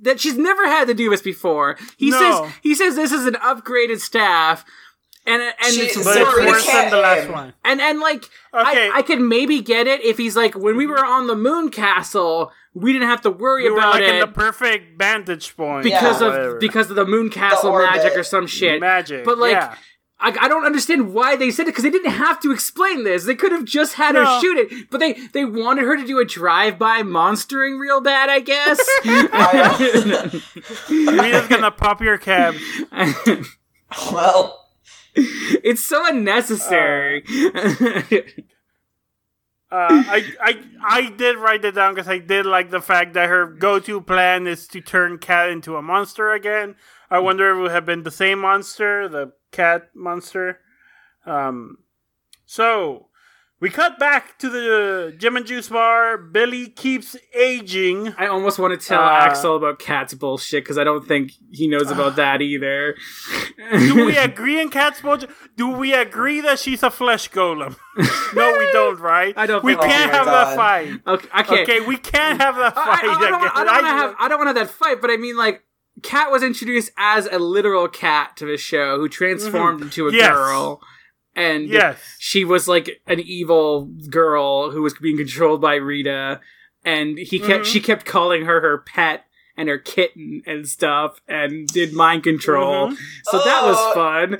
that. 0.02 0.20
She's 0.20 0.36
never 0.36 0.66
had 0.66 0.86
to 0.88 0.94
do 0.94 1.10
this 1.10 1.22
before. 1.22 1.76
He 1.96 2.10
No. 2.10 2.18
says 2.18 2.52
he 2.62 2.74
says 2.74 2.96
this 2.96 3.12
is 3.12 3.26
an 3.26 3.34
upgraded 3.34 4.00
staff, 4.00 4.64
and 5.26 5.42
and 5.42 5.54
She- 5.74 5.82
it's 5.82 6.02
but 6.04 6.16
it's 6.16 6.36
Rita 6.36 6.48
worse 6.50 6.66
than 6.66 6.90
the 6.90 6.96
last 6.98 7.28
one. 7.30 7.54
and 7.64 7.80
and 7.80 8.00
like 8.00 8.24
Okay. 8.54 8.88
I 8.90 8.98
I 8.98 9.02
could 9.02 9.20
maybe 9.20 9.60
get 9.60 9.86
it 9.86 10.02
if 10.04 10.16
he's 10.18 10.36
like 10.36 10.54
when 10.54 10.76
we 10.76 10.86
were 10.86 11.04
on 11.04 11.26
the 11.26 11.36
moon 11.36 11.70
castle, 11.70 12.52
we 12.74 12.92
didn't 12.92 13.08
have 13.08 13.22
to 13.22 13.30
worry 13.30 13.64
We 13.64 13.70
were 13.70 13.78
about 13.78 13.94
like 13.94 14.02
it 14.02 14.14
in 14.14 14.20
the 14.20 14.26
perfect 14.26 14.98
vantage 14.98 15.56
point 15.56 15.84
because 15.84 16.20
or 16.22 16.26
of 16.26 16.32
whatever. 16.32 16.58
because 16.58 16.90
of 16.90 16.96
the 16.96 17.06
moon 17.06 17.30
castle 17.30 17.70
orbit. 17.70 17.90
magic 17.96 18.16
or 18.16 18.22
some 18.22 18.46
shit. 18.46 18.80
magic. 18.80 19.24
But 19.24 19.38
like, 19.38 19.52
yeah. 19.52 19.74
I, 20.18 20.34
I 20.40 20.48
don't 20.48 20.64
understand 20.64 21.12
why 21.12 21.36
they 21.36 21.50
said 21.50 21.64
it 21.64 21.72
because 21.72 21.84
they 21.84 21.90
didn't 21.90 22.12
have 22.12 22.40
to 22.40 22.50
explain 22.50 23.04
this. 23.04 23.24
They 23.24 23.34
could 23.34 23.52
have 23.52 23.66
just 23.66 23.94
had 23.94 24.14
No. 24.14 24.24
her 24.24 24.40
shoot 24.40 24.56
it, 24.56 24.90
but 24.90 24.98
they 24.98 25.12
they 25.12 25.44
wanted 25.44 25.84
her 25.84 25.94
to 25.96 26.06
do 26.06 26.18
a 26.18 26.24
drive-by 26.24 27.02
monstering 27.02 27.78
real 27.78 28.00
bad, 28.00 28.30
I 28.30 28.40
guess. 28.40 28.80
Rita's 30.90 31.48
gonna 31.48 31.70
pop 31.70 32.00
your 32.00 32.16
cab. 32.18 32.54
Well, 34.10 34.66
it's 35.14 35.84
so 35.84 36.06
unnecessary. 36.08 37.22
Uh, 39.68 39.88
I, 39.90 40.22
I 40.40 40.54
I 40.80 41.10
did 41.10 41.36
write 41.38 41.64
it 41.64 41.72
down 41.74 41.92
because 41.94 42.08
I 42.08 42.18
did 42.18 42.46
like 42.46 42.70
the 42.70 42.80
fact 42.80 43.14
that 43.14 43.28
her 43.28 43.46
go-to 43.46 44.00
plan 44.00 44.46
is 44.46 44.68
to 44.68 44.80
turn 44.80 45.18
Kat 45.18 45.50
into 45.50 45.76
a 45.76 45.82
monster 45.82 46.30
again. 46.32 46.76
I 47.10 47.18
wonder 47.18 47.50
if 47.50 47.56
it 47.56 47.60
would 47.62 47.70
have 47.72 47.84
been 47.84 48.04
the 48.04 48.12
same 48.12 48.38
monster, 48.40 49.08
the 49.08 49.32
cat 49.52 49.90
monster. 49.94 50.60
Um, 51.26 51.78
so 52.44 53.08
We 53.58 53.70
cut 53.70 53.98
back 53.98 54.38
to 54.40 54.50
the 54.50 55.14
Gym 55.16 55.34
and 55.36 55.46
Juice 55.46 55.70
bar. 55.70 56.18
Billy 56.18 56.68
keeps 56.68 57.16
aging. 57.34 58.12
I 58.18 58.26
almost 58.26 58.58
want 58.58 58.78
to 58.78 58.86
tell 58.86 59.02
Uh, 59.02 59.10
Axel 59.26 59.56
about 59.56 59.78
Kat's 59.78 60.12
bullshit 60.12 60.62
because 60.62 60.76
I 60.76 60.84
don't 60.84 61.08
think 61.08 61.32
he 61.50 61.66
knows 61.66 61.90
about 61.90 62.16
that 62.22 62.42
either. 62.42 62.94
Do 63.72 64.04
we 64.04 64.16
agree 64.30 64.60
in 64.60 64.68
Kat's 64.68 65.00
bullshit? 65.00 65.30
Do 65.56 65.68
we 65.68 65.94
agree 65.94 66.42
that 66.42 66.58
she's 66.58 66.82
a 66.82 66.90
flesh 66.90 67.30
golem? 67.30 67.76
no, 68.36 68.58
we 68.58 68.70
don't, 68.72 69.00
right? 69.00 69.32
I 69.38 69.46
don't 69.46 69.64
We 69.64 69.74
think- 69.74 69.86
can't 69.86 70.10
Oh 70.10 70.12
my 70.12 70.18
have 70.18 70.26
God. 70.26 70.46
that 70.48 70.56
fight. 70.56 71.00
Okay, 71.06 71.28
okay. 71.40 71.62
Okay, 71.62 71.80
we 71.86 71.96
can't 71.96 72.38
have 72.40 72.56
that 72.56 72.74
fight 72.74 72.86
I, 72.86 72.92
I 72.92 73.00
don't, 73.00 73.40
want- 73.40 73.54
don't 73.54 73.66
want 73.66 73.86
to 73.86 73.86
have. 73.86 74.14
I 74.20 74.28
don't 74.28 74.38
want 74.38 74.54
to 74.54 74.60
have 74.60 74.68
that 74.68 74.74
fight, 74.74 75.00
but 75.00 75.10
I 75.10 75.16
mean, 75.16 75.36
like, 75.38 75.62
Kat 76.02 76.30
was 76.30 76.42
introduced 76.42 76.90
as 76.98 77.26
a 77.26 77.38
literal 77.38 77.88
cat 77.88 78.36
to 78.36 78.46
the 78.46 78.56
show 78.56 78.98
who 78.98 79.08
transformed 79.08 79.80
into 79.82 80.08
a 80.08 80.12
Yes. 80.12 80.30
girl, 80.32 80.80
and 81.34 81.68
Yes. 81.68 81.98
she 82.18 82.44
was 82.44 82.68
like 82.68 83.00
an 83.06 83.20
evil 83.20 83.86
girl 84.10 84.70
who 84.70 84.82
was 84.82 84.94
being 84.94 85.16
controlled 85.16 85.60
by 85.60 85.76
Rita, 85.76 86.40
and 86.84 87.18
he 87.18 87.38
kept 87.38 87.64
Mhm. 87.64 87.72
she 87.72 87.80
kept 87.80 88.04
calling 88.04 88.44
her 88.44 88.60
her 88.60 88.78
pet 88.78 89.24
and 89.56 89.70
her 89.70 89.78
kitten 89.78 90.42
and 90.46 90.68
stuff, 90.68 91.18
and 91.26 91.66
did 91.68 91.94
mind 91.94 92.22
control. 92.24 92.90
Mhm. 92.90 92.96
So 93.24 93.38
that 93.38 93.64
was 93.64 93.76
Oh, 93.78 93.94
fun. 93.94 94.34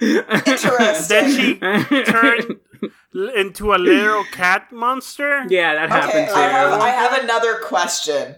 Interesting. 0.46 1.59
Then 1.59 1.86
she 1.88 2.02
turned 2.04 2.57
into 3.34 3.72
a 3.74 3.76
little 3.78 4.24
cat 4.24 4.70
monster. 4.72 5.44
yeah, 5.48 5.74
that 5.74 5.88
happened 5.88 6.28
too. 6.28 6.34
I 6.34 6.42
have 6.48 6.72
I 6.80 6.88
have 6.90 7.22
another 7.24 7.61
question. 7.61 8.34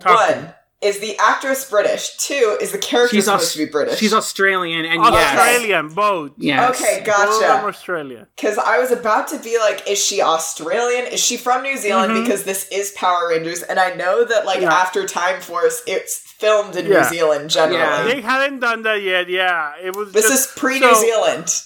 Talk 0.00 0.28
to 0.28 0.34
One, 0.36 0.54
is 0.84 0.98
the 1.00 1.16
actress 1.18 1.68
British? 1.68 2.16
Two, 2.18 2.56
is 2.60 2.70
the 2.72 2.78
character 2.78 3.16
She's 3.16 3.24
supposed 3.24 3.44
Aus- 3.46 3.52
to 3.54 3.58
be 3.58 3.70
British? 3.70 3.98
She's 3.98 4.12
Australian, 4.14 4.84
and 4.84 5.02
yes, 5.02 5.38
Australian, 5.38 5.88
both. 5.88 6.32
yes. 6.36 6.80
Okay, 6.80 7.02
Both 7.04 7.18
of 7.18 7.40
them 7.40 7.62
gotcha. 7.62 7.66
Australia. 7.66 8.28
Because 8.36 8.58
I 8.58 8.78
was 8.78 8.90
about 8.92 9.28
to 9.28 9.38
be 9.38 9.58
like, 9.58 9.88
is 9.88 9.98
she 10.04 10.20
Australian? 10.22 11.06
Is 11.12 11.20
she 11.20 11.36
from 11.36 11.62
New 11.62 11.76
Zealand? 11.76 12.12
Mhm. 12.12 12.22
Because 12.24 12.44
this 12.44 12.68
is 12.70 12.90
Power 12.92 13.28
Rangers, 13.30 13.62
and 13.62 13.78
I 13.80 13.94
know 13.94 14.24
that 14.24 14.44
like 14.46 14.60
Yeah. 14.60 14.72
after 14.72 15.06
Time 15.06 15.40
Force, 15.40 15.82
it's 15.86 16.18
filmed 16.18 16.76
in 16.76 16.86
Yeah. 16.86 16.98
New 17.02 17.04
Zealand 17.08 17.50
generally. 17.50 17.78
Yeah. 17.78 18.04
They 18.04 18.20
hadn't 18.20 18.60
done 18.60 18.82
that 18.82 19.02
yet. 19.02 19.28
Yeah, 19.28 19.72
it 19.82 19.96
was. 19.96 20.12
This 20.12 20.28
just 20.28 20.50
is 20.50 20.54
pre 20.56 20.78
New 20.80 20.94
so- 20.94 21.00
Zealand. 21.00 21.62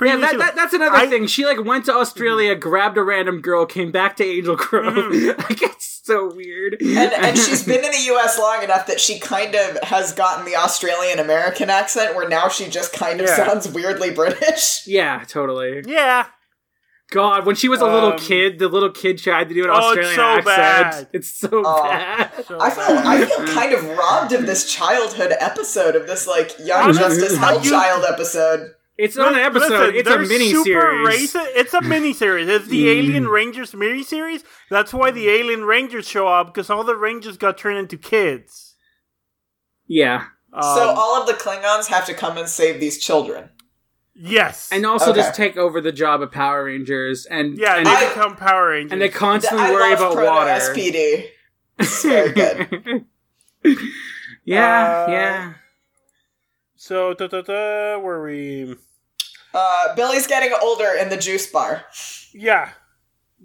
Yeah, 0.00 0.14
pre-New 0.16 0.20
that, 0.26 0.38
that, 0.38 0.54
that's 0.56 0.72
another 0.72 0.96
I- 0.96 1.06
thing. 1.06 1.26
She 1.28 1.44
like 1.44 1.62
went 1.64 1.84
to 1.84 1.92
Australia, 1.94 2.56
grabbed 2.56 2.96
a 2.98 3.02
random 3.04 3.40
girl, 3.40 3.66
came 3.66 3.92
back 3.92 4.16
to 4.16 4.24
Angel 4.24 4.56
Grove. 4.56 4.96
like 5.38 5.62
it's 5.62 5.91
so 6.02 6.32
weird. 6.34 6.76
And, 6.80 7.12
and 7.12 7.38
she's 7.38 7.62
been 7.66 7.84
in 7.84 7.90
the 7.90 8.14
US 8.14 8.38
long 8.38 8.62
enough 8.62 8.86
that 8.88 9.00
she 9.00 9.18
kind 9.18 9.54
of 9.54 9.78
has 9.84 10.12
gotten 10.12 10.44
the 10.44 10.56
Australian 10.56 11.18
American 11.18 11.70
accent 11.70 12.14
where 12.14 12.28
now 12.28 12.48
she 12.48 12.68
just 12.68 12.92
kind 12.92 13.20
of 13.20 13.26
Yeah. 13.28 13.36
sounds 13.36 13.68
weirdly 13.68 14.10
British. 14.12 14.86
yeah, 14.86 15.24
totally. 15.28 15.82
Yeah, 15.86 16.26
God, 17.10 17.44
when 17.44 17.54
she 17.56 17.68
was 17.68 17.80
a 17.82 17.84
little 17.86 18.12
Um, 18.12 18.18
kid, 18.18 18.58
the 18.58 18.68
little 18.68 18.90
kid 18.90 19.18
tried 19.18 19.48
to 19.50 19.54
do 19.54 19.64
an 19.64 19.70
oh, 19.70 19.74
it's 19.76 19.84
Australian 20.08 20.16
so 20.16 20.22
accent. 20.22 20.46
bad. 20.46 21.08
It's 21.12 21.28
so 21.28 21.48
Oh. 21.52 21.82
bad. 21.84 22.30
So 22.46 22.58
I 22.58 22.70
feel 22.70 22.86
bad. 22.86 23.06
I 23.06 23.24
feel 23.26 23.46
kind 23.54 23.72
of 23.74 23.98
robbed 23.98 24.32
of 24.32 24.46
this 24.46 24.72
childhood 24.72 25.34
episode 25.38 25.94
of 25.94 26.06
this 26.06 26.26
like 26.26 26.58
Young 26.58 26.84
Honestly, 26.84 27.02
Justice 27.18 27.36
Hell 27.36 27.62
you- 27.62 27.70
Child 27.70 28.04
episode. 28.08 28.70
It's 29.04 29.16
not 29.16 29.32
an 29.32 29.40
episode. 29.40 29.94
Listen, 29.94 29.94
it's 29.96 30.08
a 30.08 30.18
mini 30.20 30.52
series. 30.52 31.32
racist. 31.34 31.46
It's 31.56 31.74
a 31.74 31.80
mini 31.80 32.12
series. 32.12 32.48
It's 32.48 32.68
the 32.68 32.84
Mm. 32.86 32.96
Alien 32.98 33.28
Rangers 33.28 33.74
mini 33.74 34.02
series. 34.04 34.44
That's 34.70 34.92
why 34.94 35.10
the 35.10 35.28
Alien 35.28 35.64
Rangers 35.64 36.06
show 36.06 36.28
up 36.28 36.46
because 36.48 36.70
all 36.70 36.84
the 36.84 36.94
Rangers 36.96 37.36
got 37.36 37.58
turned 37.58 37.78
into 37.78 37.96
kids. 37.98 38.76
Yeah, 39.88 40.26
so 40.52 40.90
Um, 40.90 40.96
all 40.96 41.20
of 41.20 41.26
the 41.26 41.34
Klingons 41.34 41.86
have 41.88 42.06
to 42.06 42.14
come 42.14 42.38
and 42.38 42.48
save 42.48 42.78
these 42.80 42.98
children. 43.02 43.50
yes, 44.14 44.68
and 44.70 44.86
also 44.86 45.10
Okay. 45.10 45.20
just 45.20 45.34
take 45.34 45.56
over 45.56 45.80
the 45.80 45.90
job 45.92 46.22
of 46.22 46.30
Power 46.30 46.64
Rangers, 46.64 47.26
and 47.26 47.58
yeah, 47.58 47.76
and, 47.76 47.88
I- 47.88 48.08
become 48.08 48.36
Power 48.36 48.68
Rangers. 48.70 48.92
and 48.92 49.02
they 49.02 49.08
constantly 49.08 49.66
I 49.66 49.72
worry 49.72 49.90
love 49.90 50.00
about 50.00 50.12
Proto 50.14 50.28
water. 50.30 50.50
SPD. 50.50 51.30
It's 51.78 52.02
very 52.04 52.32
good. 52.32 53.04
yeah, 54.44 55.04
Uh, 55.08 55.10
yeah. 55.10 55.52
so 56.76 57.14
da, 57.14 57.26
da, 57.26 57.40
da, 57.42 57.98
were 57.98 58.22
we? 58.24 58.76
Uh, 59.54 59.94
Billy's 59.94 60.26
getting 60.26 60.52
older 60.62 60.92
in 60.98 61.08
the 61.08 61.16
juice 61.16 61.46
bar. 61.46 61.84
Yeah, 62.32 62.70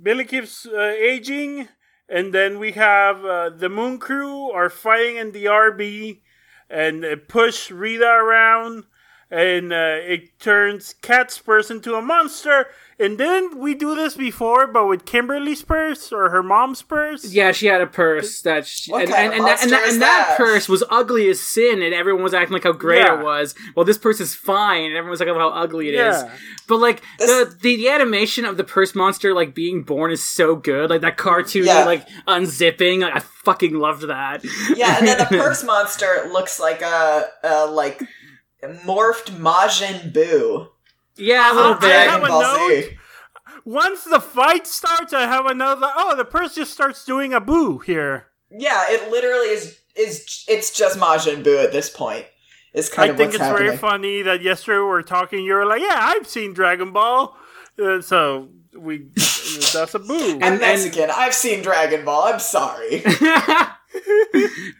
Billy 0.01 0.25
keeps 0.25 0.65
uh, 0.65 0.93
aging, 0.97 1.67
and 2.07 2.33
then 2.33 2.59
we 2.59 2.73
have 2.73 3.25
uh, 3.25 3.49
the 3.49 3.69
Moon 3.69 3.97
Crew 3.97 4.51
are 4.51 4.69
fighting 4.69 5.17
in 5.17 5.31
the 5.31 5.45
RV, 5.45 6.21
and 6.69 7.03
uh, 7.03 7.15
push 7.27 7.71
Rita 7.71 8.07
around, 8.07 8.85
and 9.29 9.73
uh, 9.73 9.97
it 9.99 10.39
turns 10.39 10.93
Kat's 10.93 11.39
person 11.39 11.81
to 11.81 11.95
a 11.95 12.01
monster. 12.01 12.67
And 12.99 13.19
then 13.19 13.59
we 13.59 13.75
do 13.75 13.93
this 13.93 14.15
before, 14.15 14.65
but 14.65 14.87
with 14.87 15.05
Kimberly's 15.05 15.61
purse 15.61 16.11
or 16.11 16.29
her 16.31 16.41
mom's 16.41 16.81
purse. 16.81 17.31
Yeah, 17.31 17.51
she 17.51 17.67
had 17.67 17.79
a 17.79 17.85
purse 17.85 18.41
that, 18.41 18.65
she, 18.65 18.91
What 18.91 19.03
and, 19.03 19.11
kind 19.11 19.33
and, 19.33 19.33
of 19.33 19.37
and, 19.39 19.47
that, 19.47 19.61
and, 19.61 19.69
monster 19.71 19.75
that, 19.77 19.87
is 19.87 19.93
and 19.93 20.01
that 20.01 20.25
that? 20.29 20.37
purse 20.37 20.67
was 20.67 20.83
ugly 20.89 21.29
as 21.29 21.39
sin, 21.39 21.83
and 21.83 21.93
everyone 21.93 22.23
was 22.23 22.33
acting 22.33 22.53
like 22.53 22.63
how 22.63 22.71
great 22.71 23.01
Yeah. 23.05 23.19
it 23.19 23.23
was. 23.23 23.53
Well, 23.75 23.85
this 23.85 23.99
purse 23.99 24.19
is 24.19 24.33
fine, 24.33 24.85
and 24.85 24.95
everyone's 24.95 25.19
like, 25.19 25.29
oh, 25.29 25.37
how 25.37 25.49
ugly 25.49 25.89
it 25.89 25.93
is. 25.93 26.23
Yeah. 26.23 26.31
But 26.67 26.77
like 26.77 27.03
This- 27.19 27.29
the, 27.29 27.55
the 27.61 27.75
the 27.75 27.89
animation 27.89 28.45
of 28.45 28.57
the 28.57 28.63
purse 28.63 28.95
monster 28.95 29.31
like 29.33 29.53
being 29.53 29.83
born 29.83 30.09
is 30.11 30.23
so 30.23 30.55
good. 30.55 30.89
Like 30.89 31.01
that 31.01 31.17
cartoon, 31.17 31.65
Yeah. 31.65 31.85
like 31.85 32.07
unzipping. 32.27 33.01
Like, 33.01 33.15
I 33.15 33.19
fucking 33.19 33.75
loved 33.75 34.07
that. 34.07 34.43
Yeah, 34.75 34.97
and 34.97 35.07
then 35.07 35.19
the 35.19 35.25
purse 35.37 35.63
monster 35.63 36.27
looks 36.31 36.59
like 36.59 36.81
a, 36.81 37.25
a 37.43 37.67
like 37.67 38.01
morphed 38.63 39.29
Majin 39.37 40.11
Buu. 40.11 40.69
Yeah, 41.17 41.51
a 41.51 41.55
little 41.55 41.71
I 41.73 41.87
have 41.87 42.23
a 42.23 42.25
Dragon 42.25 42.27
Ball 42.27 42.41
note. 42.41 42.83
Z. 42.83 42.97
Once 43.65 44.03
the 44.05 44.19
fight 44.21 44.65
starts, 44.67 45.11
I 45.13 45.21
have 45.27 45.45
another. 45.45 45.87
Oh, 45.95 46.15
the 46.15 46.25
purse 46.25 46.55
just 46.55 46.71
starts 46.71 47.03
doing 47.05 47.33
a 47.33 47.41
boo 47.41 47.79
here. 47.79 48.27
Yeah, 48.49 48.85
it 48.89 49.11
literally 49.11 49.47
is 49.49 49.79
is 49.95 50.45
it's 50.47 50.71
just 50.71 50.97
Majin 50.97 51.43
Buu 51.43 51.63
at 51.63 51.71
this 51.71 51.89
point. 51.89 52.25
Is 52.73 52.89
kind 52.89 53.09
of. 53.09 53.11
I 53.11 53.11
of 53.13 53.17
think 53.17 53.27
what's 53.31 53.35
it's 53.35 53.43
happening. 53.43 53.65
very 53.67 53.77
funny 53.77 54.21
that 54.21 54.41
yesterday 54.41 54.77
we 54.77 54.83
were 54.85 55.03
talking. 55.03 55.43
You 55.43 55.55
were 55.55 55.65
like, 55.65 55.81
"Yeah, 55.81 55.97
I've 55.99 56.27
seen 56.27 56.53
Dragon 56.53 56.91
Ball," 56.93 57.35
uh, 57.83 58.01
so 58.01 58.49
we 58.77 59.07
that's 59.73 59.95
a 59.95 59.99
boo. 59.99 60.35
I'm 60.35 60.43
And- 60.43 60.59
Mexican. 60.61 61.09
I've 61.13 61.33
seen 61.33 61.61
Dragon 61.61 62.05
Ball. 62.05 62.23
I'm 62.33 62.39
sorry. 62.39 63.03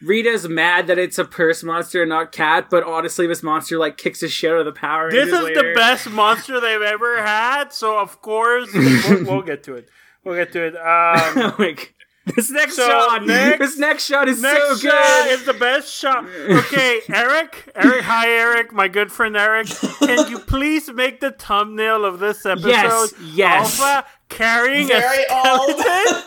Rita's 0.02 0.48
mad 0.48 0.86
that 0.86 0.98
it's 0.98 1.18
a 1.18 1.24
purse 1.24 1.62
monster 1.62 2.02
and 2.02 2.08
not 2.10 2.32
Kat, 2.32 2.68
but 2.70 2.84
honestly, 2.84 3.26
this 3.26 3.42
monster 3.42 3.78
like 3.78 3.96
kicks 3.96 4.20
his 4.20 4.32
shit 4.32 4.52
out 4.52 4.58
of 4.58 4.64
the 4.66 4.72
Power 4.72 5.10
this 5.10 5.28
is 5.28 5.40
later. 5.42 5.68
the 5.68 5.74
best 5.74 6.08
monster 6.10 6.60
they've 6.60 6.82
ever 6.82 7.22
had. 7.22 7.72
So 7.72 7.98
of 7.98 8.20
course 8.22 8.72
we'll, 8.72 9.24
we'll 9.24 9.42
get 9.42 9.62
to 9.64 9.74
it. 9.74 9.88
We'll 10.24 10.34
get 10.36 10.52
to 10.52 10.66
it. 10.66 10.76
Um, 10.76 11.54
like 11.58 11.94
this 12.36 12.50
next 12.50 12.76
So, 12.76 12.86
shot, 12.88 13.24
next- 13.26 13.58
this 13.58 13.78
next 13.78 14.04
shot 14.04 14.28
is 14.28 14.42
Next 14.42 14.58
so 14.82 14.88
shot 14.88 15.24
good. 15.24 15.32
is 15.32 15.44
the 15.46 15.54
best 15.54 15.92
shot. 15.94 16.26
Okay, 16.26 17.00
Eric. 17.08 17.70
Eric, 17.74 18.02
hi, 18.04 18.28
Eric, 18.28 18.72
my 18.72 18.86
good 18.88 19.10
friend 19.10 19.34
Eric. 19.36 19.68
Can 19.68 20.28
you 20.30 20.38
please 20.38 20.90
make 20.92 21.20
the 21.20 21.30
thumbnail 21.30 22.04
of 22.04 22.18
this 22.18 22.44
episode? 22.44 22.68
Yes, 22.68 23.14
yes. 23.34 23.80
Alpha 23.80 24.08
carrying 24.28 24.88
Very 24.88 25.24
a 25.24 25.34
old. 25.34 25.70
skeleton. 25.70 26.22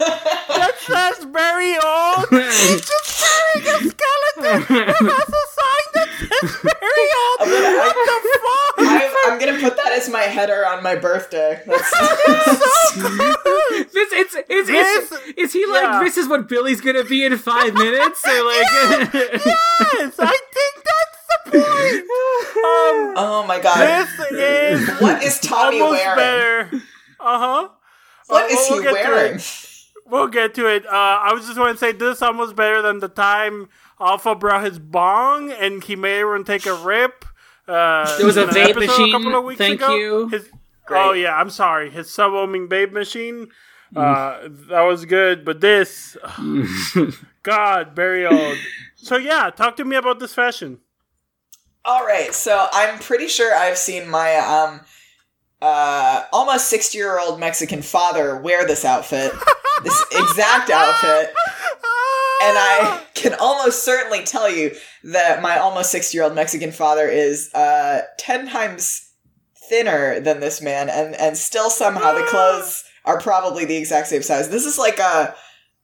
that 0.50 0.74
says 0.80 1.24
very 1.26 1.76
old. 1.78 2.28
He's 2.52 2.82
just 2.82 3.08
carrying 3.22 3.68
a 3.68 3.78
skeleton 3.90 4.66
that 4.68 4.96
has 5.00 5.30
a 5.30 5.44
sign 5.58 5.88
that 5.94 6.10
says 6.20 6.52
very 6.62 7.08
old. 7.22 7.38
I'm 7.42 7.50
gonna- 7.50 7.78
what 7.78 8.24
the 8.24 8.40
fuck? 8.42 8.76
I'm, 8.80 9.32
I'm 9.34 9.40
gonna 9.40 9.60
put 9.60 9.76
that 9.78 9.92
as 9.94 10.10
my 10.10 10.22
header 10.24 10.66
on 10.66 10.82
my 10.84 10.96
birthday. 10.96 11.62
That's, 11.66 11.92
this 12.96 14.10
it's 14.12 14.36
it's, 14.50 14.70
it's 14.70 15.12
is 15.38 15.54
he 15.54 15.66
like 15.68 15.84
yeah. 15.84 16.00
this 16.04 16.18
is 16.18 16.28
what 16.28 16.48
Billy's 16.50 16.82
gonna 16.82 17.04
be 17.04 17.24
in 17.26 17.38
five 17.38 17.74
minutes 17.74 18.26
or 18.26 18.44
like 18.46 18.66
yes, 19.14 20.16
I 20.20 20.40
think 20.54 20.84
that's 20.84 21.20
the 21.28 21.52
point. 21.52 22.04
Um, 22.62 23.14
oh 23.18 23.46
my 23.48 23.60
god. 23.62 23.78
this 23.80 24.32
is 24.32 24.90
what 25.02 25.24
is 25.24 25.40
Tommy 25.40 25.80
almost 25.82 26.02
wearing? 26.04 26.18
better. 26.18 26.70
Uh 27.20 27.40
huh. 27.40 27.70
What 28.32 28.52
is 28.52 28.68
he 28.68 28.74
we'll 28.74 28.84
get 28.84 29.04
to 29.06 29.10
wearing? 29.12 29.36
it. 29.36 29.68
We'll 30.06 30.28
get 30.28 30.54
to 30.56 30.68
it. 30.68 30.86
Uh, 30.86 30.90
I 30.92 31.34
was 31.34 31.46
just 31.46 31.56
going 31.58 31.74
to 31.74 31.80
say 31.80 31.92
this 31.94 32.18
is 32.18 32.22
almost 32.22 32.56
better 32.56 32.82
than 32.82 33.00
the 33.00 33.08
time 33.08 33.70
Alpha 34.00 34.36
brought 34.36 34.64
his 34.66 34.78
bong 34.80 35.52
and 35.52 35.84
he 35.84 35.96
made 35.96 36.20
everyone 36.20 36.44
take 36.44 36.66
a 36.66 36.74
rip. 36.74 37.24
Uh, 37.68 38.18
There 38.18 38.26
was 38.26 38.36
a 38.38 38.46
vape 38.46 38.72
episode 38.72 38.80
machine, 38.88 39.10
A 39.16 39.18
couple 39.18 39.36
of 39.40 39.46
weeks 39.46 39.58
thank 39.60 39.80
ago. 39.82 39.96
you. 39.96 40.28
His, 40.28 40.50
oh 40.90 41.14
yeah, 41.14 41.36
I'm 41.36 41.50
sorry. 41.50 41.90
His 41.90 42.10
sub-ohming 42.10 42.68
vape 42.68 42.92
machine. 42.92 43.48
Uh, 43.96 44.48
that 44.70 44.82
was 44.82 45.06
good, 45.06 45.44
but 45.46 45.60
this, 45.62 46.16
God, 47.44 47.96
very 47.96 48.26
old. 48.26 48.58
So 48.96 49.18
yeah, 49.18 49.50
talk 49.50 49.76
to 49.78 49.86
me 49.86 49.96
about 49.96 50.20
this 50.20 50.34
fashion. 50.34 50.80
All 51.84 52.06
right, 52.06 52.34
so 52.34 52.68
I'm 52.72 53.00
pretty 53.00 53.28
sure 53.28 53.56
I've 53.56 53.78
seen 53.78 54.10
my 54.10 54.36
um 54.38 54.82
uh 55.62 56.24
almost 56.32 56.70
60 56.70 56.98
year 56.98 57.20
old 57.20 57.40
Mexican 57.40 57.82
father 57.82 58.36
wear 58.36 58.66
this 58.66 58.86
outfit, 58.86 59.32
this 59.84 60.06
exact 60.12 60.70
outfit, 60.70 61.28
and 62.44 62.58
I 62.58 63.04
can 63.14 63.34
almost 63.36 63.84
certainly 63.84 64.24
tell 64.24 64.50
you 64.50 64.76
that 65.04 65.42
my 65.42 65.58
almost 65.58 65.92
60 65.92 66.18
year 66.18 66.24
old 66.24 66.36
Mexican 66.36 66.72
father 66.72 67.08
is 67.08 67.54
uh 67.54 68.02
10 68.18 68.50
times 68.50 69.12
thinner 69.70 70.20
than 70.20 70.40
this 70.40 70.62
man, 70.62 70.90
and 70.90 71.16
and 71.16 71.38
still 71.38 71.70
somehow 71.70 72.14
the 72.14 72.26
clothes 72.26 72.84
are 73.06 73.20
probably 73.20 73.66
the 73.66 73.78
exact 73.78 74.08
same 74.08 74.22
size. 74.22 74.50
This 74.50 74.66
is 74.66 74.78
like 74.78 75.00
a 75.00 75.36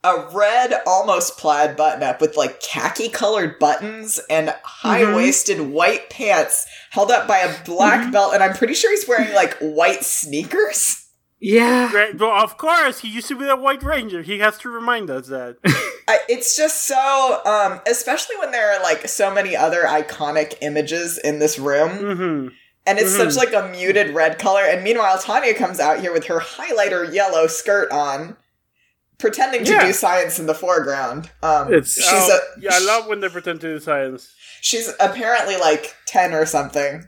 a 0.07 0.29
red 0.33 0.73
almost 0.85 1.37
plaid 1.37 1.75
button 1.75 2.01
up 2.01 2.21
with 2.21 2.37
like 2.37 2.61
khaki 2.61 3.09
colored 3.09 3.59
buttons 3.59 4.19
and 4.29 4.55
high 4.63 5.15
waisted 5.15 5.59
white 5.59 6.09
pants 6.09 6.65
held 6.91 7.11
up 7.11 7.27
by 7.27 7.39
a 7.39 7.63
black 7.65 8.11
belt 8.11 8.33
and 8.33 8.41
I'm 8.41 8.53
pretty 8.53 8.73
sure 8.73 8.91
he's 8.91 9.07
wearing 9.07 9.33
like 9.33 9.57
white 9.59 10.03
sneakers. 10.03 11.03
Yeah. 11.39 11.91
Great. 11.91 12.17
Well, 12.19 12.31
of 12.31 12.57
course, 12.57 13.01
he 13.01 13.09
used 13.09 13.27
to 13.27 13.37
be 13.37 13.45
the 13.45 13.55
White 13.55 13.83
Ranger. 13.83 14.23
He 14.23 14.39
has 14.39 14.57
to 14.59 14.69
remind 14.69 15.11
us 15.11 15.27
that. 15.27 15.57
I, 16.07 16.19
it's 16.29 16.55
just 16.55 16.87
so 16.87 17.41
um 17.45 17.81
especially 17.85 18.37
when 18.37 18.51
there 18.51 18.73
are 18.73 18.81
like 18.81 19.07
so 19.09 19.33
many 19.33 19.55
other 19.55 19.83
iconic 19.83 20.55
images 20.61 21.17
in 21.17 21.39
this 21.39 21.59
room 21.59 21.89
hmm 21.91 22.47
and 22.85 22.97
it's 22.97 23.13
such 23.13 23.35
like 23.35 23.53
a 23.53 23.67
muted 23.67 24.15
red 24.15 24.39
color 24.39 24.61
and 24.61 24.81
meanwhile 24.81 25.19
Tanya 25.19 25.53
comes 25.53 25.81
out 25.81 25.99
here 25.99 26.13
with 26.13 26.27
her 26.27 26.39
highlighter 26.39 27.13
yellow 27.13 27.45
skirt 27.47 27.91
on 27.91 28.37
pretending 29.19 29.63
to 29.65 29.71
Yeah. 29.71 29.85
do 29.85 29.93
science 29.93 30.39
in 30.39 30.45
the 30.45 30.53
foreground. 30.55 31.29
Um 31.43 31.67
It's- 31.73 31.93
she's 31.95 32.05
Oh, 32.07 32.39
a 32.57 32.59
yeah, 32.61 32.69
I 32.73 32.79
love 32.79 33.07
when 33.07 33.19
they 33.21 33.29
pretend 33.29 33.61
to 33.61 33.67
do 33.73 33.79
science. 33.79 34.29
she's 34.61 34.93
apparently 34.99 35.57
like 35.57 35.95
10 36.05 36.33
or 36.33 36.45
something. 36.45 37.07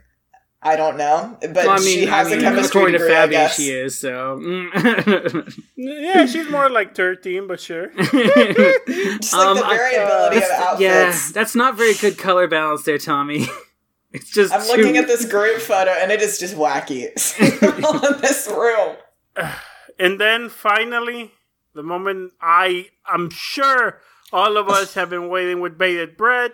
I 0.62 0.76
don't 0.76 0.98
know, 0.98 1.38
but 1.40 1.54
Well, 1.54 1.70
I 1.70 1.76
mean, 1.78 2.00
she 2.00 2.04
has 2.04 2.26
I 2.26 2.30
mean, 2.32 2.40
a 2.40 2.42
chemistry 2.42 2.80
according 2.80 2.92
degree, 3.00 3.14
to 3.14 3.18
I 3.22 3.26
guess. 3.28 3.56
she 3.56 3.70
is. 3.70 3.98
So, 3.98 4.38
mm. 4.42 5.54
Yeah, 5.76 6.26
she's 6.26 6.50
more 6.50 6.68
like 6.68 6.94
13, 6.94 7.46
but 7.46 7.60
sure. 7.60 7.86
Just 7.96 8.12
like 8.12 9.46
Um, 9.46 9.56
the 9.56 9.64
I- 9.64 9.76
variability 9.76 10.36
of 10.36 10.42
outfits. 10.50 10.80
yeah, 10.82 11.16
that's 11.32 11.54
not 11.54 11.76
very 11.76 11.94
good 11.94 12.18
color 12.18 12.46
balance 12.46 12.82
there, 12.82 12.98
Tommy. 12.98 13.48
It's 14.12 14.28
just 14.28 14.52
I'm 14.52 14.60
too- 14.62 14.66
looking 14.76 14.96
at 14.98 15.06
this 15.06 15.24
group 15.24 15.60
photo 15.60 15.92
and 15.92 16.10
it 16.10 16.20
is 16.20 16.36
just 16.36 16.56
wacky. 16.56 17.04
in 17.38 18.20
this 18.20 18.48
room. 18.50 18.96
And 20.00 20.18
then 20.20 20.48
finally, 20.48 21.30
the 21.74 21.82
moment 21.82 22.32
I 22.40 22.88
I'm 23.06 23.30
sure 23.30 24.00
all 24.32 24.56
of 24.56 24.68
us 24.68 24.94
have 24.94 25.10
been 25.10 25.28
waiting 25.28 25.60
with 25.60 25.78
bated 25.78 26.16
breath, 26.16 26.52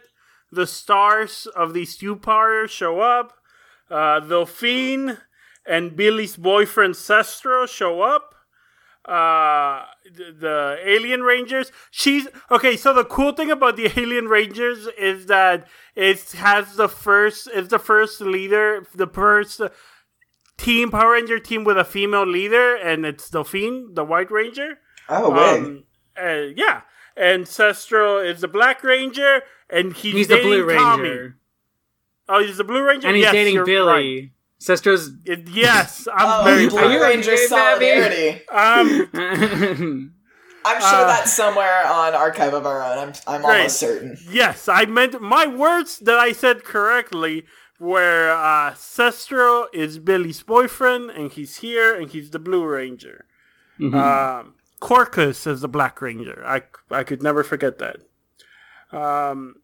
the 0.50 0.66
stars 0.66 1.46
of 1.54 1.74
the 1.74 1.84
stew 1.84 2.16
parlor 2.16 2.68
show 2.68 3.00
up. 3.00 3.34
Uh, 3.90 4.20
Delphine 4.20 5.18
and 5.66 5.96
Billy's 5.96 6.36
boyfriend 6.36 6.94
Cestro 6.94 7.68
show 7.68 8.02
up. 8.02 8.34
Uh, 9.04 9.84
the, 10.04 10.34
the 10.36 10.78
alien 10.84 11.22
rangers. 11.22 11.70
She's 11.92 12.26
okay. 12.50 12.76
So 12.76 12.92
the 12.92 13.04
cool 13.04 13.32
thing 13.32 13.52
about 13.52 13.76
the 13.76 13.92
alien 13.96 14.26
rangers 14.26 14.88
is 14.98 15.26
that 15.26 15.68
it 15.94 16.32
has 16.32 16.74
the 16.74 16.88
first. 16.88 17.48
It's 17.54 17.68
the 17.68 17.78
first 17.78 18.20
leader. 18.20 18.84
The 18.92 19.06
first 19.06 19.60
team 20.56 20.90
Power 20.90 21.12
Ranger 21.12 21.38
team 21.38 21.62
with 21.62 21.78
a 21.78 21.84
female 21.84 22.26
leader, 22.26 22.74
and 22.74 23.06
it's 23.06 23.30
Delphine, 23.30 23.94
the 23.94 24.04
White 24.04 24.30
Ranger. 24.30 24.78
Oh, 25.09 25.30
wait. 25.30 25.59
Um, 25.64 25.84
uh, 26.20 26.46
yeah, 26.57 26.82
and 27.16 27.44
Cestro 27.44 28.24
is 28.24 28.40
the 28.40 28.48
Black 28.48 28.82
Ranger, 28.82 29.42
and 29.70 29.92
he's, 29.94 30.14
he's 30.14 30.28
the 30.28 30.36
dating 30.36 30.50
Blue 30.50 30.64
Ranger, 30.64 30.82
Tommy. 30.82 31.32
Oh, 32.28 32.44
he's 32.44 32.57
the 32.57 32.64
Blue 32.64 32.82
Ranger, 32.82 33.07
and 33.09 33.16
he's 33.16 33.24
Yes, 33.24 33.32
dating 33.32 33.64
Billy. 33.64 34.20
right. 34.22 34.30
Sestr's. 34.59 35.11
It- 35.24 35.48
yes, 35.48 36.09
I'm 36.12 36.40
Oh, 36.40 36.44
very 36.44 36.68
Blue 36.68 36.78
Are 36.78 36.90
you 36.92 37.00
Ranger 37.02 37.36
solidarity. 37.36 38.40
Um, 38.48 39.09
I'm 40.64 40.80
sure 40.80 41.04
Uh, 41.04 41.07
that's 41.07 41.32
somewhere 41.32 41.86
on 41.86 42.14
Archive 42.14 42.52
of 42.54 42.66
Our 42.66 42.82
Own. 42.82 42.98
I'm, 42.98 43.12
I'm 43.28 43.42
Great. 43.42 43.57
almost 43.57 43.78
certain. 43.78 44.16
yes, 44.28 44.66
I 44.68 44.84
meant 44.86 45.20
my 45.20 45.46
words 45.46 45.98
that 46.00 46.18
I 46.18 46.32
said 46.32 46.64
correctly. 46.64 47.44
Where 47.78 48.32
uh, 48.32 48.72
Cestro 48.72 49.66
is 49.74 49.98
Billy's 49.98 50.42
boyfriend, 50.42 51.11
and 51.11 51.30
he's 51.30 51.57
here, 51.59 51.94
and 51.94 52.09
he's 52.11 52.30
the 52.30 52.38
Blue 52.38 52.64
Ranger. 52.64 53.26
Um, 53.78 54.54
Corcus 54.81 55.47
is 55.47 55.61
the 55.62 55.68
Black 55.68 56.01
Ranger. 56.03 56.43
I, 56.47 56.62
I 56.91 57.03
could 57.05 57.22
never 57.22 57.43
forget 57.43 57.79
that. 57.79 57.97
Um, 58.93 59.57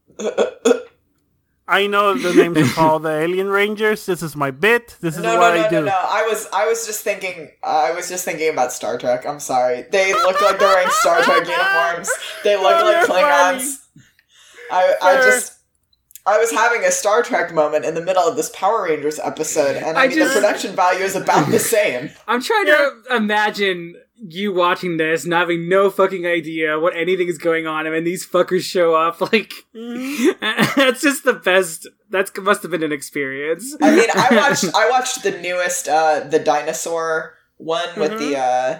I 1.67 1.87
know 1.87 2.13
the 2.13 2.33
names 2.33 2.57
of 2.57 2.77
all 2.77 2.99
the 2.99 3.09
Alien 3.11 3.47
Rangers. 3.47 4.05
This 4.05 4.21
is 4.21 4.35
my 4.35 4.51
bit. 4.51 4.97
This 4.99 5.15
is 5.15 5.23
No, 5.23 5.37
what 5.39 5.53
no, 5.53 5.61
no, 5.61 5.65
I 5.65 5.69
do. 5.69 5.75
no, 5.77 5.85
no. 5.85 5.91
I 5.91 6.27
was, 6.29 6.47
I 6.53 6.67
was 6.67 6.85
just 6.85 7.03
thinking. 7.03 7.51
I 7.63 7.91
was 7.93 8.09
just 8.09 8.25
thinking 8.25 8.49
about 8.49 8.73
Star 8.73 8.97
Trek. 8.97 9.25
I'm 9.25 9.39
sorry. 9.39 9.85
They 9.91 10.13
look 10.13 10.41
like 10.41 10.59
they're 10.59 10.67
wearing 10.67 10.89
Star 10.91 11.21
Trek 11.21 11.47
uniforms. 11.47 12.09
They 12.43 12.57
look 12.57 12.65
Oh, 12.75 12.83
like 12.83 13.07
you're 13.07 13.15
Klingons. 13.17 13.77
I, 14.71 14.93
I 15.01 15.13
Sure. 15.21 15.31
just. 15.31 15.59
I 16.25 16.37
was 16.37 16.51
having 16.51 16.83
a 16.85 16.91
Star 16.91 17.21
Trek 17.21 17.53
moment 17.53 17.83
in 17.85 17.95
the 17.95 18.01
middle 18.01 18.23
of 18.23 18.35
this 18.37 18.49
Power 18.53 18.83
Rangers 18.83 19.19
episode, 19.19 19.75
and 19.77 19.97
I, 19.97 20.03
I 20.03 20.07
mean 20.07 20.17
just- 20.17 20.33
the 20.33 20.39
production 20.41 20.73
value 20.75 21.03
is 21.03 21.15
about 21.17 21.49
the 21.51 21.59
same. 21.59 22.09
I'm 22.27 22.41
trying 22.41 22.65
to 22.67 22.91
imagine 23.11 23.95
you 24.25 24.53
watching 24.53 24.97
this 24.97 25.23
and 25.25 25.33
having 25.33 25.67
no 25.67 25.89
fucking 25.89 26.25
idea 26.25 26.79
what 26.79 26.95
anything 26.95 27.27
is 27.27 27.37
going 27.37 27.67
on, 27.67 27.85
and 27.85 27.93
then 27.95 28.03
these 28.03 28.25
fuckers 28.25 28.61
show 28.63 28.95
up. 28.95 29.19
Like, 29.33 29.53
that's 30.75 31.01
just 31.01 31.23
the 31.23 31.33
best. 31.33 31.87
That 32.09 32.29
must 32.37 32.61
have 32.61 32.71
been 32.71 32.83
an 32.83 32.91
experience. 32.91 33.75
I 33.81 33.95
mean, 33.95 34.09
I 34.13 34.27
watched 34.35 34.65
I 34.75 34.89
watched 34.89 35.23
the 35.23 35.31
newest 35.41 35.87
uh 35.87 36.21
the 36.21 36.39
dinosaur 36.39 37.33
one 37.57 37.87
with 37.97 38.11
Mm-hmm. 38.11 38.29
the 38.31 38.37
uh 38.37 38.79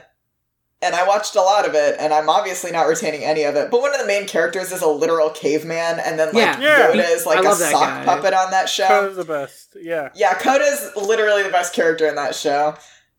and 0.82 0.94
I 0.96 1.08
watched 1.08 1.36
a 1.38 1.41
lot 1.41 1.66
of 1.68 1.76
it 1.76 1.96
and 2.00 2.14
I'm 2.14 2.28
obviously 2.30 2.70
not 2.72 2.84
retaining 2.88 3.24
any 3.24 3.44
of 3.44 3.56
it. 3.56 3.72
But 3.72 3.80
one 3.82 3.94
of 3.94 4.02
the 4.02 4.06
main 4.06 4.28
characters 4.28 4.72
is 4.74 4.82
a 4.82 4.88
literal 4.88 5.30
caveman 5.30 6.00
and 6.06 6.20
then 6.20 6.28
like 6.28 6.36
Yeah. 6.36 6.60
Yeah. 6.60 6.91
Yoda 6.91 7.10
is 7.16 7.26
like 7.26 7.44
I 7.46 7.52
a 7.52 7.56
sock 7.56 7.72
guy. 7.72 8.06
puppet 8.06 8.34
on 8.34 8.52
that 8.52 8.68
show. 8.68 8.88
Koda's 8.88 9.16
the 9.16 9.24
best. 9.24 9.78
Yeah. 9.82 10.10
Yeah, 10.14 10.34
Koda's 10.38 10.91
literally 10.98 11.41
the 11.44 11.50
best 11.52 11.74
character 11.74 12.06
in 12.08 12.16
that 12.16 12.36
show. 12.36 12.76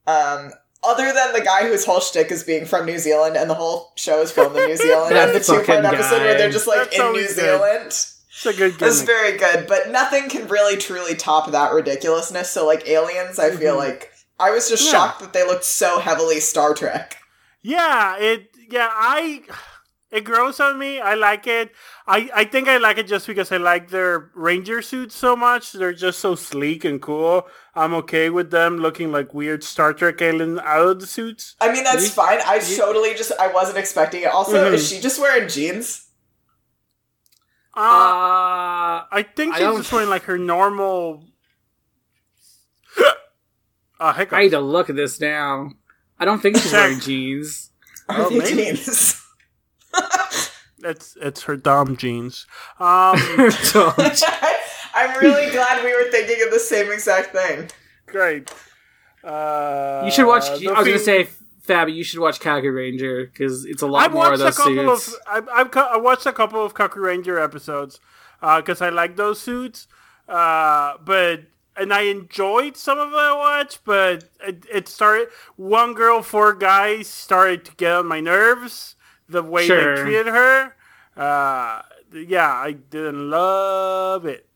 Um 0.06 0.50
other 0.86 1.12
than 1.12 1.32
the 1.32 1.42
guy 1.42 1.66
whose 1.68 1.84
whole 1.84 2.00
shtick 2.00 2.30
is 2.30 2.42
being 2.42 2.64
from 2.66 2.86
New 2.86 2.98
Zealand 2.98 3.36
and 3.36 3.48
the 3.48 3.54
whole 3.54 3.92
show 3.96 4.20
is 4.22 4.30
filmed 4.30 4.56
in 4.56 4.66
New 4.66 4.76
Zealand 4.86 5.16
and 5.16 5.34
the 5.34 5.40
two 5.40 5.52
part 5.52 5.66
fucking 5.66 5.84
episode 5.84 6.20
where 6.20 6.38
they're 6.38 6.50
just 6.50 6.66
like 6.66 6.90
That's 6.90 6.98
in 6.98 7.12
New 7.12 7.20
good. 7.20 7.30
Zealand. 7.30 7.86
It's 7.86 8.46
a 8.46 8.52
good 8.52 8.82
It's 8.82 9.02
very 9.02 9.38
good, 9.38 9.66
but 9.66 9.90
nothing 9.90 10.28
can 10.28 10.48
really 10.48 10.76
truly 10.76 11.14
top 11.14 11.50
that 11.50 11.72
ridiculousness. 11.72 12.50
So, 12.50 12.66
like 12.66 12.88
Aliens, 12.88 13.38
I 13.38 13.50
feel 13.50 13.76
mm-hmm. 13.76 13.78
like 13.78 14.10
I 14.38 14.50
was 14.50 14.68
just 14.68 14.84
Yeah. 14.84 14.92
shocked 14.92 15.20
that 15.20 15.32
they 15.32 15.46
looked 15.46 15.64
so 15.64 16.00
heavily 16.00 16.40
Star 16.40 16.74
Trek. 16.74 17.16
Yeah, 17.62 18.16
it. 18.18 18.50
Yeah, 18.70 18.88
I. 18.90 19.42
It 20.10 20.22
grows 20.22 20.60
on 20.60 20.78
me. 20.78 21.00
I 21.00 21.14
like 21.14 21.48
it. 21.48 21.72
I, 22.06 22.30
I 22.32 22.44
think 22.44 22.68
I 22.68 22.76
like 22.76 22.98
it 22.98 23.08
just 23.08 23.26
because 23.26 23.50
I 23.50 23.56
like 23.56 23.90
their 23.90 24.30
ranger 24.36 24.80
suits 24.80 25.16
so 25.16 25.34
much. 25.34 25.72
They're 25.72 25.92
just 25.92 26.20
so 26.20 26.36
sleek 26.36 26.84
and 26.84 27.02
cool. 27.02 27.48
I'm 27.76 27.92
okay 27.94 28.30
with 28.30 28.50
them 28.50 28.78
looking 28.78 29.10
like 29.10 29.34
weird 29.34 29.64
Star 29.64 29.92
Trek 29.92 30.22
alien 30.22 30.60
out 30.60 30.86
of 30.86 31.00
the 31.00 31.06
suits. 31.06 31.56
I 31.60 31.72
mean, 31.72 31.82
that's 31.84 32.04
You- 32.04 32.08
fine. 32.10 32.38
I 32.46 32.58
totally 32.60 33.14
just 33.14 33.32
I 33.40 33.48
wasn't 33.48 33.78
expecting 33.78 34.22
it. 34.22 34.26
Also, 34.28 34.52
Mhm. 34.70 34.74
is 34.74 34.88
she 34.88 35.00
just 35.00 35.20
wearing 35.20 35.48
jeans? 35.48 36.06
Uh, 37.76 37.80
Uh, 37.80 39.04
I 39.10 39.26
think 39.34 39.54
she's 39.54 39.62
don't- 39.64 39.78
just 39.78 39.92
wearing 39.92 40.08
like 40.08 40.22
her 40.24 40.38
normal. 40.38 41.26
uh, 44.00 44.12
hiccup. 44.12 44.38
I 44.38 44.42
need 44.42 44.50
to 44.50 44.60
look 44.60 44.88
at 44.90 44.96
this 44.96 45.20
now. 45.20 45.70
I 46.18 46.24
don't 46.24 46.40
think 46.40 46.56
she's 46.58 46.72
wearing 46.72 47.00
jeans. 47.00 47.70
Are 48.08 48.22
Oh, 48.22 48.28
they 48.30 48.38
maybe. 48.38 48.56
jeans? 48.76 49.20
It's 50.86 51.16
it's 51.20 51.42
her 51.44 51.56
dom 51.56 51.96
jeans. 51.96 52.46
Um, 52.78 53.16
I'm 54.94 55.18
really 55.20 55.50
glad 55.50 55.84
we 55.84 55.92
were 55.94 56.10
thinking 56.10 56.42
of 56.44 56.50
the 56.52 56.58
same 56.60 56.90
exact 56.92 57.32
thing. 57.34 57.68
great. 58.06 58.50
Uh, 59.22 60.02
you 60.04 60.10
should 60.10 60.26
watch. 60.26 60.44
the 60.60 60.68
I 60.68 60.78
was 60.80 60.86
gonna 60.86 60.98
say, 60.98 61.28
Fabi, 61.66 61.94
you 61.94 62.04
should 62.04 62.20
watch 62.20 62.40
Kaku 62.40 62.74
Ranger 62.74 63.24
because 63.26 63.64
it's 63.64 63.80
a 63.82 63.86
lot 63.86 64.04
I've 64.04 64.12
more 64.12 64.24
watched 64.30 64.34
of 64.34 64.40
a 64.40 64.44
those 64.44 64.56
couple 64.58 64.96
suits. 64.98 65.08
of 65.14 65.20
I've, 65.26 65.48
I've 65.48 65.70
cu- 65.70 65.80
I 65.80 65.96
watched 65.96 66.26
a 66.26 66.32
couple 66.32 66.64
of 66.64 66.74
Kaku 66.74 66.96
Ranger 66.96 67.38
episodes 67.38 68.00
because 68.40 68.82
I 68.82 68.90
like 68.90 69.16
those 69.16 69.40
suits, 69.40 69.86
uh, 70.28 70.98
but 71.02 71.44
and 71.76 71.92
I 71.92 72.02
enjoyed 72.02 72.76
some 72.76 72.98
of 72.98 73.12
it 73.12 73.16
I 73.16 73.34
watched, 73.34 73.80
but 73.84 74.24
it, 74.46 74.66
it 74.72 74.88
started 74.88 75.28
one 75.56 75.94
girl, 75.94 76.20
four 76.22 76.52
guys 76.54 77.08
started 77.08 77.64
to 77.64 77.72
get 77.76 77.92
on 77.92 78.06
my 78.06 78.20
nerves 78.20 78.94
the 79.28 79.42
way 79.42 79.66
Sure. 79.66 79.96
they 79.96 80.02
treated 80.02 80.26
her. 80.26 80.76
Uh, 81.16 81.80
yeah, 82.12 82.52
I 82.52 82.72
didn't 82.72 83.30
love 83.30 84.26
it. 84.26 84.46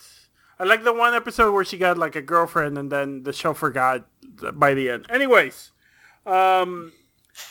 I 0.61 0.65
like 0.65 0.83
the 0.85 0.93
one 0.93 1.15
episode 1.15 1.53
where 1.53 1.65
she 1.65 1.79
got 1.79 1.99
like 1.99 2.17
a 2.17 2.23
girlfriend 2.23 2.77
and 2.79 2.91
then 2.91 3.23
the 3.23 3.33
show 3.33 3.55
forgot 3.55 4.07
by 4.55 4.75
the 4.75 4.91
end. 4.91 5.07
Anyways, 5.09 5.71
um, 6.27 6.93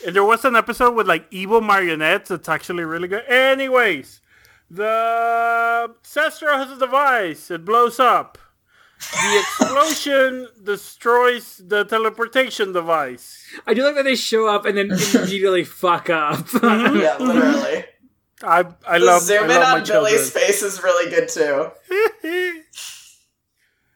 and 0.06 0.14
there 0.14 0.24
was 0.24 0.44
an 0.44 0.56
episode 0.56 0.94
with 0.94 1.06
like 1.08 1.26
evil 1.30 1.60
marionettes 1.60 2.28
that's 2.28 2.48
actually 2.48 2.84
really 2.84 3.08
good. 3.08 3.24
Anyways, 3.26 4.20
the 4.70 5.94
Cestro 6.02 6.54
has 6.56 6.70
a 6.70 6.78
device. 6.78 7.50
It 7.50 7.64
blows 7.64 7.98
up. 7.98 8.36
The 9.12 9.38
explosion 9.40 10.48
destroys 10.64 11.62
the 11.64 11.84
teleportation 11.84 12.72
device. 12.72 13.42
I 13.66 13.72
do 13.72 13.84
like 13.84 13.94
that 13.94 14.02
they 14.04 14.16
show 14.16 14.48
up 14.48 14.66
and 14.66 14.76
then 14.76 14.90
immediately 14.90 15.64
fuck 15.82 16.10
up. 16.10 16.46
Yeah, 16.62 17.16
literally. 17.18 17.84
I 18.42 18.64
I 18.86 18.98
The 18.98 19.04
love 19.04 19.22
zoom 19.22 19.38
I 19.38 19.42
in 19.44 19.48
love 19.50 19.60
my 19.62 19.80
on 19.80 19.84
Billy's 19.86 20.30
children. 20.32 20.46
face 20.46 20.62
is 20.62 20.82
really 20.82 21.10
good 21.10 21.28
too. 21.28 21.70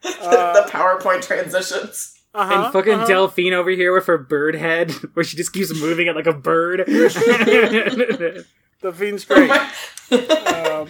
Uh, 0.22 0.53
the 0.53 0.68
PowerPoint 0.70 1.22
transitions. 1.22 2.18
Uh-huh, 2.34 2.64
and 2.64 2.72
fucking 2.72 2.94
uh-huh. 2.94 3.07
Delphine 3.07 3.53
over 3.53 3.70
here 3.70 3.92
with 3.92 4.07
her 4.07 4.18
bird 4.18 4.55
head, 4.55 4.90
where 5.14 5.22
she 5.24 5.36
just 5.36 5.53
keeps 5.53 5.72
moving 5.78 6.07
it 6.07 6.16
like 6.16 6.26
a 6.26 6.32
bird. 6.32 6.84
The 8.82 8.92
Fiend's 8.92 9.24
great. 9.24 9.50
um, 10.11 10.88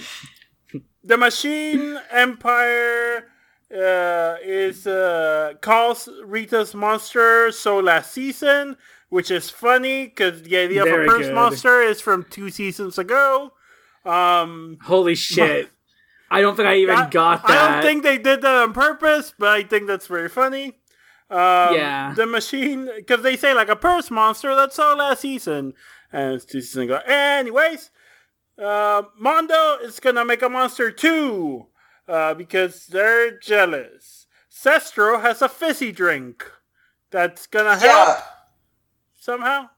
the 1.04 1.18
Machine 1.18 2.00
Empire 2.10 3.28
uh, 3.70 4.36
is 4.42 4.86
uh, 4.86 5.54
calls 5.60 6.08
Rita's 6.24 6.74
monster 6.74 7.52
so 7.52 7.78
last 7.80 8.12
season, 8.12 8.76
which 9.10 9.30
is 9.30 9.50
funny 9.50 10.06
because 10.06 10.42
the 10.42 10.56
idea 10.56 10.84
Very 10.84 11.06
of 11.06 11.12
a 11.12 11.16
purse 11.16 11.26
good. 11.26 11.34
monster 11.34 11.82
is 11.82 12.00
from 12.00 12.24
two 12.30 12.48
seasons 12.50 12.98
ago. 12.98 13.52
Um, 14.06 14.78
Holy 14.82 15.14
shit! 15.14 15.70
I 16.32 16.40
don't 16.40 16.56
think 16.56 16.68
I 16.68 16.76
even 16.76 16.96
I- 16.96 17.08
got 17.10 17.46
that. 17.46 17.50
I 17.58 17.72
don't 17.74 17.82
think 17.82 18.02
they 18.02 18.18
did 18.18 18.42
that 18.42 18.54
on 18.54 18.72
purpose, 18.72 19.32
but 19.38 19.48
I 19.50 19.62
think 19.62 19.86
that's 19.86 20.06
very 20.06 20.28
funny. 20.28 20.78
Um, 21.30 21.74
Yeah. 21.74 22.12
The 22.16 22.26
machine, 22.26 22.90
because 22.96 23.22
they 23.22 23.36
say 23.36 23.54
like 23.54 23.68
a 23.68 23.76
purse 23.76 24.10
monster 24.10 24.54
that's 24.54 24.78
all 24.78 24.96
last 24.96 25.20
season, 25.20 25.74
and 26.12 26.34
it's 26.34 26.44
two 26.44 26.60
seasons 26.60 26.84
ago. 26.84 27.00
Anyways, 27.06 27.90
uh, 28.62 29.02
Mondo 29.18 29.76
is 29.82 29.98
gonna 30.00 30.24
make 30.24 30.42
a 30.42 30.48
monster 30.48 30.90
too, 30.90 31.68
uh, 32.08 32.34
because 32.34 32.86
they're 32.86 33.38
jealous. 33.38 34.26
Cestro 34.50 35.20
has 35.22 35.40
a 35.42 35.48
fizzy 35.48 35.90
drink 35.92 36.50
that's 37.10 37.46
gonna 37.46 37.76
help 37.78 37.82
Yeah. 38.08 38.22
somehow. 39.18 39.68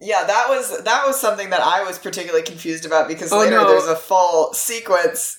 Yeah, 0.00 0.24
that 0.24 0.48
was 0.48 0.82
that 0.82 1.06
was 1.06 1.18
something 1.20 1.50
that 1.50 1.60
I 1.60 1.82
was 1.82 1.98
particularly 1.98 2.42
confused 2.44 2.84
about 2.84 3.08
because 3.08 3.32
Oh, 3.32 3.38
later 3.40 3.56
no. 3.56 3.68
there's 3.68 3.86
a 3.86 3.96
full 3.96 4.52
sequence 4.54 5.38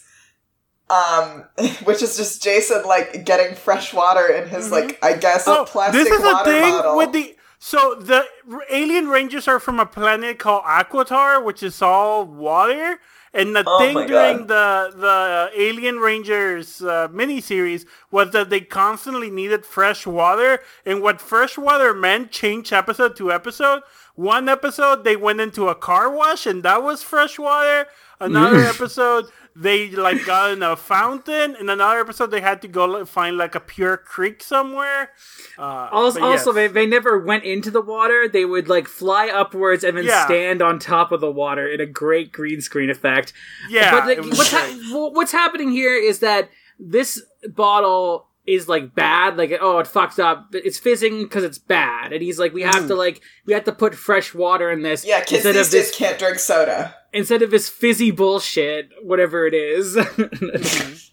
um 0.89 1.43
which 1.83 2.01
is 2.01 2.15
just 2.17 2.41
Jason 2.43 2.83
like 2.85 3.25
getting 3.25 3.55
fresh 3.55 3.93
water 3.93 4.27
in 4.27 4.47
his 4.47 4.71
like 4.71 4.97
I 5.03 5.13
guess 5.13 5.47
Oh, 5.47 5.65
plastic 5.65 6.03
this 6.03 6.11
is 6.11 6.23
a 6.23 6.43
thing 6.43 6.71
bottle. 6.71 6.97
with 6.97 7.11
the 7.13 7.35
so 7.59 7.95
the 7.95 8.23
r- 8.51 8.63
alien 8.69 9.07
rangers 9.07 9.47
are 9.47 9.59
from 9.59 9.79
a 9.79 9.85
planet 9.85 10.37
called 10.39 10.63
Aquitar, 10.63 11.43
which 11.43 11.63
is 11.63 11.81
all 11.81 12.23
water. 12.23 12.99
And 13.33 13.55
the 13.55 13.63
Oh 13.67 13.79
thing 13.79 13.95
during 14.07 14.45
God. 14.45 14.47
the 14.47 14.93
the 14.97 15.49
Alien 15.61 15.97
Rangers 15.97 16.81
uh, 16.81 17.07
miniseries 17.09 17.85
was 18.09 18.31
that 18.31 18.49
they 18.49 18.61
constantly 18.61 19.29
needed 19.29 19.65
fresh 19.65 20.07
water, 20.07 20.59
and 20.85 21.01
what 21.01 21.19
fresh 21.19 21.57
water 21.57 21.93
meant 21.93 22.31
changed 22.31 22.71
episode 22.71 23.15
to 23.17 23.31
episode. 23.31 23.81
One 24.15 24.47
episode 24.49 25.03
they 25.03 25.15
went 25.17 25.41
into 25.41 25.67
a 25.67 25.75
car 25.75 26.09
wash, 26.09 26.45
and 26.47 26.63
that 26.63 26.81
was 26.81 27.03
fresh 27.03 27.37
water. 27.37 27.87
Another 28.19 28.59
episode 28.75 29.25
they 29.59 29.89
like 29.89 30.23
got 30.25 30.51
in 30.51 30.61
a 30.61 30.75
fountain. 30.75 31.55
In 31.59 31.69
another 31.69 31.99
episode 31.99 32.27
they 32.31 32.41
had 32.41 32.61
to 32.61 32.67
go 32.67 32.85
like, 32.85 33.07
find 33.07 33.37
like 33.37 33.55
a 33.55 33.59
pure 33.59 33.97
creek 33.97 34.43
somewhere. 34.43 35.09
Uh, 35.57 35.89
Also, 35.91 36.19
but 36.19 36.25
also 36.27 36.49
yes. 36.53 36.55
they, 36.55 36.67
they 36.67 36.85
never 36.85 37.17
went 37.19 37.43
into 37.43 37.71
the 37.71 37.81
water. 37.81 38.27
They 38.27 38.45
would 38.45 38.69
like 38.69 38.87
fly 38.87 39.29
upwards 39.29 39.83
and 39.83 39.97
then 39.97 40.05
Yeah. 40.05 40.25
stand 40.25 40.61
on 40.61 40.79
top 40.79 41.11
of 41.11 41.21
the 41.21 41.31
water 41.31 41.67
in 41.67 41.79
a 41.81 41.85
great 41.85 42.31
green 42.31 42.61
screen 42.61 42.89
effect. 42.89 43.33
yeah, 43.69 43.91
but 43.91 44.05
like, 44.05 44.17
what's, 44.37 44.51
ha- 44.51 45.09
what's 45.13 45.31
happening 45.31 45.71
here 45.71 45.95
is 45.95 46.19
that 46.19 46.49
this 46.79 47.21
bottle 47.55 48.27
is 48.45 48.69
like 48.69 48.95
bad 48.95 49.35
like 49.35 49.51
oh 49.59 49.79
it 49.79 49.87
fucked 49.87 50.19
up 50.19 50.47
it's 50.53 50.79
fizzing 50.79 51.23
because 51.23 51.43
it's 51.43 51.57
bad 51.57 52.13
and 52.13 52.21
he's 52.21 52.39
like 52.39 52.53
we 52.53 52.61
have 52.61 52.87
to 52.87 52.95
like 52.95 53.19
we 53.45 53.51
have 53.51 53.65
to 53.65 53.73
put 53.73 53.93
fresh 53.93 54.33
water 54.33 54.71
in 54.71 54.83
this 54.83 55.03
Mm. 55.03 55.07
yeah, 55.09 55.19
kids 55.19 55.45
instead 55.45 55.55
these 55.55 55.67
of 55.67 55.71
days 55.73 55.87
this 55.89 55.97
can't 55.97 56.17
drink 56.17 56.39
soda. 56.39 56.95
Instead 57.17 57.41
of 57.41 57.51
this 57.51 57.67
fizzy 57.67 58.11
bullshit 58.11 58.89
whatever 59.03 59.45
it 59.45 59.53
is 59.53 59.93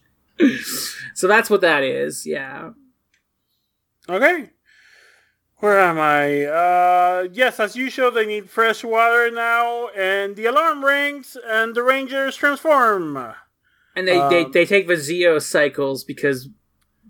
so 1.14 1.26
that's 1.26 1.48
what 1.50 1.60
that 1.60 1.82
is 1.82 2.26
yeah 2.26 2.70
Okay. 4.08 4.50
Where 5.58 5.80
am 5.80 5.98
I? 5.98 6.44
Uh, 6.44 7.28
yes, 7.32 7.58
as 7.58 7.74
usual, 7.74 8.10
they 8.10 8.26
need 8.26 8.50
fresh 8.50 8.84
water 8.84 9.30
now, 9.30 9.88
and 9.96 10.36
the 10.36 10.44
alarm 10.44 10.84
rings, 10.84 11.36
and 11.46 11.74
the 11.74 11.82
Rangers 11.82 12.36
transform. 12.36 13.16
and 13.96 14.06
they 14.08 14.18
they, 14.28 14.44
Um, 14.44 14.52
they 14.52 14.66
take 14.66 14.88
the 14.88 14.94
zeo 14.94 15.40
cycles 15.40 16.04
because 16.04 16.48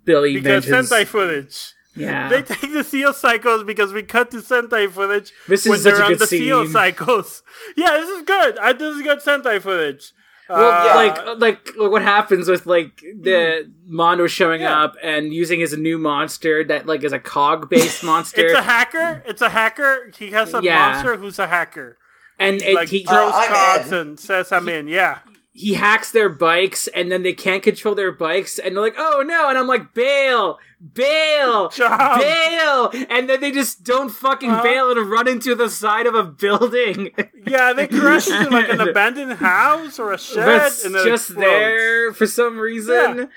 billy 0.05 0.35
Because 0.39 0.65
Sentai 0.65 1.05
footage. 1.05 1.73
Yeah 1.95 2.29
They 2.29 2.41
take 2.41 2.61
the 2.73 2.79
Zeo 2.79 3.13
cycles 3.13 3.63
because 3.63 3.93
we 3.93 4.03
cut 4.03 4.31
to 4.31 4.37
Sentai 4.37 4.89
footage 4.89 5.31
This 5.47 5.65
is 5.65 5.69
when 5.69 5.81
they're 5.83 6.03
on 6.03 6.11
good 6.11 6.19
the 6.19 6.25
Zeo 6.25 6.71
cycles. 6.71 7.41
Yeah, 7.77 7.91
this 7.97 8.09
is 8.09 8.21
good. 8.23 8.57
I, 8.59 8.73
this 8.73 8.95
is 8.97 9.01
good 9.01 9.19
Sentai 9.19 9.61
footage. 9.61 10.11
Well, 10.49 10.71
Uh, 10.71 10.85
Yeah. 10.85 10.95
like, 10.95 11.39
like, 11.39 11.77
like 11.77 11.91
what 11.91 12.01
happens 12.01 12.47
with 12.47 12.65
like 12.65 12.97
the 13.21 13.71
Mondo 13.87 14.27
showing 14.27 14.61
Yeah. 14.61 14.83
up 14.83 14.95
and 15.01 15.33
using 15.33 15.59
his 15.59 15.75
new 15.77 15.97
monster 15.97 16.63
that 16.65 16.85
like 16.85 17.03
is 17.03 17.13
a 17.13 17.19
cog 17.19 17.69
based 17.69 18.03
monster, 18.11 18.45
It's 18.45 18.53
a 18.59 18.61
hacker. 18.61 19.23
It's 19.25 19.41
a 19.41 19.49
hacker. 19.49 20.11
He 20.17 20.31
has 20.31 20.53
a 20.53 20.61
Yeah. 20.61 20.77
monster 20.79 21.15
who's 21.17 21.39
a 21.39 21.47
hacker. 21.47 21.97
and 22.37 22.61
it, 22.61 22.75
Like 22.75 22.89
he 22.89 23.05
throws 23.05 23.31
Uh, 23.33 23.37
I'm 23.37 23.47
cards 23.47 23.87
in. 23.91 23.97
and 23.97 24.19
says, 24.19 24.51
"I'm 24.51 24.67
in." 24.67 24.89
Yeah. 24.89 25.19
He 25.57 25.75
hacks 25.75 26.11
their 26.11 26.27
bikes 26.27 26.87
and 26.87 27.09
then 27.09 27.23
they 27.23 27.31
can't 27.31 27.63
control 27.63 27.95
their 27.95 28.11
bikes 28.11 28.59
and 28.59 28.75
they're 28.75 28.83
like, 28.83 28.95
oh 28.97 29.23
no, 29.25 29.47
and 29.47 29.57
I'm 29.57 29.67
like, 29.67 29.93
bail, 29.93 30.59
bail, 30.93 31.69
Job. 31.79 32.19
bail, 32.19 32.91
and 33.09 33.29
then 33.29 33.39
they 33.39 33.51
just 33.53 33.83
don't 33.85 34.09
fucking 34.09 34.51
Uh-huh. 34.51 34.63
bail 34.63 34.91
and 34.91 35.09
run 35.09 35.29
into 35.29 35.55
the 35.55 35.69
side 35.69 36.07
of 36.07 36.13
a 36.15 36.23
building. 36.23 37.11
Yeah, 37.47 37.73
they 37.73 37.87
crash 37.87 38.27
into 38.27 38.49
like 38.49 38.69
an 38.69 38.81
abandoned 38.89 39.33
house 39.33 39.99
or 39.99 40.11
a 40.11 40.17
shed, 40.17 40.47
That's 40.47 40.83
and 40.83 40.95
then 40.95 41.05
just 41.05 41.29
explodes. 41.29 41.47
there 41.47 42.11
for 42.13 42.25
some 42.25 42.57
reason. 42.57 43.29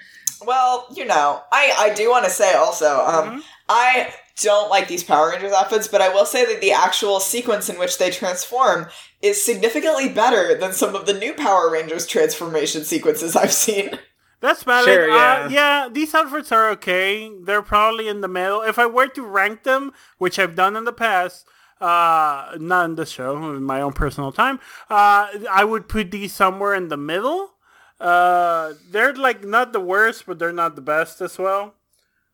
Well, 0.47 0.87
you 0.97 1.05
know, 1.05 1.43
I 1.53 1.75
I 1.79 1.95
do 1.95 2.09
want 2.09 2.25
to 2.25 2.31
say 2.31 2.55
also, 2.55 2.87
um, 3.05 3.29
Mm-hmm. 3.29 3.39
I 3.69 4.15
don't 4.43 4.71
like 4.71 4.89
these 4.89 5.05
Power 5.05 5.31
Rangers 5.31 5.53
outfits, 5.53 5.89
but 5.89 6.01
I 6.01 6.09
will 6.09 6.27
say 6.27 6.45
that 6.47 6.61
the 6.61 6.73
actual 6.73 7.21
sequence 7.21 7.69
in 7.69 7.79
which 7.79 7.99
they 7.99 8.11
transform 8.11 8.87
is 9.23 9.43
significantly 9.45 10.09
better 10.09 10.57
than 10.57 10.73
some 10.73 10.95
of 10.95 11.07
the 11.07 11.13
new 11.13 11.33
Power 11.35 11.71
Rangers 11.71 12.07
transformation 12.07 12.85
sequences 12.85 13.35
I've 13.37 13.53
seen. 13.53 13.99
That's 14.41 14.63
valid. 14.63 14.85
Sure, 14.87 15.11
Uh, 15.11 15.15
yeah. 15.15 15.49
yeah, 15.49 15.89
these 15.91 16.15
outfits 16.15 16.53
are 16.53 16.71
okay. 16.71 17.31
They're 17.45 17.63
probably 17.63 18.07
in 18.07 18.21
the 18.21 18.29
middle. 18.29 18.63
If 18.63 18.79
I 18.79 18.87
were 18.87 19.09
to 19.09 19.23
rank 19.23 19.65
them, 19.65 19.93
which 20.19 20.39
I've 20.39 20.55
done 20.55 20.77
in 20.77 20.85
the 20.85 20.93
past, 20.93 21.45
uh, 21.81 22.57
not 22.59 22.85
in 22.85 22.95
this 22.95 23.11
show, 23.11 23.37
in 23.51 23.65
my 23.65 23.81
own 23.81 23.93
personal 23.93 24.31
time, 24.31 24.61
uh, 24.89 25.27
I 25.51 25.65
would 25.65 25.89
put 25.89 26.13
these 26.13 26.33
somewhere 26.33 26.75
in 26.75 26.87
the 26.89 26.97
middle. 26.97 27.55
Uh, 28.01 28.75
they're 28.91 29.15
like 29.15 29.43
not 29.45 29.73
the 29.73 29.81
worst, 29.81 30.25
but 30.27 30.39
they're 30.39 30.53
not 30.53 30.77
the 30.77 30.83
best 30.83 31.21
as 31.21 31.37
well. 31.37 31.75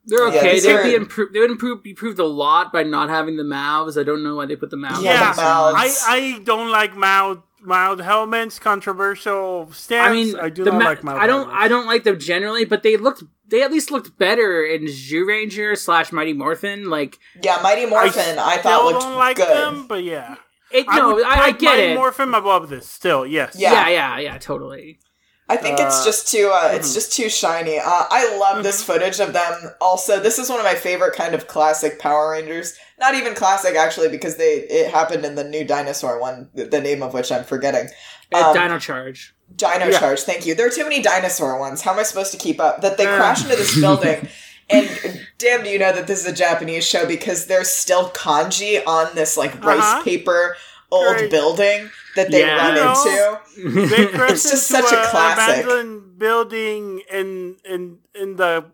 They're 0.07 0.27
Yeah, 0.29 0.37
okay. 0.39 0.51
these 0.53 0.63
They'd 0.63 0.75
are- 0.75 0.83
be 0.83 0.95
improved. 0.95 1.33
They 1.33 1.39
would 1.39 1.49
improve, 1.51 1.83
be 1.83 1.89
improved 1.91 2.19
a 2.19 2.25
lot 2.25 2.71
by 2.71 2.83
not 2.83 3.09
having 3.09 3.37
the 3.37 3.43
mouths. 3.43 3.97
I 3.97 4.03
don't 4.03 4.23
know 4.23 4.35
why 4.35 4.45
they 4.45 4.55
put 4.55 4.69
the 4.69 4.77
mouths. 4.77 5.01
Yeah, 5.01 5.13
Yeah, 5.13 5.33
the 5.33 5.41
mouths. 5.41 6.03
I, 6.07 6.15
I 6.35 6.39
don't 6.43 6.69
like 6.71 6.95
mouth 6.95 7.39
mild 7.61 8.01
helmets. 8.01 8.59
Controversial 8.59 9.71
stance. 9.71 10.07
I 10.09 10.13
mean, 10.13 10.35
I 10.39 10.49
do 10.49 10.63
not 10.65 10.73
ma- 10.75 10.85
like 10.85 11.03
mild. 11.03 11.19
I 11.19 11.27
don't. 11.27 11.41
helmets. 11.47 11.57
I 11.59 11.67
don't 11.67 11.87
like 11.87 12.03
them 12.03 12.19
generally, 12.19 12.65
but 12.65 12.83
they 12.83 12.97
looked. 12.97 13.23
They 13.47 13.61
at 13.61 13.71
least 13.71 13.91
looked 13.91 14.17
better 14.17 14.63
in 14.63 14.85
Zyuranger 14.85 15.77
slash 15.77 16.11
Mighty 16.11 16.33
Morphin. 16.33 16.89
Like 16.89 17.19
Yeah, 17.41 17.59
Mighty 17.61 17.85
Morphin, 17.85 18.37
I, 18.39 18.57
thought 18.57 18.79
still 18.79 18.85
looked 18.85 19.01
don't 19.01 19.15
like 19.17 19.37
good. 19.37 19.47
them, 19.49 19.87
but 19.87 20.03
yeah. 20.03 20.35
it. 20.71 20.85
I 20.87 20.97
No, 20.97 21.13
would 21.15 21.23
I, 21.25 21.45
I, 21.47 21.51
put 21.51 21.61
get 21.61 21.69
Mighty 21.77 21.81
it. 21.91 21.95
Morphin 21.95 22.33
above 22.33 22.69
this 22.69 22.87
still. 22.87 23.25
Yes. 23.25 23.55
Yeah. 23.57 23.73
yeah, 23.73 23.89
yeah, 23.89 24.19
yeah, 24.19 24.37
totally. 24.39 24.99
I 25.47 25.57
think 25.57 25.79
it's 25.79 26.01
Uh, 26.01 26.05
just 26.05 26.27
too 26.31 26.49
uh, 26.53 26.63
mm-hmm. 26.69 26.75
it's 26.77 26.93
just 26.93 27.13
too 27.13 27.29
shiny. 27.29 27.77
Uh, 27.77 27.83
I 28.09 28.35
love 28.37 28.63
this 28.63 28.81
footage 28.83 29.19
of 29.19 29.33
them. 29.33 29.53
Also, 29.79 30.19
this 30.19 30.39
is 30.39 30.49
one 30.49 30.57
of 30.59 30.65
my 30.65 30.73
favorite 30.75 31.15
kind 31.15 31.35
of 31.35 31.47
classic 31.47 31.99
Power 31.99 32.31
Rangers. 32.31 32.75
Not 32.99 33.13
even 33.15 33.35
classic 33.35 33.75
actually, 33.75 34.09
because 34.09 34.37
they 34.37 34.53
it 34.69 34.91
happened 34.91 35.23
in 35.25 35.35
the 35.35 35.43
new 35.43 35.63
dinosaur 35.63 36.19
one, 36.19 36.49
the 36.55 36.81
name 36.81 37.03
of 37.03 37.13
which 37.13 37.31
I'm 37.31 37.43
forgetting. 37.43 37.89
Uh, 38.33 38.47
Um, 38.49 38.53
Dino 38.55 38.79
Charge. 38.79 39.35
Dino 39.55 39.87
Yeah. 39.87 39.99
Charge. 39.99 40.21
Thank 40.21 40.45
you. 40.47 40.55
There 40.55 40.65
are 40.65 40.71
too 40.71 40.83
many 40.83 41.01
dinosaur 41.01 41.59
ones. 41.59 41.81
How 41.81 41.93
am 41.93 41.99
I 41.99 42.03
supposed 42.03 42.31
to 42.31 42.37
keep 42.39 42.59
up? 42.59 42.81
That 42.81 42.97
they 42.97 43.05
crash 43.05 43.43
into 43.43 43.55
this 43.55 43.79
building. 43.79 44.27
And 44.67 44.89
damn, 45.37 45.63
do 45.63 45.69
you 45.69 45.77
know 45.77 45.91
that 45.93 46.07
this 46.07 46.21
is 46.21 46.25
a 46.25 46.33
Japanese 46.33 46.83
show 46.83 47.05
because 47.05 47.45
there's 47.45 47.69
still 47.69 48.09
kanji 48.09 48.81
on 48.87 49.13
this 49.13 49.37
like 49.37 49.63
rice 49.63 49.77
Uh-huh. 49.79 50.01
paper 50.03 50.57
old 50.91 51.17
Great. 51.17 51.31
building 51.31 51.89
that 52.15 52.31
they 52.31 52.41
Yeah. 52.41 52.57
run 52.57 52.75
You 52.75 52.83
know, 52.83 53.39
into. 53.81 53.89
They 53.89 54.03
It's 54.31 54.43
just 54.43 54.71
into 54.71 54.83
such 54.87 54.91
a 54.93 55.09
classic. 55.09 55.65
abandoned 55.65 56.17
building 56.19 57.01
in 57.11 57.57
in 57.65 57.99
in 58.13 58.35
the 58.37 58.65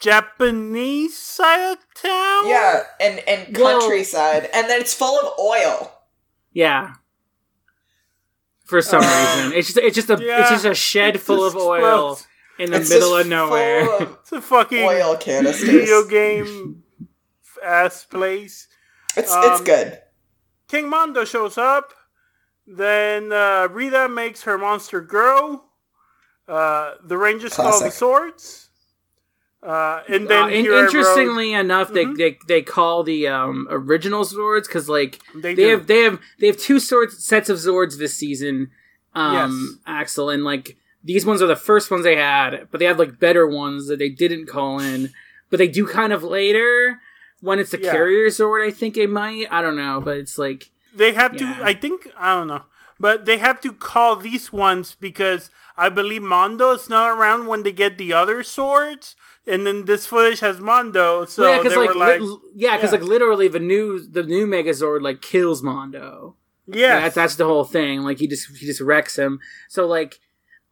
Japanese 0.00 1.16
side 1.16 1.72
of 1.72 1.78
town. 1.94 2.48
Yeah, 2.48 2.82
and 3.00 3.18
and 3.28 3.56
Whoa. 3.56 3.80
countryside, 3.80 4.48
and 4.52 4.68
then 4.68 4.80
it's 4.80 4.94
full 4.94 5.18
of 5.20 5.38
oil. 5.38 5.92
Yeah. 6.52 6.94
For 8.66 8.82
some 8.82 9.02
Uh, 9.02 9.06
reason, 9.36 9.52
it's 9.58 9.68
just 9.72 9.78
it's 9.78 9.94
just 9.94 10.10
a 10.10 10.18
yeah. 10.22 10.40
it's 10.40 10.50
just 10.50 10.64
a 10.64 10.74
shed 10.74 11.20
full 11.20 11.44
of 11.44 11.54
oil 11.56 11.76
explodes. 11.76 12.26
in 12.58 12.70
the 12.72 12.78
It's 12.80 12.90
middle 12.90 13.16
of 13.16 13.26
nowhere. 13.26 13.86
full 13.86 13.96
of 13.96 14.18
It's 14.22 14.32
a 14.32 14.40
fucking 14.40 14.84
oil 14.84 15.16
canisters. 15.16 15.68
video 15.68 16.04
game 16.04 16.82
ass 17.64 18.04
place. 18.04 18.68
It's 19.16 19.32
it's 19.32 19.60
Um, 19.60 19.64
good. 19.64 19.98
King 20.68 20.88
Mondo 20.90 21.24
shows 21.24 21.56
up. 21.58 21.92
Then 22.66 23.32
uh, 23.32 23.68
Rita 23.70 24.08
makes 24.08 24.42
her 24.42 24.58
monster 24.58 25.00
grow. 25.00 25.62
Uh, 26.48 26.94
the 27.04 27.16
Rangers 27.16 27.54
call 27.54 27.78
the 27.80 27.86
Zords. 27.86 28.68
Uh, 29.62 30.02
and 30.08 30.28
then 30.28 30.44
Uh, 30.44 30.46
in- 30.48 30.64
here 30.64 30.74
I 30.74 30.80
wrote- 30.82 30.94
interestingly 30.94 31.52
enough, 31.52 31.92
they, 31.92 32.04
they 32.04 32.38
they 32.46 32.62
call 32.62 33.02
the 33.02 33.26
um, 33.28 33.66
original 33.70 34.24
Zords 34.24 34.66
because 34.66 34.88
like 34.88 35.20
They 35.34 35.54
they, 35.54 35.68
have 35.70 35.86
they 35.86 36.02
have 36.02 36.20
they 36.40 36.46
have 36.48 36.56
two 36.56 36.76
Zords 36.76 37.12
sets 37.12 37.48
of 37.48 37.58
Zords 37.58 37.98
this 37.98 38.14
season. 38.14 38.70
Um, 39.14 39.80
Axel 39.86 40.28
and 40.30 40.44
like 40.44 40.76
these 41.02 41.24
ones 41.24 41.40
are 41.40 41.46
the 41.46 41.56
first 41.56 41.90
ones 41.90 42.04
they 42.04 42.16
had, 42.16 42.68
but 42.70 42.78
they 42.80 42.84
have 42.84 42.98
like 42.98 43.18
better 43.18 43.46
ones 43.46 43.88
that 43.88 43.98
they 43.98 44.08
didn't 44.10 44.46
call 44.46 44.78
in, 44.78 45.10
but 45.50 45.56
they 45.58 45.68
do 45.68 45.86
kind 45.86 46.12
of 46.12 46.22
later 46.22 47.00
when 47.40 47.58
it's 47.58 47.70
the 47.70 47.80
Yeah. 47.80 47.92
carrier 47.92 48.28
Zord. 48.28 48.66
I 48.66 48.70
think 48.70 48.96
it 48.96 49.10
might. 49.10 49.46
I 49.50 49.62
don't 49.62 49.76
know, 49.76 50.00
but 50.00 50.16
it's 50.18 50.38
like 50.38 50.70
they 50.94 51.12
have 51.12 51.34
Yeah. 51.34 51.54
to. 51.58 51.64
I 51.64 51.74
think 51.74 52.08
I 52.18 52.34
don't 52.34 52.48
know, 52.48 52.62
but 52.98 53.24
they 53.26 53.38
have 53.38 53.60
to 53.62 53.72
call 53.72 54.16
these 54.16 54.52
ones 54.52 54.96
because 55.00 55.50
I 55.76 55.88
believe 55.90 56.22
Mondo 56.22 56.72
is 56.72 56.88
not 56.88 57.10
around 57.16 57.46
when 57.46 57.62
they 57.62 57.72
get 57.72 57.98
the 57.98 58.12
other 58.14 58.42
Zords, 58.42 59.14
and 59.46 59.66
then 59.66 59.84
this 59.84 60.06
footage 60.06 60.40
has 60.40 60.58
Mondo, 60.60 61.26
so 61.26 61.42
Well, 61.42 61.50
yeah, 61.56 61.62
because 61.62 61.76
like, 61.76 61.94
like, 61.94 62.20
li- 62.20 62.38
yeah, 62.54 62.76
because 62.76 62.92
yeah. 62.92 62.98
like 63.00 63.08
literally 63.08 63.48
the 63.48 63.58
new 63.60 64.00
the 64.00 64.22
new 64.22 64.46
Megazord 64.46 65.02
like 65.02 65.20
kills 65.20 65.62
Mondo. 65.62 66.36
Yeah, 66.68 67.00
that's, 67.02 67.14
that's 67.14 67.36
the 67.36 67.44
whole 67.44 67.64
thing. 67.64 68.00
Like 68.02 68.18
he 68.18 68.26
just 68.26 68.56
he 68.56 68.66
just 68.66 68.80
wrecks 68.80 69.16
him. 69.16 69.38
So 69.68 69.86
like, 69.86 70.18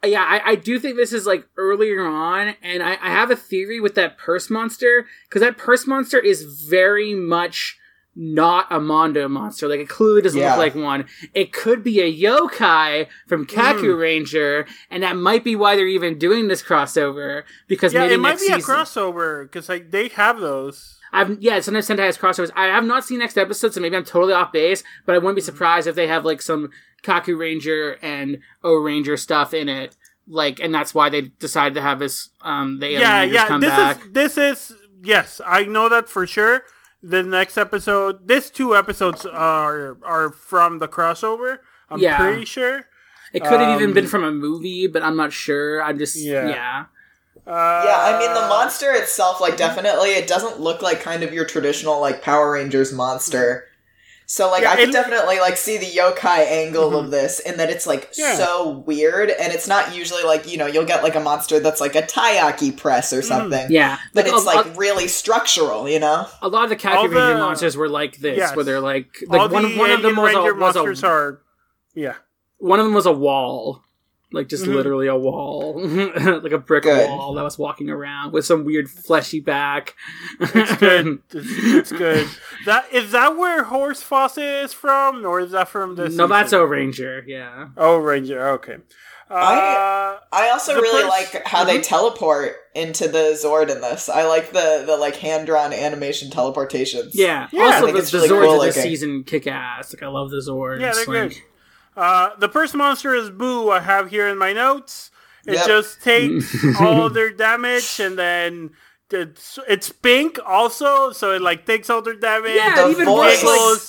yeah, 0.04 0.22
I, 0.22 0.52
I 0.52 0.54
do 0.54 0.78
think 0.78 0.96
this 0.96 1.12
is 1.12 1.26
like 1.26 1.46
earlier 1.56 2.06
on, 2.06 2.54
and 2.62 2.82
I, 2.82 2.92
I 2.92 3.10
have 3.10 3.30
a 3.30 3.36
theory 3.36 3.80
with 3.80 3.94
that 3.96 4.18
purse 4.18 4.50
monster 4.50 5.06
because 5.28 5.40
that 5.40 5.56
purse 5.58 5.86
monster 5.86 6.18
is 6.18 6.42
very 6.68 7.14
much 7.14 7.78
not 8.16 8.68
a 8.70 8.78
Mondo 8.78 9.26
monster. 9.28 9.66
Like 9.66 9.80
it 9.80 9.88
clearly 9.88 10.22
doesn't 10.22 10.40
Yeah. 10.40 10.50
look 10.50 10.58
like 10.58 10.74
one. 10.76 11.06
It 11.34 11.52
could 11.52 11.82
be 11.82 12.00
a 12.00 12.12
yokai 12.16 13.08
from 13.26 13.44
Kaku 13.46 13.98
Ranger, 13.98 14.66
and 14.90 15.02
that 15.02 15.16
might 15.16 15.42
be 15.42 15.56
why 15.56 15.74
they're 15.76 15.86
even 15.86 16.18
doing 16.18 16.46
this 16.48 16.62
crossover 16.62 17.42
because 17.66 17.92
yeah, 17.92 18.00
maybe 18.02 18.14
it 18.14 18.18
might 18.18 18.38
next 18.40 18.46
be 18.46 18.52
a 18.52 18.58
crossover 18.58 19.42
because 19.44 19.68
like 19.68 19.90
they 19.90 20.08
have 20.08 20.38
those. 20.40 20.98
I've 21.12 21.40
yeah, 21.42 21.60
sometimes 21.60 21.88
Sentai 21.88 22.06
has 22.06 22.18
crossovers. 22.18 22.50
I 22.56 22.66
have 22.66 22.84
not 22.84 23.04
seen 23.04 23.18
next 23.20 23.36
episode, 23.38 23.72
so 23.74 23.80
maybe 23.80 23.96
I'm 23.96 24.04
totally 24.04 24.32
off 24.32 24.52
base. 24.52 24.82
But 25.06 25.14
I 25.14 25.18
wouldn't 25.18 25.36
be 25.36 25.42
Mm-hmm. 25.42 25.46
surprised 25.46 25.86
if 25.86 25.94
they 25.96 26.06
have 26.08 26.24
like 26.24 26.42
some 26.42 26.70
Kaku 27.04 27.38
Ranger 27.38 27.98
and 28.02 28.38
Ohranger 28.64 29.18
stuff 29.18 29.54
in 29.54 29.68
it. 29.68 29.96
Like, 30.26 30.58
and 30.58 30.74
that's 30.74 30.94
why 30.94 31.10
they 31.10 31.20
decided 31.22 31.74
to 31.74 31.82
have 31.82 31.98
this. 31.98 32.30
Um, 32.40 32.78
the 32.80 32.86
alien 32.86 33.00
yeah, 33.02 33.20
Rangers 33.20 33.34
yeah. 33.34 33.46
come 33.46 33.60
This 33.60 33.70
back. 33.70 34.00
is 34.00 34.12
this 34.12 34.38
is 34.38 34.72
yes, 35.02 35.40
I 35.46 35.64
know 35.64 35.88
that 35.88 36.08
for 36.08 36.26
sure. 36.26 36.62
The 37.02 37.22
next 37.22 37.58
episode, 37.58 38.26
this 38.26 38.48
two 38.50 38.74
episodes 38.74 39.26
are 39.26 39.98
are 40.02 40.30
from 40.30 40.78
the 40.78 40.88
crossover. 40.88 41.58
I'm 41.90 41.98
Yeah. 42.00 42.16
pretty 42.16 42.46
sure. 42.46 42.86
It 43.34 43.42
could 43.44 43.60
have 43.60 43.74
even 43.76 43.90
um, 43.90 43.94
been 43.94 44.06
from 44.06 44.24
a 44.24 44.30
movie, 44.32 44.86
but 44.86 45.02
I'm 45.02 45.16
not 45.16 45.32
sure. 45.32 45.82
I'm 45.82 45.98
just 45.98 46.16
Yeah. 46.16 46.48
yeah. 46.48 46.84
Uh, 47.46 47.82
Yeah, 47.84 47.98
I 47.98 48.18
mean 48.18 48.32
the 48.32 48.48
monster 48.48 48.90
itself, 48.92 49.40
like 49.42 49.58
definitely, 49.58 50.10
it 50.14 50.26
doesn't 50.26 50.60
look 50.60 50.80
like 50.80 51.00
kind 51.02 51.22
of 51.22 51.34
your 51.34 51.44
traditional 51.44 52.00
like 52.00 52.22
Power 52.22 52.52
Rangers 52.52 52.90
monster. 52.92 53.66
So 54.26 54.50
like 54.50 54.62
Yeah, 54.62 54.72
I 54.72 54.76
could 54.76 54.88
it- 54.88 54.92
definitely 54.92 55.38
like 55.38 55.56
see 55.56 55.76
the 55.76 55.86
yokai 55.86 56.46
angle 56.46 56.96
of 56.96 57.04
mm-hmm. 57.04 57.10
this, 57.10 57.40
in 57.40 57.56
that 57.58 57.70
it's 57.70 57.86
like 57.86 58.10
Yeah. 58.16 58.34
so 58.36 58.70
weird, 58.86 59.30
and 59.30 59.52
it's 59.52 59.68
not 59.68 59.94
usually 59.94 60.22
like 60.22 60.50
you 60.50 60.56
know 60.56 60.66
you'll 60.66 60.84
get 60.86 61.02
like 61.02 61.14
a 61.14 61.20
monster 61.20 61.60
that's 61.60 61.80
like 61.80 61.94
a 61.94 62.02
taiyaki 62.02 62.76
press 62.76 63.12
or 63.12 63.18
mm-hmm. 63.18 63.28
something, 63.28 63.66
Yeah, 63.70 63.98
but 64.12 64.24
Like, 64.24 64.34
it's 64.34 64.42
a, 64.42 64.46
like 64.46 64.66
a, 64.66 64.70
really 64.70 65.08
structural, 65.08 65.88
you 65.88 66.00
know. 66.00 66.26
a 66.42 66.48
lot 66.48 66.70
of 66.70 66.70
the 66.78 66.88
All 66.88 67.06
Kaku 67.06 67.38
monsters 67.38 67.76
were 67.76 67.88
like 67.88 68.18
this, 68.18 68.38
Yes. 68.38 68.56
where 68.56 68.64
they're 68.64 68.80
like 68.80 69.08
all 69.30 69.38
like 69.38 69.50
one 69.50 69.62
the 69.62 69.78
one 69.78 69.90
of 69.90 70.02
them 70.02 70.18
Alien 70.18 70.34
was 70.34 70.34
a, 70.34 70.54
was 70.54 70.74
monsters 70.74 71.02
a 71.02 71.06
are. 71.06 71.40
Yeah. 71.94 72.14
one 72.58 72.80
of 72.80 72.86
them 72.86 72.94
was 72.94 73.06
a 73.06 73.12
wall. 73.12 73.82
Like 74.34 74.48
just 74.48 74.64
Mhm. 74.64 74.74
literally 74.74 75.06
a 75.06 75.16
wall, 75.16 75.80
like 76.42 76.52
a 76.52 76.58
brick 76.58 76.82
Good. 76.82 77.08
wall 77.08 77.34
that 77.34 77.42
was 77.42 77.58
walking 77.58 77.88
around 77.88 78.32
with 78.32 78.44
some 78.44 78.64
weird 78.64 78.90
fleshy 78.90 79.40
back. 79.40 79.94
It's 80.40 80.76
good. 80.78 81.20
it's, 81.32 81.46
it's 81.90 81.92
good. 81.92 82.28
That 82.66 82.92
is 82.92 83.12
that 83.12 83.36
where 83.36 83.64
Horse 83.64 84.02
Fawcett 84.02 84.64
is 84.64 84.72
from, 84.72 85.24
or 85.24 85.40
is 85.40 85.52
that 85.52 85.68
from 85.68 85.94
this? 85.96 86.14
no, 86.14 86.26
that's 86.26 86.50
season? 86.50 86.60
Ohranger. 86.66 87.22
Yeah. 87.26 87.68
Oh, 87.76 87.96
Ranger. 87.96 88.48
Okay. 88.50 88.76
Uh, 89.30 89.34
I- 89.34 90.18
I 90.32 90.50
also 90.50 90.74
The 90.74 90.82
really 90.82 91.02
pers- 91.02 91.32
like 91.34 91.46
how 91.46 91.64
they 91.64 91.80
teleport 91.80 92.56
into 92.74 93.08
the 93.08 93.38
Zord 93.42 93.70
in 93.70 93.80
this. 93.80 94.08
I 94.08 94.24
like 94.26 94.52
the 94.52 94.82
the 94.86 94.96
like 94.96 95.16
hand 95.16 95.46
drawn 95.46 95.72
animation 95.72 96.28
teleportations. 96.30 97.10
Yeah. 97.14 97.48
Yeah, 97.52 97.62
I 97.62 97.66
also, 97.66 97.84
think 97.86 97.96
the, 97.96 98.02
it's 98.02 98.10
the 98.10 98.18
really 98.18 98.28
Zords 98.30 98.42
cool 98.46 98.62
of 98.62 98.74
this 98.74 98.82
season 98.82 99.22
kick 99.24 99.46
ass. 99.46 99.94
Like 99.94 100.02
I 100.02 100.08
love 100.08 100.30
the 100.30 100.38
Zords. 100.46 100.80
yeah, 100.80 100.92
they're 100.92 101.06
like, 101.06 101.30
good. 101.32 101.42
Uh, 101.96 102.30
the 102.38 102.48
first 102.48 102.74
monster 102.74 103.14
is 103.14 103.30
Boo. 103.30 103.70
I 103.70 103.80
have 103.80 104.10
here 104.10 104.26
in 104.28 104.36
my 104.38 104.52
notes. 104.52 105.10
It 105.46 105.54
Yep. 105.54 105.66
just 105.66 106.02
takes 106.02 106.56
all 106.80 107.10
their 107.10 107.30
damage 107.30 108.00
and 108.00 108.18
then 108.18 108.70
it's, 109.10 109.58
it's 109.68 109.90
pink 109.92 110.38
also, 110.44 111.12
so 111.12 111.32
it 111.32 111.42
like 111.42 111.66
takes 111.66 111.88
all 111.90 112.00
their 112.02 112.16
damage. 112.16 112.52
Yeah, 112.56 112.74
The 112.74 112.86
it 112.88 112.90
even 112.92 113.04
voice. 113.06 113.44
works 113.44 113.44
like 113.44 113.80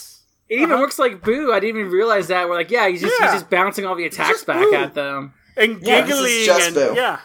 it 0.49 0.55
even 0.61 0.71
Uh-huh. 0.73 0.81
looks 0.81 0.99
like 0.99 1.23
Boo. 1.23 1.51
I 1.53 1.59
didn't 1.59 1.79
even 1.79 1.91
realize 1.91 2.27
that. 2.27 2.47
We're 2.47 2.55
like, 2.55 2.69
yeah, 2.69 2.87
he's 2.89 3.01
just 3.01 3.15
Yeah. 3.19 3.31
he's 3.31 3.41
just 3.41 3.49
bouncing 3.49 3.85
all 3.85 3.95
the 3.95 4.05
attacks 4.05 4.43
back 4.43 4.59
Boo. 4.63 4.75
at 4.75 4.93
them. 4.93 5.33
and 5.57 5.81
Yeah, 5.81 6.01
this 6.01 6.19
is 6.19 6.21
giggling 6.21 6.45
just 6.45 6.67
and 6.67 6.75
Boo. 6.75 6.93
yeah. 6.95 7.19